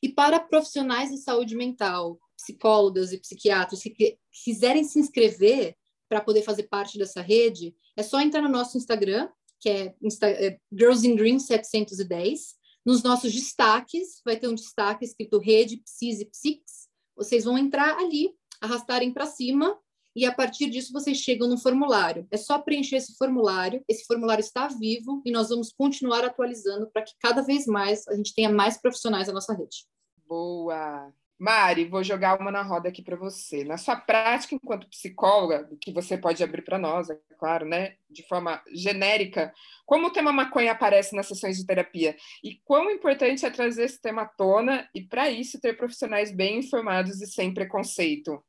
E 0.01 0.09
para 0.09 0.39
profissionais 0.39 1.09
de 1.09 1.17
saúde 1.17 1.55
mental, 1.55 2.19
psicólogas 2.37 3.11
e 3.11 3.19
psiquiatras 3.19 3.81
que 3.81 4.17
quiserem 4.43 4.83
se 4.83 4.99
inscrever 4.99 5.75
para 6.07 6.21
poder 6.21 6.43
fazer 6.43 6.63
parte 6.63 6.97
dessa 6.97 7.21
rede, 7.21 7.75
é 7.95 8.03
só 8.03 8.21
entrar 8.21 8.41
no 8.41 8.49
nosso 8.49 8.77
Instagram, 8.77 9.27
que 9.59 9.69
é, 9.69 9.95
Insta 10.01 10.29
é 10.29 10.59
Girls 10.71 11.05
in 11.05 11.15
Green 11.15 11.39
710. 11.39 12.55
Nos 12.87 13.03
nossos 13.03 13.33
destaques, 13.33 14.21
vai 14.23 14.37
ter 14.37 14.47
um 14.47 14.55
destaque 14.55 15.03
escrito 15.03 15.39
Rede 15.39 15.75
Psis 15.75 16.21
e 16.21 16.25
Psics. 16.25 16.87
Vocês 17.17 17.43
vão 17.43 17.57
entrar 17.57 17.97
ali, 17.97 18.33
arrastarem 18.61 19.11
para 19.11 19.25
cima 19.25 19.77
e 20.15 20.25
a 20.25 20.33
partir 20.33 20.69
disso 20.69 20.93
vocês 20.93 21.17
chegam 21.17 21.49
no 21.49 21.57
formulário. 21.57 22.25
É 22.31 22.37
só 22.37 22.57
preencher 22.57 22.95
esse 22.95 23.17
formulário, 23.17 23.83
esse 23.89 24.05
formulário 24.05 24.41
está 24.41 24.69
vivo 24.69 25.21
e 25.25 25.31
nós 25.31 25.49
vamos 25.49 25.73
continuar 25.73 26.23
atualizando 26.23 26.89
para 26.89 27.01
que 27.01 27.11
cada 27.19 27.41
vez 27.41 27.67
mais 27.67 28.07
a 28.07 28.15
gente 28.15 28.33
tenha 28.33 28.49
mais 28.49 28.77
profissionais 28.77 29.27
na 29.27 29.33
nossa 29.33 29.53
rede. 29.53 29.85
Boa! 30.25 31.13
Mari, 31.39 31.85
vou 31.85 32.03
jogar 32.03 32.39
uma 32.41 32.49
na 32.49 32.63
roda 32.63 32.89
aqui 32.89 33.03
para 33.03 33.15
você. 33.15 33.63
Na 33.63 33.77
sua 33.77 33.95
prática 33.95 34.55
enquanto 34.55 34.89
psicóloga, 34.89 35.69
que 35.79 35.91
você 35.91 36.17
pode 36.17 36.43
abrir 36.43 36.63
para 36.63 36.79
nós, 36.79 37.11
é 37.11 37.19
claro, 37.37 37.63
né, 37.63 37.95
de 38.09 38.27
forma 38.27 38.59
genérica, 38.73 39.53
como 39.85 40.07
o 40.07 40.11
tema 40.11 40.33
maconha 40.33 40.71
aparece 40.71 41.15
nas 41.15 41.27
sessões 41.27 41.57
de 41.57 41.65
terapia? 41.65 42.15
E 42.43 42.55
quão 42.65 42.89
importante 42.89 43.45
é 43.45 43.51
trazer 43.51 43.83
esse 43.83 44.01
tema 44.01 44.23
à 44.23 44.25
tona 44.25 44.89
e 44.95 45.01
para 45.03 45.29
isso 45.29 45.61
ter 45.61 45.77
profissionais 45.77 46.31
bem 46.31 46.57
informados 46.57 47.21
e 47.21 47.27
sem 47.27 47.53
preconceito? 47.53 48.43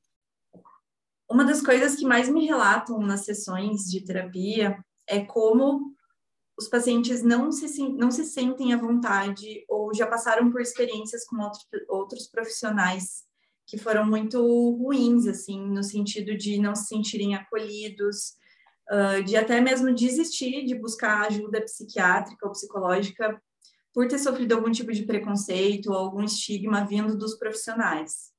Uma 1.30 1.44
das 1.44 1.60
coisas 1.60 1.94
que 1.94 2.06
mais 2.06 2.26
me 2.26 2.46
relatam 2.46 2.98
nas 3.00 3.26
sessões 3.26 3.82
de 3.82 4.02
terapia 4.02 4.82
é 5.06 5.20
como 5.20 5.94
os 6.58 6.68
pacientes 6.68 7.22
não 7.22 7.52
se, 7.52 7.88
não 7.90 8.10
se 8.10 8.24
sentem 8.24 8.74
à 8.74 8.76
vontade 8.76 9.64
ou 9.68 9.94
já 9.94 10.06
passaram 10.06 10.50
por 10.50 10.60
experiências 10.60 11.24
com 11.24 11.36
outros, 11.40 11.66
outros 11.88 12.26
profissionais 12.26 13.22
que 13.64 13.78
foram 13.78 14.04
muito 14.04 14.40
ruins, 14.76 15.26
assim, 15.26 15.60
no 15.60 15.84
sentido 15.84 16.36
de 16.36 16.58
não 16.58 16.74
se 16.74 16.86
sentirem 16.86 17.34
acolhidos, 17.34 18.32
uh, 18.90 19.22
de 19.22 19.36
até 19.36 19.60
mesmo 19.60 19.94
desistir 19.94 20.64
de 20.64 20.74
buscar 20.74 21.26
ajuda 21.26 21.60
psiquiátrica 21.60 22.46
ou 22.46 22.52
psicológica 22.52 23.40
por 23.94 24.08
ter 24.08 24.18
sofrido 24.18 24.54
algum 24.54 24.72
tipo 24.72 24.92
de 24.92 25.04
preconceito 25.04 25.90
ou 25.90 25.96
algum 25.96 26.24
estigma 26.24 26.84
vindo 26.84 27.16
dos 27.16 27.38
profissionais. 27.38 28.32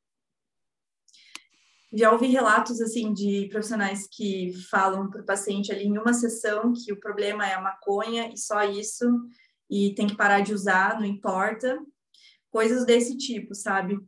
Já 1.92 2.12
ouvi 2.12 2.28
relatos 2.28 2.80
assim 2.82 3.14
de 3.14 3.48
profissionais 3.52 4.08
que 4.12 4.54
falam 4.70 5.10
para 5.10 5.22
o 5.22 5.26
paciente 5.26 5.72
ali 5.72 5.86
em 5.86 5.98
uma 5.98 6.14
sessão 6.14 6.72
que 6.74 6.94
o 6.94 7.00
problema 7.00 7.48
é 7.48 7.54
a 7.54 7.62
maconha 7.62 8.32
e 8.32 8.38
só 8.38 8.64
isso, 8.64 9.06
e 9.70 9.94
tem 9.96 10.08
que 10.08 10.16
parar 10.16 10.42
de 10.42 10.54
usar, 10.54 11.00
não 11.00 11.06
importa. 11.06 11.80
Coisas 12.52 12.86
desse 12.86 13.18
tipo, 13.18 13.56
sabe? 13.56 14.00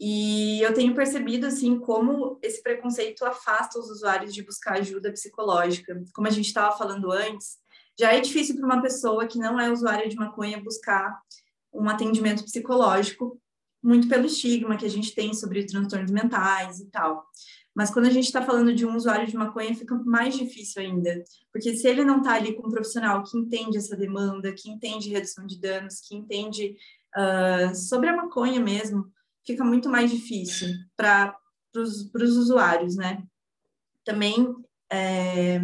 E 0.00 0.60
eu 0.62 0.72
tenho 0.72 0.94
percebido, 0.94 1.46
assim, 1.46 1.78
como 1.80 2.38
esse 2.40 2.62
preconceito 2.62 3.24
afasta 3.24 3.78
os 3.80 3.90
usuários 3.90 4.32
de 4.32 4.44
buscar 4.44 4.74
ajuda 4.74 5.10
psicológica. 5.10 6.00
Como 6.14 6.28
a 6.28 6.30
gente 6.30 6.46
estava 6.46 6.76
falando 6.76 7.10
antes, 7.10 7.56
já 7.98 8.12
é 8.14 8.20
difícil 8.20 8.56
para 8.56 8.66
uma 8.66 8.80
pessoa 8.82 9.26
que 9.26 9.38
não 9.38 9.58
é 9.58 9.70
usuária 9.70 10.08
de 10.08 10.14
maconha 10.14 10.62
buscar 10.62 11.18
um 11.72 11.88
atendimento 11.88 12.44
psicológico, 12.44 13.40
muito 13.88 14.06
pelo 14.06 14.26
estigma 14.26 14.76
que 14.76 14.84
a 14.84 14.90
gente 14.90 15.14
tem 15.14 15.32
sobre 15.32 15.64
transtornos 15.64 16.10
mentais 16.10 16.78
e 16.78 16.90
tal. 16.90 17.26
Mas 17.74 17.90
quando 17.90 18.04
a 18.04 18.10
gente 18.10 18.26
está 18.26 18.42
falando 18.42 18.74
de 18.74 18.84
um 18.84 18.94
usuário 18.94 19.26
de 19.26 19.34
maconha, 19.34 19.74
fica 19.74 19.94
mais 20.04 20.36
difícil 20.36 20.82
ainda, 20.82 21.24
porque 21.50 21.74
se 21.74 21.88
ele 21.88 22.04
não 22.04 22.18
está 22.18 22.34
ali 22.34 22.54
com 22.54 22.66
um 22.66 22.70
profissional 22.70 23.22
que 23.22 23.38
entende 23.38 23.78
essa 23.78 23.96
demanda, 23.96 24.52
que 24.52 24.68
entende 24.68 25.08
redução 25.08 25.46
de 25.46 25.58
danos, 25.58 26.00
que 26.00 26.14
entende 26.14 26.76
uh, 27.16 27.74
sobre 27.74 28.10
a 28.10 28.16
maconha 28.16 28.60
mesmo, 28.60 29.10
fica 29.46 29.64
muito 29.64 29.88
mais 29.88 30.10
difícil 30.10 30.68
para 30.94 31.34
os 31.74 32.36
usuários, 32.36 32.96
né? 32.96 33.22
Também 34.04 34.54
é, 34.92 35.60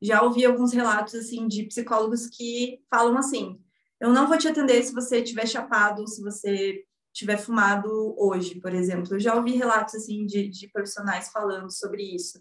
já 0.00 0.22
ouvi 0.22 0.46
alguns 0.46 0.72
relatos 0.72 1.14
assim 1.14 1.46
de 1.46 1.64
psicólogos 1.64 2.26
que 2.26 2.80
falam 2.88 3.18
assim: 3.18 3.60
eu 4.00 4.10
não 4.12 4.26
vou 4.26 4.38
te 4.38 4.48
atender 4.48 4.82
se 4.82 4.94
você 4.94 5.18
estiver 5.18 5.46
chapado, 5.46 6.08
se 6.08 6.22
você 6.22 6.84
tiver 7.12 7.36
fumado 7.36 8.14
hoje, 8.18 8.60
por 8.60 8.72
exemplo. 8.72 9.14
Eu 9.14 9.20
já 9.20 9.34
ouvi 9.34 9.52
relatos 9.56 9.94
assim 9.94 10.26
de, 10.26 10.48
de 10.48 10.68
profissionais 10.68 11.30
falando 11.30 11.70
sobre 11.70 12.02
isso. 12.02 12.40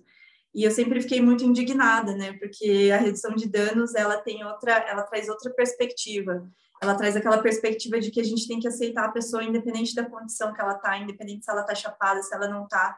E 0.54 0.64
eu 0.64 0.72
sempre 0.72 1.02
fiquei 1.02 1.22
muito 1.22 1.44
indignada, 1.44 2.16
né? 2.16 2.34
Porque 2.34 2.90
a 2.94 2.98
redução 2.98 3.36
de 3.36 3.48
danos, 3.48 3.94
ela 3.94 4.18
tem 4.18 4.44
outra, 4.44 4.74
ela 4.74 5.04
traz 5.04 5.30
outra 5.30 5.54
perspectiva. 5.54 6.50
Ela 6.82 6.96
traz 6.96 7.16
aquela 7.16 7.40
perspectiva 7.40 8.00
de 8.00 8.10
que 8.10 8.22
a 8.22 8.24
gente 8.24 8.48
tem 8.48 8.60
que 8.60 8.68
aceitar 8.68 9.06
a 9.06 9.12
pessoa 9.12 9.44
independente 9.44 9.94
da 9.94 10.10
condição 10.10 10.54
que 10.54 10.62
ela 10.62 10.76
tá, 10.76 10.98
independente 10.98 11.46
se 11.46 11.52
ela 11.52 11.64
tá 11.64 11.76
chapada, 11.76 12.22
se 12.24 12.34
ela 12.34 12.48
não 12.48 12.68
tá. 12.68 12.98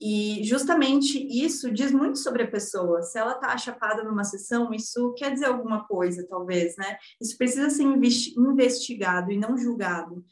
E 0.00 0.42
justamente 0.42 1.18
isso 1.18 1.70
diz 1.70 1.92
muito 1.92 2.18
sobre 2.18 2.44
a 2.44 2.50
pessoa. 2.50 3.02
Se 3.02 3.18
ela 3.18 3.32
está 3.32 3.56
chapada 3.58 4.02
numa 4.02 4.24
sessão, 4.24 4.72
isso 4.72 5.12
quer 5.12 5.30
dizer 5.32 5.46
alguma 5.46 5.86
coisa, 5.86 6.26
talvez, 6.26 6.74
né? 6.76 6.96
Isso 7.20 7.36
precisa 7.36 7.68
ser 7.68 7.82
investigado 7.82 9.30
e 9.30 9.36
não 9.36 9.58
julgado. 9.58 10.24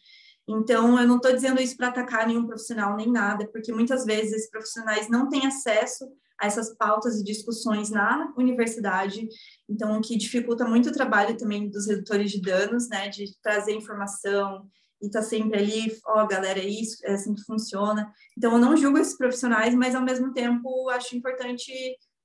Então, 0.49 0.99
eu 0.99 1.07
não 1.07 1.17
estou 1.17 1.33
dizendo 1.33 1.61
isso 1.61 1.77
para 1.77 1.89
atacar 1.89 2.27
nenhum 2.27 2.47
profissional 2.47 2.97
nem 2.97 3.13
nada, 3.13 3.47
porque 3.53 3.71
muitas 3.71 4.07
vezes 4.07 4.33
esses 4.33 4.51
profissionais 4.51 5.09
não 5.09 5.29
têm 5.29 5.47
acesso 5.47 6.09
a 6.41 6.47
essas 6.47 6.75
pautas 6.77 7.21
e 7.21 7.25
discussões 7.25 7.91
na 7.91 8.33
universidade, 8.37 9.29
então 9.69 9.99
o 9.99 10.01
que 10.01 10.17
dificulta 10.17 10.65
muito 10.65 10.89
o 10.89 10.93
trabalho 10.93 11.37
também 11.37 11.69
dos 11.69 11.87
redutores 11.87 12.31
de 12.31 12.41
danos, 12.41 12.89
né, 12.89 13.09
de 13.09 13.25
trazer 13.43 13.75
informação, 13.75 14.67
e 15.03 15.11
tá 15.11 15.21
sempre 15.21 15.59
ali, 15.59 15.97
ó, 16.07 16.23
oh, 16.23 16.27
galera, 16.27 16.59
é 16.59 16.67
isso, 16.67 16.97
é 17.05 17.13
assim 17.13 17.35
que 17.35 17.45
funciona. 17.45 18.11
Então, 18.37 18.53
eu 18.53 18.59
não 18.59 18.77
julgo 18.77 18.99
esses 18.99 19.17
profissionais, 19.17 19.75
mas 19.75 19.95
ao 19.95 20.03
mesmo 20.03 20.33
tempo 20.33 20.89
acho 20.89 21.17
importante 21.17 21.73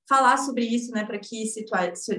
falar 0.08 0.36
sobre 0.38 0.64
isso, 0.64 0.90
né, 0.92 1.04
para 1.04 1.18
que 1.18 1.46
se, 1.46 1.64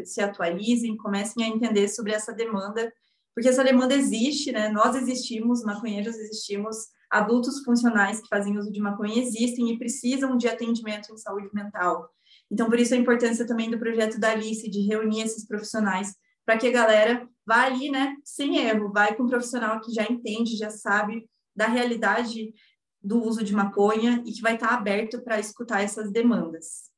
se 0.05 0.21
atualizem, 0.21 0.97
comecem 0.97 1.43
a 1.43 1.49
entender 1.49 1.87
sobre 1.87 2.13
essa 2.13 2.33
demanda, 2.33 2.91
porque 3.35 3.49
essa 3.49 3.65
demanda 3.65 3.93
existe, 3.93 4.53
né, 4.53 4.69
nós 4.69 4.95
existimos, 4.95 5.61
maconheiros 5.61 6.15
existimos, 6.15 6.77
adultos 7.11 7.63
funcionais 7.63 8.21
que 8.21 8.29
fazem 8.29 8.57
uso 8.57 8.71
de 8.71 8.79
maconha 8.79 9.21
existem 9.21 9.69
e 9.69 9.77
precisam 9.77 10.37
de 10.37 10.47
atendimento 10.47 11.13
em 11.13 11.17
saúde 11.17 11.49
mental. 11.53 12.09
Então, 12.49 12.69
por 12.69 12.79
isso 12.79 12.93
a 12.93 12.97
importância 12.97 13.45
também 13.45 13.69
do 13.69 13.77
projeto 13.77 14.19
da 14.19 14.31
Alice, 14.31 14.69
de 14.69 14.81
reunir 14.81 15.23
esses 15.23 15.45
profissionais 15.45 16.15
para 16.45 16.57
que 16.57 16.67
a 16.67 16.71
galera 16.71 17.27
vá 17.45 17.65
ali, 17.65 17.91
né, 17.91 18.15
sem 18.23 18.57
erro, 18.57 18.91
vai 18.91 19.13
com 19.15 19.23
um 19.23 19.29
profissional 19.29 19.81
que 19.81 19.91
já 19.91 20.03
entende, 20.03 20.55
já 20.55 20.69
sabe 20.69 21.27
da 21.53 21.67
realidade 21.67 22.53
do 23.01 23.21
uso 23.21 23.43
de 23.43 23.53
maconha 23.53 24.23
e 24.25 24.31
que 24.31 24.41
vai 24.41 24.55
estar 24.55 24.69
aberto 24.69 25.21
para 25.21 25.39
escutar 25.39 25.81
essas 25.83 26.11
demandas. 26.11 26.89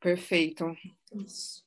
Perfeito. 0.00 0.76
Isso. 1.24 1.64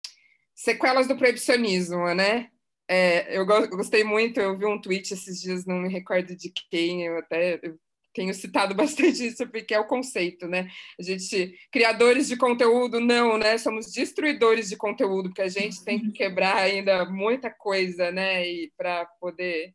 Sequelas 0.53 1.07
do 1.07 1.17
proibicionismo, 1.17 2.13
né? 2.13 2.51
É, 2.89 3.37
eu 3.37 3.45
gostei 3.45 4.03
muito, 4.03 4.39
eu 4.39 4.57
vi 4.57 4.65
um 4.65 4.79
tweet 4.79 5.13
esses 5.13 5.41
dias, 5.41 5.65
não 5.65 5.75
me 5.75 5.89
recordo 5.89 6.35
de 6.35 6.51
quem, 6.69 7.05
eu 7.05 7.17
até 7.17 7.59
eu 7.61 7.77
tenho 8.17 8.33
citado 8.33 8.73
bastante 8.75 9.27
isso 9.27 9.47
porque 9.47 9.75
é 9.75 9.79
o 9.79 9.87
conceito, 9.87 10.47
né? 10.47 10.67
A 10.99 11.03
gente, 11.03 11.55
criadores 11.71 12.27
de 12.27 12.35
conteúdo, 12.35 12.99
não, 12.99 13.37
né? 13.37 13.57
Somos 13.59 13.91
destruidores 13.91 14.69
de 14.69 14.75
conteúdo, 14.75 15.29
porque 15.29 15.43
a 15.43 15.49
gente 15.49 15.83
tem 15.83 15.99
que 15.99 16.11
quebrar 16.11 16.57
ainda 16.57 17.05
muita 17.05 17.51
coisa, 17.51 18.11
né? 18.11 18.47
E 18.47 18.71
para 18.75 19.05
poder. 19.19 19.73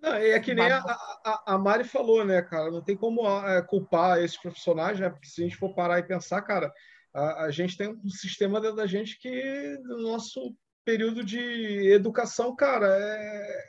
Não, 0.00 0.14
é 0.14 0.38
que 0.38 0.54
nem 0.54 0.66
a, 0.66 0.78
a, 0.78 1.54
a, 1.54 1.58
Mari 1.58 1.82
falou, 1.82 2.24
né, 2.24 2.40
cara? 2.42 2.70
Não 2.70 2.84
tem 2.84 2.96
como 2.96 3.26
é, 3.46 3.62
culpar 3.62 4.18
esses 4.22 4.36
profissionais, 4.36 5.00
né? 5.00 5.08
Porque 5.10 5.26
se 5.26 5.40
a 5.40 5.44
gente 5.44 5.56
for 5.56 5.74
parar 5.74 5.98
e 5.98 6.06
pensar, 6.06 6.42
cara, 6.42 6.72
a, 7.12 7.44
a 7.44 7.50
gente 7.50 7.76
tem 7.76 7.88
um 7.88 8.08
sistema 8.08 8.60
dentro 8.60 8.76
da 8.76 8.86
gente 8.86 9.18
que, 9.18 9.76
no 9.82 10.02
nosso 10.02 10.54
período 10.88 11.22
de 11.22 11.92
educação, 11.92 12.56
cara, 12.56 12.86
é... 12.88 13.64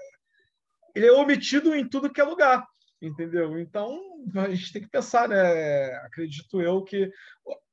ele 0.96 1.06
é 1.06 1.12
omitido 1.12 1.76
em 1.76 1.86
tudo 1.86 2.10
que 2.10 2.22
é 2.22 2.24
lugar 2.24 2.66
entendeu? 3.02 3.58
Então, 3.58 3.98
a 4.36 4.50
gente 4.50 4.74
tem 4.74 4.82
que 4.82 4.90
pensar, 4.90 5.30
né? 5.30 5.94
Acredito 6.06 6.62
eu 6.62 6.84
que 6.84 7.10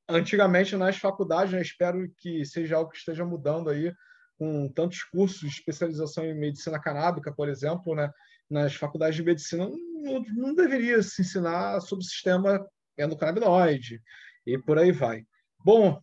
antigamente 0.08 0.76
nas 0.76 0.98
faculdades, 0.98 1.52
né, 1.52 1.60
espero 1.60 2.08
que 2.18 2.44
seja 2.44 2.76
algo 2.76 2.90
que 2.90 2.98
esteja 2.98 3.24
mudando 3.24 3.68
aí, 3.68 3.92
com 4.38 4.68
tantos 4.72 5.02
cursos 5.02 5.40
de 5.40 5.48
especialização 5.48 6.24
em 6.24 6.38
medicina 6.38 6.80
canábica, 6.80 7.34
por 7.34 7.48
exemplo, 7.48 7.94
né? 7.94 8.08
nas 8.48 8.74
faculdades 8.76 9.16
de 9.16 9.24
medicina 9.24 9.68
não, 9.68 10.22
não 10.36 10.54
deveria 10.54 11.02
se 11.02 11.22
ensinar 11.22 11.80
sobre 11.80 12.04
o 12.04 12.08
sistema 12.08 12.64
endocannabinoide 12.96 14.00
e 14.46 14.56
por 14.56 14.78
aí 14.78 14.92
vai. 14.92 15.24
Bom, 15.64 16.00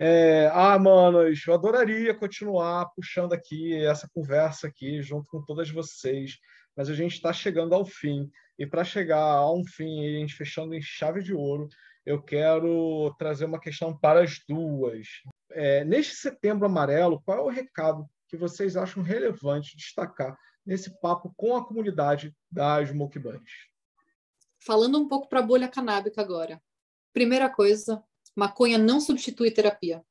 é, 0.00 0.48
ah, 0.52 0.78
manos, 0.78 1.44
eu 1.46 1.54
adoraria 1.54 2.14
continuar 2.14 2.86
puxando 2.94 3.32
aqui 3.32 3.74
essa 3.74 4.08
conversa 4.14 4.68
aqui 4.68 5.02
junto 5.02 5.28
com 5.28 5.44
todas 5.44 5.70
vocês, 5.70 6.38
mas 6.76 6.88
a 6.88 6.94
gente 6.94 7.14
está 7.14 7.32
chegando 7.32 7.74
ao 7.74 7.84
fim. 7.84 8.30
E 8.56 8.66
para 8.66 8.84
chegar 8.84 9.20
a 9.20 9.52
um 9.52 9.64
fim, 9.64 10.06
a 10.06 10.18
gente 10.20 10.34
fechando 10.34 10.74
em 10.74 10.80
chave 10.80 11.20
de 11.20 11.34
ouro, 11.34 11.68
eu 12.06 12.22
quero 12.22 13.14
trazer 13.18 13.44
uma 13.44 13.60
questão 13.60 13.96
para 13.96 14.22
as 14.22 14.40
duas. 14.48 15.06
É, 15.50 15.84
neste 15.84 16.14
setembro 16.14 16.66
amarelo, 16.66 17.20
qual 17.24 17.38
é 17.38 17.42
o 17.42 17.48
recado 17.48 18.08
que 18.28 18.36
vocês 18.36 18.76
acham 18.76 19.02
relevante 19.02 19.76
destacar 19.76 20.38
nesse 20.64 20.96
papo 21.00 21.32
com 21.36 21.56
a 21.56 21.64
comunidade 21.66 22.34
das 22.50 22.90
Smoke 22.90 23.18
Falando 24.64 24.98
um 24.98 25.08
pouco 25.08 25.28
para 25.28 25.40
a 25.40 25.46
bolha 25.46 25.68
canábica 25.68 26.20
agora. 26.20 26.60
Primeira 27.12 27.48
coisa, 27.48 28.02
maconha 28.38 28.78
não 28.78 29.00
substitui 29.00 29.50
terapia. 29.50 30.02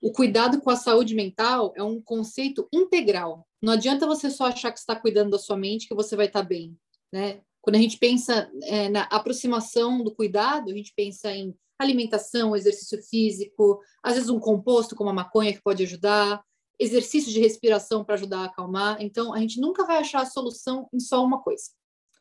O 0.00 0.10
cuidado 0.10 0.60
com 0.60 0.70
a 0.70 0.76
saúde 0.76 1.14
mental 1.14 1.72
é 1.76 1.82
um 1.82 2.00
conceito 2.00 2.66
integral. 2.72 3.46
Não 3.62 3.74
adianta 3.74 4.06
você 4.06 4.30
só 4.30 4.46
achar 4.46 4.72
que 4.72 4.78
está 4.78 4.96
cuidando 4.96 5.30
da 5.30 5.38
sua 5.38 5.56
mente 5.56 5.86
que 5.86 5.94
você 5.94 6.16
vai 6.16 6.26
estar 6.26 6.42
bem. 6.42 6.76
Né? 7.12 7.42
Quando 7.60 7.76
a 7.76 7.78
gente 7.78 7.98
pensa 7.98 8.50
é, 8.64 8.88
na 8.88 9.02
aproximação 9.02 10.02
do 10.02 10.14
cuidado, 10.14 10.70
a 10.70 10.74
gente 10.74 10.92
pensa 10.96 11.30
em 11.30 11.54
alimentação, 11.78 12.56
exercício 12.56 13.02
físico, 13.02 13.80
às 14.02 14.14
vezes 14.14 14.30
um 14.30 14.40
composto 14.40 14.96
como 14.96 15.10
a 15.10 15.14
maconha 15.14 15.52
que 15.52 15.62
pode 15.62 15.82
ajudar, 15.82 16.42
exercício 16.78 17.32
de 17.32 17.40
respiração 17.40 18.04
para 18.04 18.14
ajudar 18.14 18.40
a 18.40 18.44
acalmar. 18.44 18.96
Então, 19.00 19.34
a 19.34 19.40
gente 19.40 19.60
nunca 19.60 19.84
vai 19.84 19.98
achar 19.98 20.22
a 20.22 20.26
solução 20.26 20.88
em 20.92 21.00
só 21.00 21.24
uma 21.24 21.42
coisa. 21.42 21.64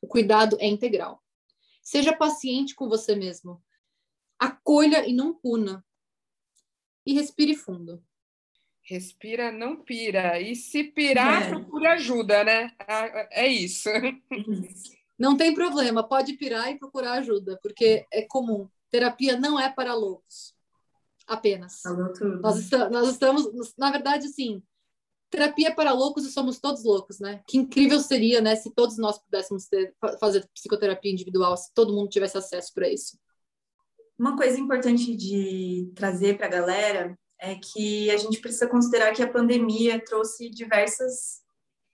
O 0.01 0.07
cuidado 0.07 0.57
é 0.59 0.67
integral. 0.67 1.21
Seja 1.81 2.15
paciente 2.15 2.75
com 2.75 2.87
você 2.87 3.15
mesmo. 3.15 3.61
Acolha 4.43 5.07
e 5.07 5.13
não 5.13 5.33
puna. 5.33 5.85
E 7.05 7.13
respire 7.13 7.55
fundo. 7.55 8.03
Respira, 8.81 9.53
não 9.53 9.77
pira. 9.77 10.41
E 10.41 10.53
se 10.53 10.83
pirar, 10.83 11.43
é. 11.43 11.49
procura 11.49 11.93
ajuda, 11.93 12.43
né? 12.43 12.71
É 13.31 13.47
isso. 13.47 13.89
Não 15.17 15.37
tem 15.37 15.53
problema, 15.53 16.03
pode 16.05 16.33
pirar 16.33 16.71
e 16.71 16.77
procurar 16.77 17.13
ajuda, 17.13 17.57
porque 17.61 18.05
é 18.11 18.23
comum. 18.23 18.67
Terapia 18.89 19.39
não 19.39 19.59
é 19.59 19.71
para 19.71 19.93
loucos. 19.93 20.55
Apenas. 21.27 21.81
Nós, 22.41 22.57
estamos, 22.57 22.91
nós 22.91 23.09
estamos, 23.09 23.73
na 23.77 23.91
verdade, 23.91 24.27
sim. 24.29 24.61
Terapia 25.29 25.69
é 25.69 25.73
para 25.73 25.93
loucos 25.93 26.25
e 26.25 26.31
somos 26.31 26.59
todos 26.59 26.83
loucos, 26.83 27.19
né? 27.19 27.41
Que 27.47 27.57
incrível 27.59 27.99
seria, 27.99 28.41
né, 28.41 28.55
se 28.55 28.73
todos 28.73 28.97
nós 28.97 29.17
pudéssemos 29.19 29.67
ter, 29.67 29.95
fazer 30.19 30.49
psicoterapia 30.53 31.11
individual, 31.11 31.55
se 31.55 31.71
todo 31.73 31.93
mundo 31.93 32.09
tivesse 32.09 32.37
acesso 32.37 32.73
para 32.73 32.89
isso. 32.89 33.17
Uma 34.17 34.37
coisa 34.37 34.59
importante 34.59 35.15
de 35.15 35.91
trazer 35.95 36.37
para 36.37 36.45
a 36.45 36.49
galera 36.49 37.17
é 37.39 37.55
que 37.55 38.09
a 38.11 38.17
gente 38.17 38.39
precisa 38.39 38.67
considerar 38.67 39.11
que 39.13 39.23
a 39.23 39.31
pandemia 39.31 40.03
trouxe 40.03 40.49
diversos 40.49 41.41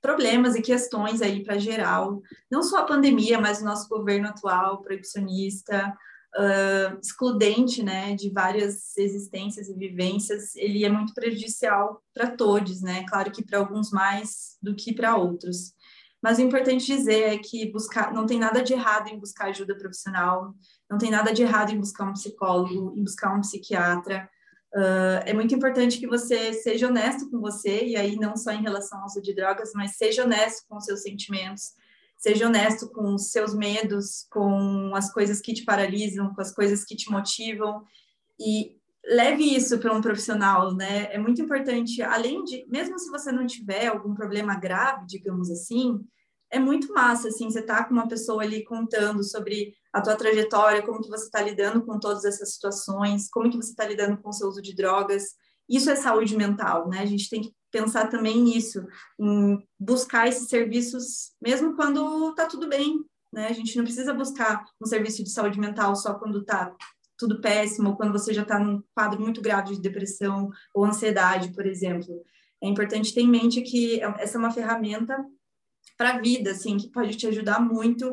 problemas 0.02 0.56
e 0.56 0.62
questões 0.62 1.22
aí 1.22 1.44
para 1.44 1.58
geral, 1.58 2.22
não 2.50 2.64
só 2.64 2.78
a 2.78 2.86
pandemia, 2.86 3.40
mas 3.40 3.62
o 3.62 3.66
nosso 3.66 3.90
governo 3.90 4.28
atual 4.28 4.82
proibicionista, 4.82 5.94
uh, 6.36 7.00
excludente, 7.02 7.84
né, 7.84 8.16
de 8.16 8.30
várias 8.30 8.96
existências 8.98 9.68
e 9.68 9.74
vivências, 9.74 10.56
ele 10.56 10.86
é 10.86 10.90
muito 10.90 11.14
prejudicial 11.14 12.02
para 12.14 12.32
todos, 12.32 12.82
né? 12.82 13.04
Claro 13.08 13.32
que 13.32 13.44
para 13.44 13.60
alguns 13.60 13.92
mais 13.92 14.58
do 14.62 14.76
que 14.76 14.94
para 14.94 15.16
outros. 15.16 15.74
Mas 16.22 16.38
o 16.38 16.42
importante 16.42 16.86
dizer 16.86 17.34
é 17.34 17.38
que 17.38 17.72
buscar, 17.72 18.14
não 18.14 18.26
tem 18.26 18.38
nada 18.38 18.62
de 18.62 18.74
errado 18.74 19.08
em 19.08 19.20
buscar 19.20 19.48
ajuda 19.48 19.78
profissional, 19.78 20.54
não 20.90 20.98
tem 20.98 21.12
nada 21.12 21.32
de 21.32 21.44
errado 21.44 21.72
em 21.72 21.80
buscar 21.80 22.06
um 22.06 22.14
psicólogo, 22.14 22.94
em 22.98 23.04
buscar 23.04 23.36
um 23.36 23.42
psiquiatra. 23.42 24.30
Uh, 24.74 25.22
é 25.26 25.34
muito 25.34 25.54
importante 25.54 26.00
que 26.00 26.08
você 26.08 26.54
seja 26.54 26.88
honesto 26.88 27.30
com 27.30 27.40
você, 27.40 27.86
e 27.86 27.96
aí 27.96 28.16
não 28.16 28.36
só 28.36 28.52
em 28.52 28.62
relação 28.62 29.00
ao 29.00 29.06
uso 29.06 29.22
de 29.22 29.34
drogas, 29.34 29.72
mas 29.74 29.98
seja 29.98 30.24
honesto 30.24 30.66
com 30.68 30.78
os 30.78 30.86
seus 30.86 31.02
sentimentos, 31.02 31.74
seja 32.18 32.48
honesto 32.48 32.90
com 32.90 33.14
os 33.14 33.32
seus 33.32 33.54
medos, 33.54 34.28
com 34.32 34.92
as 34.96 35.12
coisas 35.12 35.40
que 35.40 35.54
te 35.54 35.64
paralisam, 35.64 36.34
com 36.34 36.42
as 36.42 36.52
coisas 36.52 36.84
que 36.84 36.96
te 36.96 37.10
motivam, 37.12 37.84
e 38.40 38.78
leve 39.06 39.44
isso 39.44 39.80
para 39.80 39.94
um 39.94 40.02
profissional, 40.02 40.74
né? 40.74 41.08
É 41.12 41.18
muito 41.18 41.42
importante, 41.42 42.02
além 42.02 42.44
de, 42.44 42.66
mesmo 42.68 43.00
se 43.00 43.10
você 43.10 43.32
não 43.32 43.46
tiver 43.46 43.88
algum 43.88 44.14
problema 44.14 44.56
grave, 44.56 45.06
digamos 45.08 45.50
assim, 45.50 46.00
é 46.52 46.60
muito 46.60 46.92
massa, 46.94 47.28
assim, 47.28 47.50
você 47.50 47.62
tá 47.62 47.84
com 47.84 47.94
uma 47.94 48.08
pessoa 48.08 48.44
ali 48.44 48.64
contando 48.64 49.24
sobre 49.24 49.74
a 49.94 50.02
tua 50.02 50.16
trajetória, 50.16 50.82
como 50.82 51.02
que 51.02 51.10
você 51.10 51.26
está 51.26 51.42
lidando 51.42 51.86
com 51.86 52.00
todas 52.00 52.26
essas 52.26 52.54
situações, 52.54 53.30
como 53.30 53.50
que 53.50 53.58
você 53.58 53.70
está 53.70 53.86
lidando 53.86 54.18
com 54.18 54.30
o 54.30 54.34
seu 54.34 54.48
uso 54.48 54.62
de 54.62 54.76
drogas. 54.76 55.36
Isso 55.68 55.90
é 55.90 55.96
saúde 55.96 56.36
mental, 56.36 56.90
né? 56.90 57.00
A 57.00 57.06
gente 57.06 57.30
tem 57.30 57.42
que 57.42 57.54
pensar 57.72 58.08
também 58.08 58.42
nisso, 58.42 58.84
em 59.20 59.60
buscar 59.80 60.28
esses 60.28 60.50
serviços, 60.50 61.32
mesmo 61.42 61.76
quando 61.76 62.34
tá 62.34 62.48
tudo 62.48 62.68
bem, 62.68 63.06
né? 63.32 63.48
A 63.48 63.54
gente 63.54 63.78
não 63.78 63.84
precisa 63.84 64.14
buscar 64.14 64.66
um 64.82 64.88
serviço 64.88 65.24
de 65.24 65.30
saúde 65.30 65.60
mental 65.60 65.96
só 65.96 66.16
quando 66.16 66.44
tá 66.44 66.76
tudo 67.16 67.42
péssimo, 67.42 67.90
ou 67.90 67.96
quando 67.96 68.12
você 68.12 68.34
já 68.34 68.42
está 68.42 68.58
num 68.58 68.82
quadro 68.96 69.22
muito 69.22 69.42
grave 69.42 69.76
de 69.76 69.82
depressão 69.82 70.50
ou 70.74 70.86
ansiedade, 70.86 71.54
por 71.54 71.66
exemplo. 71.68 72.24
É 72.62 72.68
importante 72.68 73.14
ter 73.14 73.22
em 73.22 73.30
mente 73.30 73.62
que 73.62 74.02
essa 74.02 74.38
é 74.38 74.40
uma 74.40 74.52
ferramenta 74.52 75.16
para 76.00 76.12
a 76.12 76.22
vida, 76.22 76.52
assim, 76.52 76.78
que 76.78 76.88
pode 76.88 77.18
te 77.18 77.28
ajudar 77.28 77.60
muito 77.60 78.10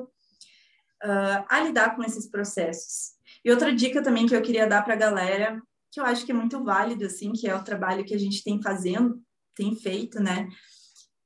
uh, 1.05 1.45
a 1.49 1.61
lidar 1.61 1.95
com 1.95 2.03
esses 2.03 2.29
processos. 2.29 3.13
E 3.45 3.51
outra 3.51 3.73
dica 3.73 4.03
também 4.03 4.27
que 4.27 4.35
eu 4.35 4.43
queria 4.43 4.67
dar 4.67 4.83
para 4.83 4.95
a 4.95 4.99
galera, 4.99 5.63
que 5.93 6.01
eu 6.01 6.05
acho 6.05 6.27
que 6.27 6.33
é 6.33 6.35
muito 6.35 6.65
válido, 6.65 7.07
assim, 7.07 7.33
que 7.33 7.49
é 7.49 7.55
o 7.55 7.63
trabalho 7.63 8.05
que 8.05 8.13
a 8.13 8.19
gente 8.19 8.43
tem 8.43 8.61
fazendo, 8.61 9.23
tem 9.55 9.77
feito, 9.77 10.21
né? 10.21 10.49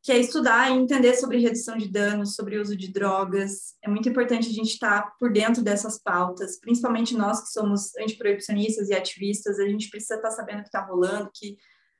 Que 0.02 0.12
é 0.12 0.18
estudar 0.18 0.70
e 0.70 0.74
entender 0.74 1.14
sobre 1.14 1.38
redução 1.38 1.78
de 1.78 1.88
danos, 1.88 2.34
sobre 2.34 2.58
uso 2.58 2.76
de 2.76 2.92
drogas. 2.92 3.74
É 3.82 3.88
muito 3.88 4.10
importante 4.10 4.50
a 4.50 4.52
gente 4.52 4.74
estar 4.74 5.00
tá 5.00 5.14
por 5.18 5.32
dentro 5.32 5.62
dessas 5.62 5.98
pautas, 5.98 6.60
principalmente 6.60 7.16
nós 7.16 7.40
que 7.40 7.52
somos 7.52 7.96
antiproibicionistas 7.96 8.90
e 8.90 8.94
ativistas, 8.94 9.58
a 9.58 9.66
gente 9.66 9.88
precisa 9.88 10.16
estar 10.16 10.28
tá 10.28 10.34
sabendo 10.34 10.58
o 10.58 10.62
que 10.62 10.68
está 10.68 10.84
rolando, 10.84 11.30
que, 11.34 11.56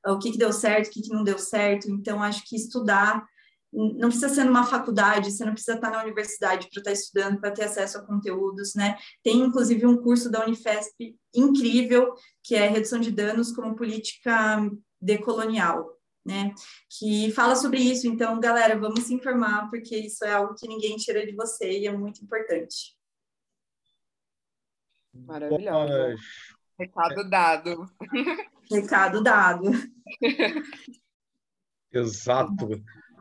o 0.07 0.19
que, 0.19 0.33
que 0.33 0.39
deu 0.39 0.53
certo, 0.53 0.89
o 0.89 0.91
que, 0.91 1.01
que 1.01 1.15
não 1.15 1.25
deu 1.25 1.39
certo. 1.39 1.91
Então, 1.91 2.23
acho 2.23 2.45
que 2.47 2.55
estudar 2.57 3.25
não 3.73 4.09
precisa 4.09 4.29
ser 4.29 4.45
numa 4.45 4.67
faculdade, 4.67 5.31
você 5.31 5.45
não 5.45 5.53
precisa 5.53 5.77
estar 5.77 5.91
na 5.91 6.03
universidade 6.03 6.69
para 6.69 6.81
estar 6.81 6.93
estudando, 6.93 7.41
para 7.41 7.53
ter 7.53 7.65
acesso 7.65 7.99
a 7.99 8.07
conteúdos, 8.07 8.75
né? 8.75 8.97
Tem 9.23 9.41
inclusive 9.41 9.87
um 9.87 9.97
curso 9.97 10.31
da 10.31 10.45
Unifesp 10.45 11.17
incrível, 11.35 12.13
que 12.43 12.57
é 12.57 12.69
Redução 12.69 12.99
de 12.99 13.13
Danos 13.13 13.53
como 13.53 13.77
Política 13.77 14.69
Decolonial, 15.01 15.97
né? 16.25 16.53
Que 16.99 17.31
fala 17.33 17.55
sobre 17.55 17.79
isso. 17.81 18.09
Então, 18.09 18.41
galera, 18.41 18.79
vamos 18.79 19.05
se 19.05 19.15
informar, 19.15 19.71
porque 19.71 19.97
isso 19.97 20.25
é 20.25 20.33
algo 20.33 20.55
que 20.55 20.67
ninguém 20.67 20.97
tira 20.97 21.25
de 21.25 21.35
você 21.35 21.71
e 21.79 21.87
é 21.87 21.93
muito 21.93 22.25
importante. 22.25 22.99
Maravilhoso. 25.15 26.19
Recado 26.79 27.29
dado. 27.29 27.87
Recado 28.71 29.23
dado. 29.23 29.71
Exato. 31.93 32.69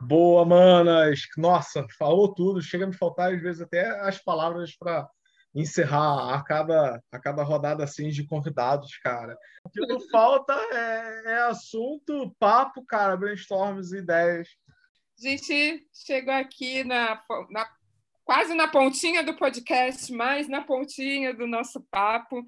Boa, 0.02 0.46
manas! 0.46 1.20
Nossa, 1.36 1.86
falou 1.98 2.32
tudo. 2.32 2.62
Chega 2.62 2.84
a 2.84 2.86
me 2.86 2.96
faltar, 2.96 3.34
às 3.34 3.42
vezes, 3.42 3.60
até 3.60 3.86
as 4.00 4.18
palavras 4.18 4.74
para 4.74 5.06
encerrar 5.54 6.34
a 6.34 6.42
cada, 6.42 7.02
a 7.12 7.18
cada 7.18 7.42
rodada 7.42 7.84
assim 7.84 8.08
de 8.08 8.26
convidados, 8.26 8.96
cara. 8.98 9.36
O 9.62 9.68
que 9.68 9.80
não 9.80 10.00
falta 10.08 10.54
é, 10.54 11.22
é 11.32 11.42
assunto, 11.42 12.34
papo, 12.38 12.82
cara, 12.86 13.14
brainstorms, 13.14 13.92
ideias. 13.92 14.48
A 15.18 15.28
gente 15.28 15.86
chegou 15.92 16.32
aqui 16.32 16.82
na, 16.82 17.22
na 17.50 17.68
quase 18.24 18.54
na 18.54 18.68
pontinha 18.68 19.22
do 19.22 19.36
podcast, 19.36 20.10
mais 20.12 20.48
na 20.48 20.62
pontinha 20.62 21.34
do 21.34 21.46
nosso 21.46 21.78
papo. 21.90 22.42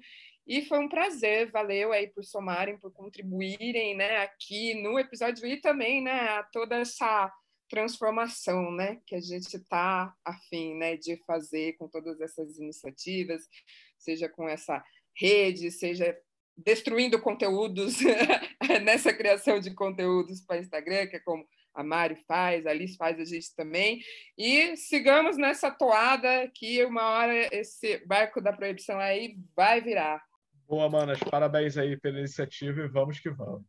E 0.47 0.65
foi 0.65 0.79
um 0.79 0.89
prazer, 0.89 1.51
valeu 1.51 1.91
aí 1.91 2.07
por 2.07 2.23
somarem, 2.23 2.79
por 2.79 2.91
contribuírem, 2.91 3.95
né, 3.95 4.23
aqui 4.23 4.81
no 4.81 4.97
episódio 4.97 5.45
e 5.45 5.61
também, 5.61 6.01
né, 6.01 6.29
a 6.29 6.43
toda 6.43 6.77
essa 6.77 7.31
transformação, 7.73 8.71
né, 8.71 8.99
que 9.03 9.15
a 9.15 9.19
gente 9.19 9.57
está 9.57 10.13
afim, 10.23 10.75
né, 10.75 10.95
de 10.95 11.17
fazer 11.25 11.73
com 11.73 11.87
todas 11.87 12.21
essas 12.21 12.59
iniciativas, 12.59 13.49
seja 13.97 14.29
com 14.29 14.47
essa 14.47 14.83
rede, 15.17 15.71
seja 15.71 16.15
destruindo 16.55 17.19
conteúdos 17.19 17.97
nessa 18.85 19.11
criação 19.11 19.59
de 19.59 19.73
conteúdos 19.73 20.39
para 20.39 20.59
Instagram, 20.59 21.07
que 21.07 21.15
é 21.15 21.19
como 21.19 21.43
a 21.73 21.83
Mari 21.83 22.15
faz, 22.27 22.67
a 22.67 22.69
Alice 22.69 22.95
faz, 22.95 23.19
a 23.19 23.25
gente 23.25 23.55
também. 23.55 24.03
E 24.37 24.77
sigamos 24.77 25.35
nessa 25.35 25.71
toada 25.71 26.47
que 26.53 26.85
uma 26.85 27.09
hora 27.09 27.49
esse 27.51 28.05
barco 28.05 28.39
da 28.39 28.53
proibição 28.53 28.99
aí 28.99 29.35
vai 29.55 29.81
virar. 29.81 30.21
Boa, 30.67 30.87
manas, 30.87 31.19
parabéns 31.21 31.75
aí 31.75 31.99
pela 31.99 32.19
iniciativa 32.19 32.81
e 32.81 32.87
vamos 32.87 33.19
que 33.19 33.31
vamos. 33.31 33.63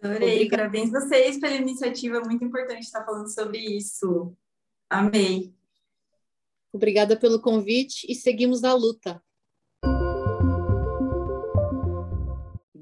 Adorei, 0.00 0.34
Obrigada. 0.34 0.62
parabéns 0.62 0.90
vocês 0.90 1.40
pela 1.40 1.54
iniciativa, 1.54 2.20
muito 2.20 2.44
importante 2.44 2.82
estar 2.82 3.04
falando 3.04 3.32
sobre 3.32 3.58
isso. 3.58 4.36
Amei. 4.88 5.54
Obrigada 6.72 7.18
pelo 7.18 7.40
convite 7.40 8.06
e 8.08 8.14
seguimos 8.14 8.60
na 8.60 8.74
luta. 8.74 9.22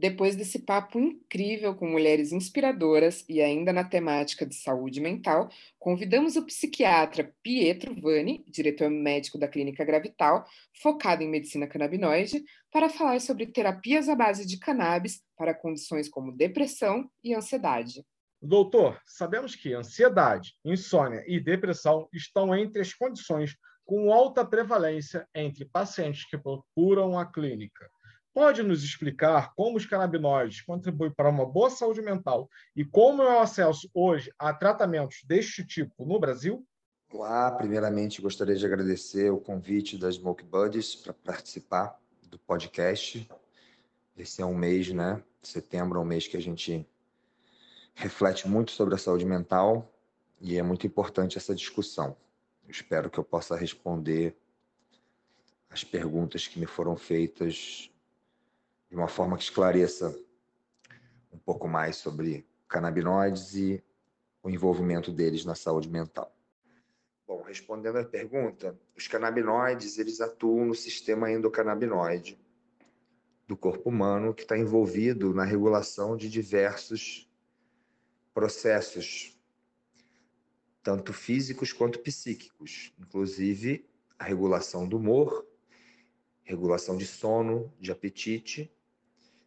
Depois 0.05 0.37
desse 0.37 0.59
papo 0.59 1.01
incrível 1.01 1.75
com 1.75 1.89
mulheres 1.89 2.31
inspiradoras 2.31 3.25
e 3.27 3.41
ainda 3.41 3.73
na 3.73 3.83
temática 3.83 4.45
de 4.45 4.55
saúde 4.55 5.01
mental, 5.01 5.49
convidamos 5.79 6.37
o 6.37 6.45
psiquiatra 6.45 7.35
Pietro 7.43 7.99
Vani, 7.99 8.45
diretor 8.47 8.91
médico 8.91 9.39
da 9.39 9.49
Clínica 9.49 9.83
Gravital, 9.83 10.45
focado 10.83 11.23
em 11.23 11.31
medicina 11.31 11.67
canabinoide, 11.67 12.45
para 12.71 12.91
falar 12.91 13.19
sobre 13.19 13.47
terapias 13.47 14.07
à 14.11 14.15
base 14.15 14.47
de 14.47 14.59
cannabis 14.59 15.23
para 15.39 15.55
condições 15.55 16.07
como 16.07 16.37
depressão 16.37 17.11
e 17.25 17.35
ansiedade. 17.35 18.05
Doutor, 18.43 19.01
sabemos 19.07 19.57
que 19.57 19.73
ansiedade, 19.73 20.53
insônia 20.63 21.25
e 21.27 21.41
depressão 21.41 22.11
estão 22.13 22.55
entre 22.55 22.83
as 22.83 22.93
condições 22.93 23.57
com 23.87 24.13
alta 24.13 24.45
prevalência 24.45 25.27
entre 25.35 25.65
pacientes 25.65 26.29
que 26.29 26.37
procuram 26.37 27.19
a 27.19 27.25
clínica. 27.25 27.89
Pode 28.35 28.65
nos 28.65 28.83
explicar 28.83 29.55
como 29.55 29.77
os 29.77 29.87
canabinoides 29.87 30.61
contribuem 30.61 31.09
para 31.09 31.31
uma 31.31 31.47
boa 31.47 31.71
saúde 31.71 32.03
mental 32.03 32.51
e 32.75 32.85
como 32.85 33.23
é 33.23 33.37
o 33.37 33.39
acesso 33.39 33.89
hoje 33.95 34.33
a 34.37 34.53
tratamentos 34.53 35.23
deste 35.25 35.65
tipo 35.65 36.05
no 36.05 36.19
Brasil? 36.19 36.67
Olá, 37.13 37.53
primeiramente 37.53 38.21
gostaria 38.21 38.57
de 38.57 38.67
agradecer 38.67 39.31
o 39.31 39.39
convite 39.39 39.97
das 39.97 40.17
Smoke 40.17 40.43
Buddies 40.43 40.97
para 40.97 41.13
participar 41.13 41.97
do 42.25 42.37
podcast. 42.41 43.31
Esse 44.17 44.43
é 44.43 44.45
um 44.45 44.57
mês, 44.57 44.91
né? 44.91 45.23
Setembro 45.41 46.01
é 46.01 46.03
um 46.03 46.05
mês 46.05 46.27
que 46.27 46.37
a 46.37 46.43
gente 46.43 46.85
reflete 47.95 48.49
muito 48.49 48.73
sobre 48.73 48.97
a 48.97 48.99
saúde 48.99 49.25
mental 49.25 49.89
e 50.41 50.59
é 50.59 50.63
muito 50.65 50.85
importante 50.89 51.39
essa 51.39 51.55
discussão. 51.55 52.17
Eu 52.65 52.73
espero 52.73 53.09
que 53.09 53.19
eu 53.19 53.23
possa 53.23 53.55
responder 53.55 54.37
as 55.71 55.85
perguntas 55.85 56.49
que 56.49 56.59
me 56.59 56.67
foram 56.67 56.97
feitas 56.97 57.94
de 58.95 59.01
uma 59.01 59.09
forma 59.09 59.37
que 59.37 59.43
esclareça 59.43 60.17
um 61.33 61.39
pouco 61.39 61.67
mais 61.67 61.97
sobre 61.97 62.47
canabinoides 62.69 63.57
e 63.57 63.83
o 64.41 64.49
envolvimento 64.49 65.11
deles 65.11 65.45
na 65.45 65.57
saúde 65.57 65.89
mental. 65.89 66.33
Bom, 67.27 67.43
respondendo 67.43 67.97
à 67.97 68.05
pergunta, 68.05 68.79
os 68.97 69.09
canabinoides 69.09 69.99
eles 69.99 70.21
atuam 70.21 70.67
no 70.67 70.77
sistema 70.77 71.29
endocannabinoide 71.29 72.39
do 73.49 73.57
corpo 73.57 73.89
humano 73.89 74.33
que 74.33 74.43
está 74.43 74.57
envolvido 74.57 75.35
na 75.35 75.43
regulação 75.43 76.17
de 76.17 76.31
diversos 76.31 77.29
processos, 78.33 79.37
tanto 80.85 81.13
físicos 81.13 81.73
quanto 81.73 81.99
psíquicos, 81.99 82.95
inclusive 83.01 83.85
a 84.17 84.23
regulação 84.23 84.89
do 84.89 84.99
humor, 84.99 85.45
regulação 86.45 86.97
de 86.97 87.07
sono, 87.07 87.75
de 87.81 87.91
apetite 87.91 88.71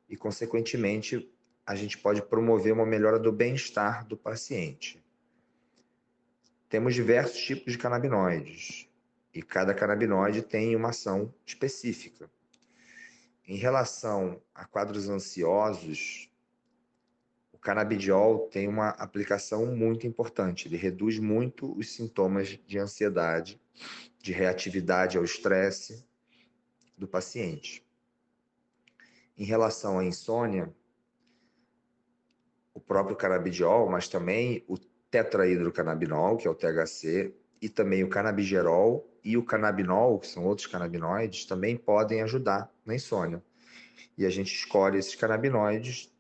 e, 0.10 0.16
consequentemente, 0.16 1.30
a 1.66 1.76
gente 1.76 1.98
pode 1.98 2.22
promover 2.22 2.74
uma 2.74 2.86
melhora 2.86 3.20
do 3.20 3.32
bem-estar 3.32 4.06
do 4.08 4.16
paciente. 4.16 5.04
Temos 6.70 6.96
diversos 6.96 7.40
tipos 7.40 7.74
de 7.74 7.78
canabinoides 7.78 8.88
e 9.34 9.42
cada 9.42 9.74
canabinoide 9.74 10.42
tem 10.42 10.76
uma 10.76 10.90
ação 10.90 11.34
específica. 11.46 12.30
em 13.50 13.56
relação 13.56 14.42
a 14.54 14.66
quadros 14.66 15.08
ansiosos, 15.08 16.30
o 17.54 17.58
canabidiol 17.58 18.50
tem 18.50 18.68
uma 18.68 18.90
aplicação 18.90 19.66
muito 19.74 20.06
importante. 20.06 20.68
Ele 20.68 20.76
reduz 20.76 21.18
muito 21.18 21.74
os 21.78 21.94
sintomas 21.94 22.60
de 22.68 22.78
ansiedade, 22.78 23.58
de 24.22 24.34
reatividade 24.34 25.18
ao 25.18 25.24
estresse 25.24 26.06
do 26.98 27.08
paciente. 27.08 27.87
Em 29.38 29.46
relação 29.46 30.00
à 30.00 30.04
insônia, 30.04 30.74
o 32.74 32.80
próprio 32.80 33.16
canabidiol, 33.16 33.90
mas 33.90 34.08
também 34.08 34.64
o 34.68 34.78
tetrahidrocannabinol, 35.12 36.38
que 36.38 36.48
é 36.48 36.52
o 36.52 36.56
THC, 36.56 37.34
e 37.62 37.70
também 37.70 38.04
o 38.04 38.10
canabigerol 38.10 39.08
e 39.24 39.38
o 39.38 39.44
canabinol, 39.44 40.20
que 40.20 40.28
são 40.28 40.46
outros 40.46 40.68
canabinoides, 40.68 41.46
também 41.46 41.76
podem 41.76 42.22
ajudar 42.22 42.72
na 42.86 42.96
insônia. 42.96 43.44
E 44.18 44.26
a 44.26 44.30
gente 44.30 44.54
escolhe 44.54 44.98
esses 44.98 45.16
canabinoides 45.16 46.12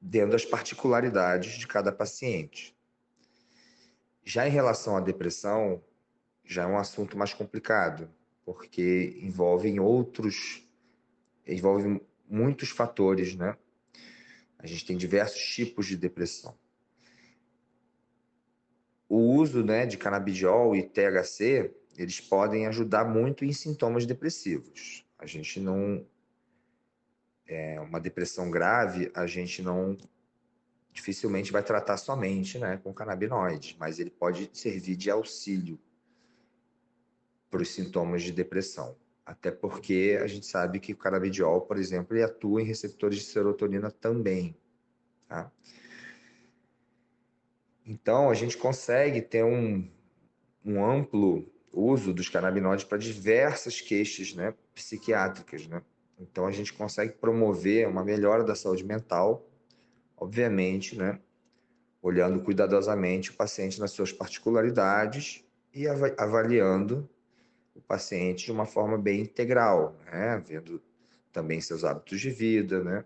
dentro 0.00 0.32
das 0.32 0.44
particularidades 0.44 1.52
de 1.52 1.66
cada 1.66 1.90
paciente. 1.90 2.76
Já 4.22 4.46
em 4.46 4.50
relação 4.50 4.96
à 4.96 5.00
depressão, 5.00 5.82
já 6.44 6.64
é 6.64 6.66
um 6.66 6.78
assunto 6.78 7.16
mais 7.16 7.32
complicado, 7.32 8.10
porque 8.44 9.18
envolve 9.22 9.78
outros, 9.80 10.66
envolve 11.46 12.00
muitos 12.28 12.70
fatores, 12.70 13.34
né? 13.34 13.56
A 14.58 14.66
gente 14.66 14.86
tem 14.86 14.96
diversos 14.96 15.40
tipos 15.40 15.86
de 15.86 15.96
depressão. 15.96 16.56
O 19.08 19.18
uso 19.18 19.62
né, 19.62 19.86
de 19.86 19.98
canabidiol 19.98 20.74
e 20.74 20.82
THC, 20.82 21.74
eles 21.96 22.20
podem 22.20 22.66
ajudar 22.66 23.04
muito 23.04 23.44
em 23.44 23.52
sintomas 23.52 24.06
depressivos. 24.06 25.06
A 25.18 25.26
gente 25.26 25.60
não 25.60 26.06
é, 27.46 27.78
uma 27.80 28.00
depressão 28.00 28.50
grave, 28.50 29.10
a 29.14 29.26
gente 29.26 29.62
não 29.62 29.96
dificilmente 30.92 31.52
vai 31.52 31.62
tratar 31.62 31.96
somente 31.96 32.58
né, 32.58 32.78
com 32.78 32.94
canabinoides, 32.94 33.76
mas 33.78 33.98
ele 33.98 34.10
pode 34.10 34.48
servir 34.52 34.96
de 34.96 35.10
auxílio 35.10 35.78
para 37.50 37.62
os 37.62 37.68
sintomas 37.68 38.22
de 38.22 38.32
depressão. 38.32 38.96
Até 39.24 39.50
porque 39.50 40.18
a 40.22 40.26
gente 40.26 40.44
sabe 40.44 40.78
que 40.78 40.92
o 40.92 40.96
canabidiol, 40.96 41.62
por 41.62 41.78
exemplo, 41.78 42.14
ele 42.14 42.22
atua 42.22 42.60
em 42.60 42.66
receptores 42.66 43.18
de 43.18 43.24
serotonina 43.24 43.90
também. 43.90 44.54
Tá? 45.26 45.50
Então, 47.86 48.28
a 48.28 48.34
gente 48.34 48.56
consegue 48.58 49.22
ter 49.22 49.42
um, 49.42 49.88
um 50.64 50.84
amplo 50.84 51.50
uso 51.72 52.12
dos 52.12 52.28
canabinoides 52.28 52.84
para 52.84 52.98
diversas 52.98 53.80
queixas 53.80 54.34
né, 54.34 54.54
psiquiátricas. 54.74 55.66
Né? 55.66 55.82
Então, 56.18 56.46
a 56.46 56.52
gente 56.52 56.72
consegue 56.72 57.14
promover 57.14 57.88
uma 57.88 58.04
melhora 58.04 58.44
da 58.44 58.54
saúde 58.54 58.84
mental, 58.84 59.48
obviamente, 60.16 60.96
né, 60.96 61.18
olhando 62.02 62.42
cuidadosamente 62.42 63.30
o 63.30 63.34
paciente 63.34 63.80
nas 63.80 63.90
suas 63.90 64.12
particularidades 64.12 65.42
e 65.72 65.88
avaliando 65.88 67.08
o 67.74 67.80
paciente 67.80 68.46
de 68.46 68.52
uma 68.52 68.66
forma 68.66 68.96
bem 68.96 69.22
integral, 69.22 69.98
né, 70.06 70.42
vendo 70.46 70.82
também 71.32 71.60
seus 71.60 71.84
hábitos 71.84 72.20
de 72.20 72.30
vida, 72.30 72.82
né, 72.82 73.04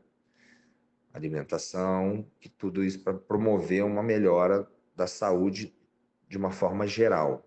alimentação, 1.12 2.26
e 2.42 2.48
tudo 2.48 2.84
isso 2.84 3.02
para 3.02 3.14
promover 3.14 3.84
uma 3.84 4.02
melhora 4.02 4.68
da 4.94 5.06
saúde 5.06 5.74
de 6.28 6.36
uma 6.36 6.50
forma 6.50 6.86
geral. 6.86 7.44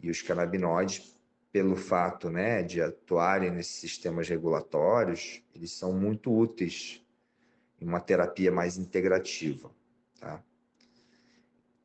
E 0.00 0.10
os 0.10 0.22
canabinoides 0.22 1.18
pelo 1.50 1.76
fato 1.76 2.30
né, 2.30 2.62
de 2.62 2.80
atuarem 2.80 3.50
nesses 3.50 3.80
sistemas 3.80 4.28
regulatórios, 4.28 5.42
eles 5.54 5.72
são 5.72 5.92
muito 5.92 6.32
úteis 6.32 7.04
em 7.80 7.86
uma 7.86 8.00
terapia 8.00 8.52
mais 8.52 8.76
integrativa. 8.76 9.70
Tá? 10.20 10.42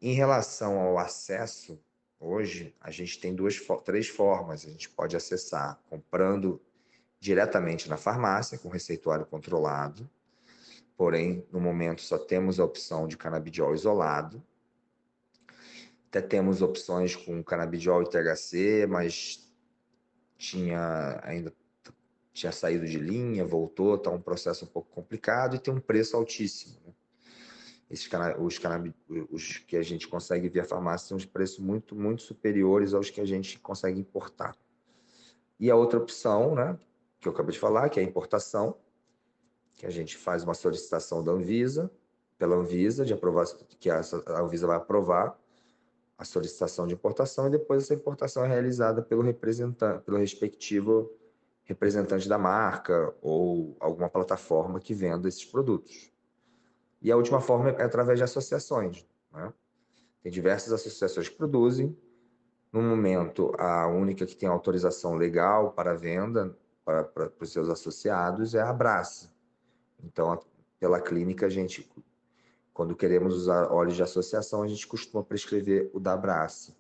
Em 0.01 0.13
relação 0.13 0.79
ao 0.79 0.97
acesso, 0.97 1.79
hoje 2.24 2.74
a 2.80 2.89
gente 2.89 3.19
tem 3.19 3.36
duas, 3.36 3.59
três 3.84 4.07
formas. 4.07 4.65
A 4.65 4.69
gente 4.69 4.89
pode 4.89 5.15
acessar 5.15 5.80
comprando 5.89 6.61
diretamente 7.19 7.89
na 7.89 7.97
farmácia, 7.97 8.57
com 8.57 8.69
receituário 8.69 9.26
controlado. 9.26 10.09
Porém, 10.95 11.45
no 11.51 11.59
momento 11.59 12.01
só 12.01 12.17
temos 12.17 12.59
a 12.59 12.65
opção 12.65 13.07
de 13.07 13.17
canabidiol 13.17 13.74
isolado. 13.74 14.43
Até 16.07 16.21
temos 16.21 16.61
opções 16.61 17.15
com 17.15 17.43
canabidiol 17.43 18.03
e 18.03 18.09
THC, 18.09 18.86
mas 18.88 19.51
tinha 20.38 21.19
ainda 21.24 21.53
tinha 22.34 22.51
saído 22.51 22.86
de 22.88 22.97
linha, 22.97 23.45
voltou, 23.45 23.95
está 23.95 24.09
um 24.09 24.19
processo 24.19 24.65
um 24.65 24.67
pouco 24.67 24.89
complicado 24.89 25.55
e 25.55 25.59
tem 25.59 25.74
um 25.74 25.80
preço 25.80 26.17
altíssimo. 26.17 26.82
Esses 27.93 28.09
os, 28.39 28.91
os 29.29 29.57
que 29.59 29.77
a 29.77 29.83
gente 29.83 30.07
consegue 30.07 30.49
via 30.49 30.65
farmácia 30.65 31.09
têm 31.09 31.17
uns 31.17 31.27
preços 31.27 31.59
muito, 31.59 31.95
muito 31.95 32.23
superiores 32.23 32.91
aos 32.91 33.11
que 33.11 33.21
a 33.21 33.25
gente 33.25 33.59
consegue 33.59 33.99
importar. 33.99 34.57
E 35.59 35.69
a 35.69 35.75
outra 35.75 35.99
opção, 35.99 36.55
né, 36.55 36.75
que 37.19 37.27
eu 37.27 37.31
acabei 37.31 37.53
de 37.53 37.59
falar, 37.59 37.89
que 37.89 37.99
é 37.99 38.03
a 38.03 38.05
importação, 38.05 38.75
que 39.75 39.85
a 39.85 39.91
gente 39.91 40.17
faz 40.17 40.43
uma 40.43 40.55
solicitação 40.55 41.23
da 41.23 41.31
Anvisa, 41.31 41.91
pela 42.35 42.55
Anvisa, 42.55 43.05
de 43.05 43.13
aprovar, 43.13 43.45
que 43.79 43.91
a 43.91 44.01
Anvisa 44.41 44.65
vai 44.65 44.77
aprovar, 44.77 45.39
a 46.17 46.25
solicitação 46.25 46.87
de 46.87 46.95
importação 46.95 47.45
e 47.45 47.51
depois 47.51 47.83
essa 47.83 47.93
importação 47.93 48.43
é 48.43 48.47
realizada 48.47 49.03
pelo 49.03 49.21
representante, 49.21 50.03
pelo 50.03 50.17
respectivo 50.17 51.11
representante 51.63 52.27
da 52.27 52.39
marca 52.39 53.13
ou 53.21 53.77
alguma 53.79 54.09
plataforma 54.09 54.79
que 54.79 54.95
venda 54.95 55.27
esses 55.27 55.45
produtos. 55.45 56.12
E 57.04 57.12
a 57.12 57.18
última 57.18 57.39
forma 57.39 57.70
é 57.72 57.84
através 57.84 58.18
de 58.18 58.24
associações. 58.24 59.06
Né? 59.32 59.54
Tem 60.24 60.32
diversas 60.32 60.74
associações 60.74 61.30
que 61.30 61.36
produzem. 61.36 61.95
No 62.72 62.82
momento, 62.82 63.54
a 63.60 63.86
única 63.88 64.26
que 64.26 64.36
tem 64.36 64.49
autorização 64.49 65.14
legal 65.14 65.74
para 65.74 65.93
venda 65.93 66.58
para, 66.84 67.04
para, 67.04 67.30
para 67.30 67.43
os 67.43 67.51
seus 67.51 67.70
associados 67.70 68.56
é 68.56 68.62
a 68.62 68.70
Abraça. 68.70 69.32
Então, 70.04 70.39
pela 70.80 70.99
clínica, 70.99 71.45
a 71.45 71.49
gente 71.49 71.88
quando 72.74 72.95
queremos 72.95 73.36
usar 73.36 73.72
óleos 73.72 73.95
de 73.95 74.01
associação, 74.01 74.64
a 74.64 74.68
gente 74.68 74.88
costuma 74.88 75.24
prescrever 75.24 75.91
o 75.93 75.99
da 75.99 76.18
Brace, 76.18 76.76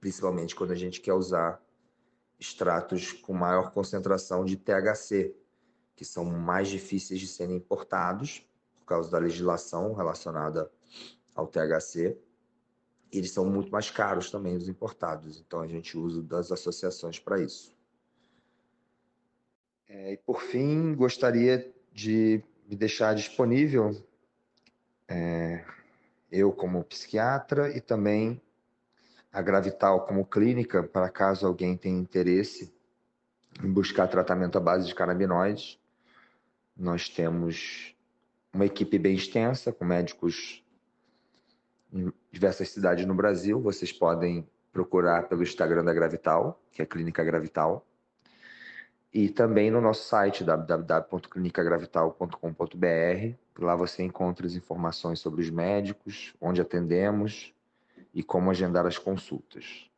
principalmente 0.00 0.54
quando 0.54 0.70
a 0.70 0.76
gente 0.76 1.00
quer 1.00 1.12
usar 1.12 1.60
extratos 2.38 3.12
com 3.12 3.32
maior 3.32 3.72
concentração 3.72 4.44
de 4.44 4.56
THC, 4.56 5.34
que 5.96 6.04
são 6.04 6.24
mais 6.24 6.68
difíceis 6.68 7.18
de 7.18 7.26
serem 7.26 7.56
importados 7.56 8.40
por 8.40 8.51
causa 8.92 9.10
da 9.10 9.18
legislação 9.18 9.94
relacionada 9.94 10.70
ao 11.34 11.46
THC. 11.46 12.16
Eles 13.10 13.30
são 13.32 13.46
muito 13.46 13.70
mais 13.70 13.90
caros 13.90 14.30
também 14.30 14.56
os 14.56 14.68
importados, 14.68 15.40
então 15.40 15.60
a 15.60 15.66
gente 15.66 15.96
usa 15.96 16.22
das 16.22 16.52
associações 16.52 17.18
para 17.18 17.40
isso. 17.40 17.74
É, 19.88 20.12
e 20.12 20.16
por 20.16 20.42
fim, 20.42 20.94
gostaria 20.94 21.72
de 21.92 22.42
me 22.66 22.76
deixar 22.76 23.14
disponível 23.14 23.94
é, 25.08 25.64
eu 26.30 26.52
como 26.52 26.84
psiquiatra 26.84 27.76
e 27.76 27.80
também 27.80 28.40
a 29.30 29.42
Gravital 29.42 30.06
como 30.06 30.24
clínica, 30.26 30.82
para 30.82 31.10
caso 31.10 31.46
alguém 31.46 31.76
tenha 31.76 31.98
interesse 31.98 32.72
em 33.62 33.70
buscar 33.70 34.06
tratamento 34.08 34.56
à 34.56 34.60
base 34.60 34.86
de 34.86 34.94
canabinoides. 34.94 35.78
Nós 36.74 37.08
temos 37.08 37.91
uma 38.52 38.66
equipe 38.66 38.98
bem 38.98 39.14
extensa, 39.14 39.72
com 39.72 39.84
médicos 39.84 40.64
em 41.92 42.12
diversas 42.30 42.70
cidades 42.70 43.06
no 43.06 43.14
Brasil. 43.14 43.60
Vocês 43.60 43.92
podem 43.92 44.46
procurar 44.72 45.28
pelo 45.28 45.42
Instagram 45.42 45.84
da 45.84 45.92
Gravital, 45.92 46.60
que 46.70 46.80
é 46.82 46.86
Clínica 46.86 47.24
Gravital, 47.24 47.86
e 49.12 49.28
também 49.28 49.70
no 49.70 49.80
nosso 49.80 50.08
site 50.08 50.42
www.clinicagravital.com.br, 50.42 53.36
Lá 53.58 53.76
você 53.76 54.02
encontra 54.02 54.46
as 54.46 54.54
informações 54.54 55.20
sobre 55.20 55.42
os 55.42 55.50
médicos, 55.50 56.34
onde 56.40 56.60
atendemos 56.60 57.52
e 58.14 58.22
como 58.22 58.50
agendar 58.50 58.86
as 58.86 58.96
consultas. 58.96 59.90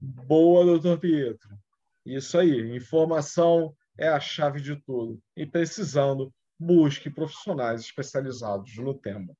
Boa, 0.00 0.64
doutor 0.64 0.98
Pietro. 0.98 1.56
Isso 2.04 2.38
aí, 2.38 2.74
informação 2.74 3.74
é 3.98 4.08
a 4.08 4.20
chave 4.20 4.60
de 4.60 4.76
tudo. 4.76 5.20
E 5.36 5.46
precisando, 5.46 6.32
busque 6.58 7.10
profissionais 7.10 7.82
especializados 7.82 8.76
no 8.76 8.94
tema. 8.94 9.34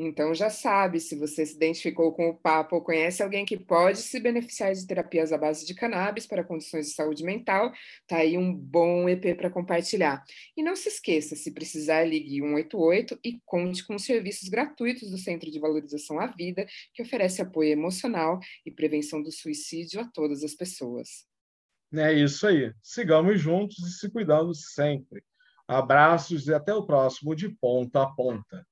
Então 0.00 0.32
já 0.32 0.48
sabe, 0.48 1.00
se 1.00 1.16
você 1.16 1.44
se 1.44 1.56
identificou 1.56 2.12
com 2.12 2.28
o 2.28 2.36
papo 2.36 2.76
ou 2.76 2.82
conhece 2.82 3.20
alguém 3.20 3.44
que 3.44 3.58
pode 3.58 3.98
se 3.98 4.20
beneficiar 4.20 4.72
de 4.72 4.86
terapias 4.86 5.32
à 5.32 5.38
base 5.38 5.66
de 5.66 5.74
cannabis 5.74 6.24
para 6.24 6.44
condições 6.44 6.86
de 6.86 6.92
saúde 6.92 7.24
mental, 7.24 7.72
tá 8.06 8.18
aí 8.18 8.38
um 8.38 8.54
bom 8.54 9.08
EP 9.08 9.36
para 9.36 9.50
compartilhar. 9.50 10.22
E 10.56 10.62
não 10.62 10.76
se 10.76 10.88
esqueça, 10.88 11.34
se 11.34 11.50
precisar, 11.50 12.04
ligue 12.04 12.40
188 12.40 13.18
e 13.24 13.40
conte 13.44 13.84
com 13.84 13.96
os 13.96 14.04
serviços 14.04 14.48
gratuitos 14.48 15.10
do 15.10 15.18
Centro 15.18 15.50
de 15.50 15.58
Valorização 15.58 16.20
à 16.20 16.28
Vida, 16.28 16.64
que 16.94 17.02
oferece 17.02 17.42
apoio 17.42 17.70
emocional 17.70 18.38
e 18.64 18.70
prevenção 18.70 19.20
do 19.20 19.32
suicídio 19.32 20.00
a 20.00 20.08
todas 20.08 20.44
as 20.44 20.54
pessoas. 20.54 21.26
É 21.94 22.12
isso 22.12 22.46
aí. 22.46 22.72
Sigamos 22.82 23.40
juntos 23.40 23.78
e 23.78 23.92
se 23.92 24.10
cuidando 24.10 24.54
sempre. 24.54 25.22
Abraços 25.66 26.46
e 26.46 26.54
até 26.54 26.74
o 26.74 26.84
próximo 26.84 27.34
de 27.34 27.48
ponta 27.48 28.02
a 28.02 28.06
ponta. 28.06 28.66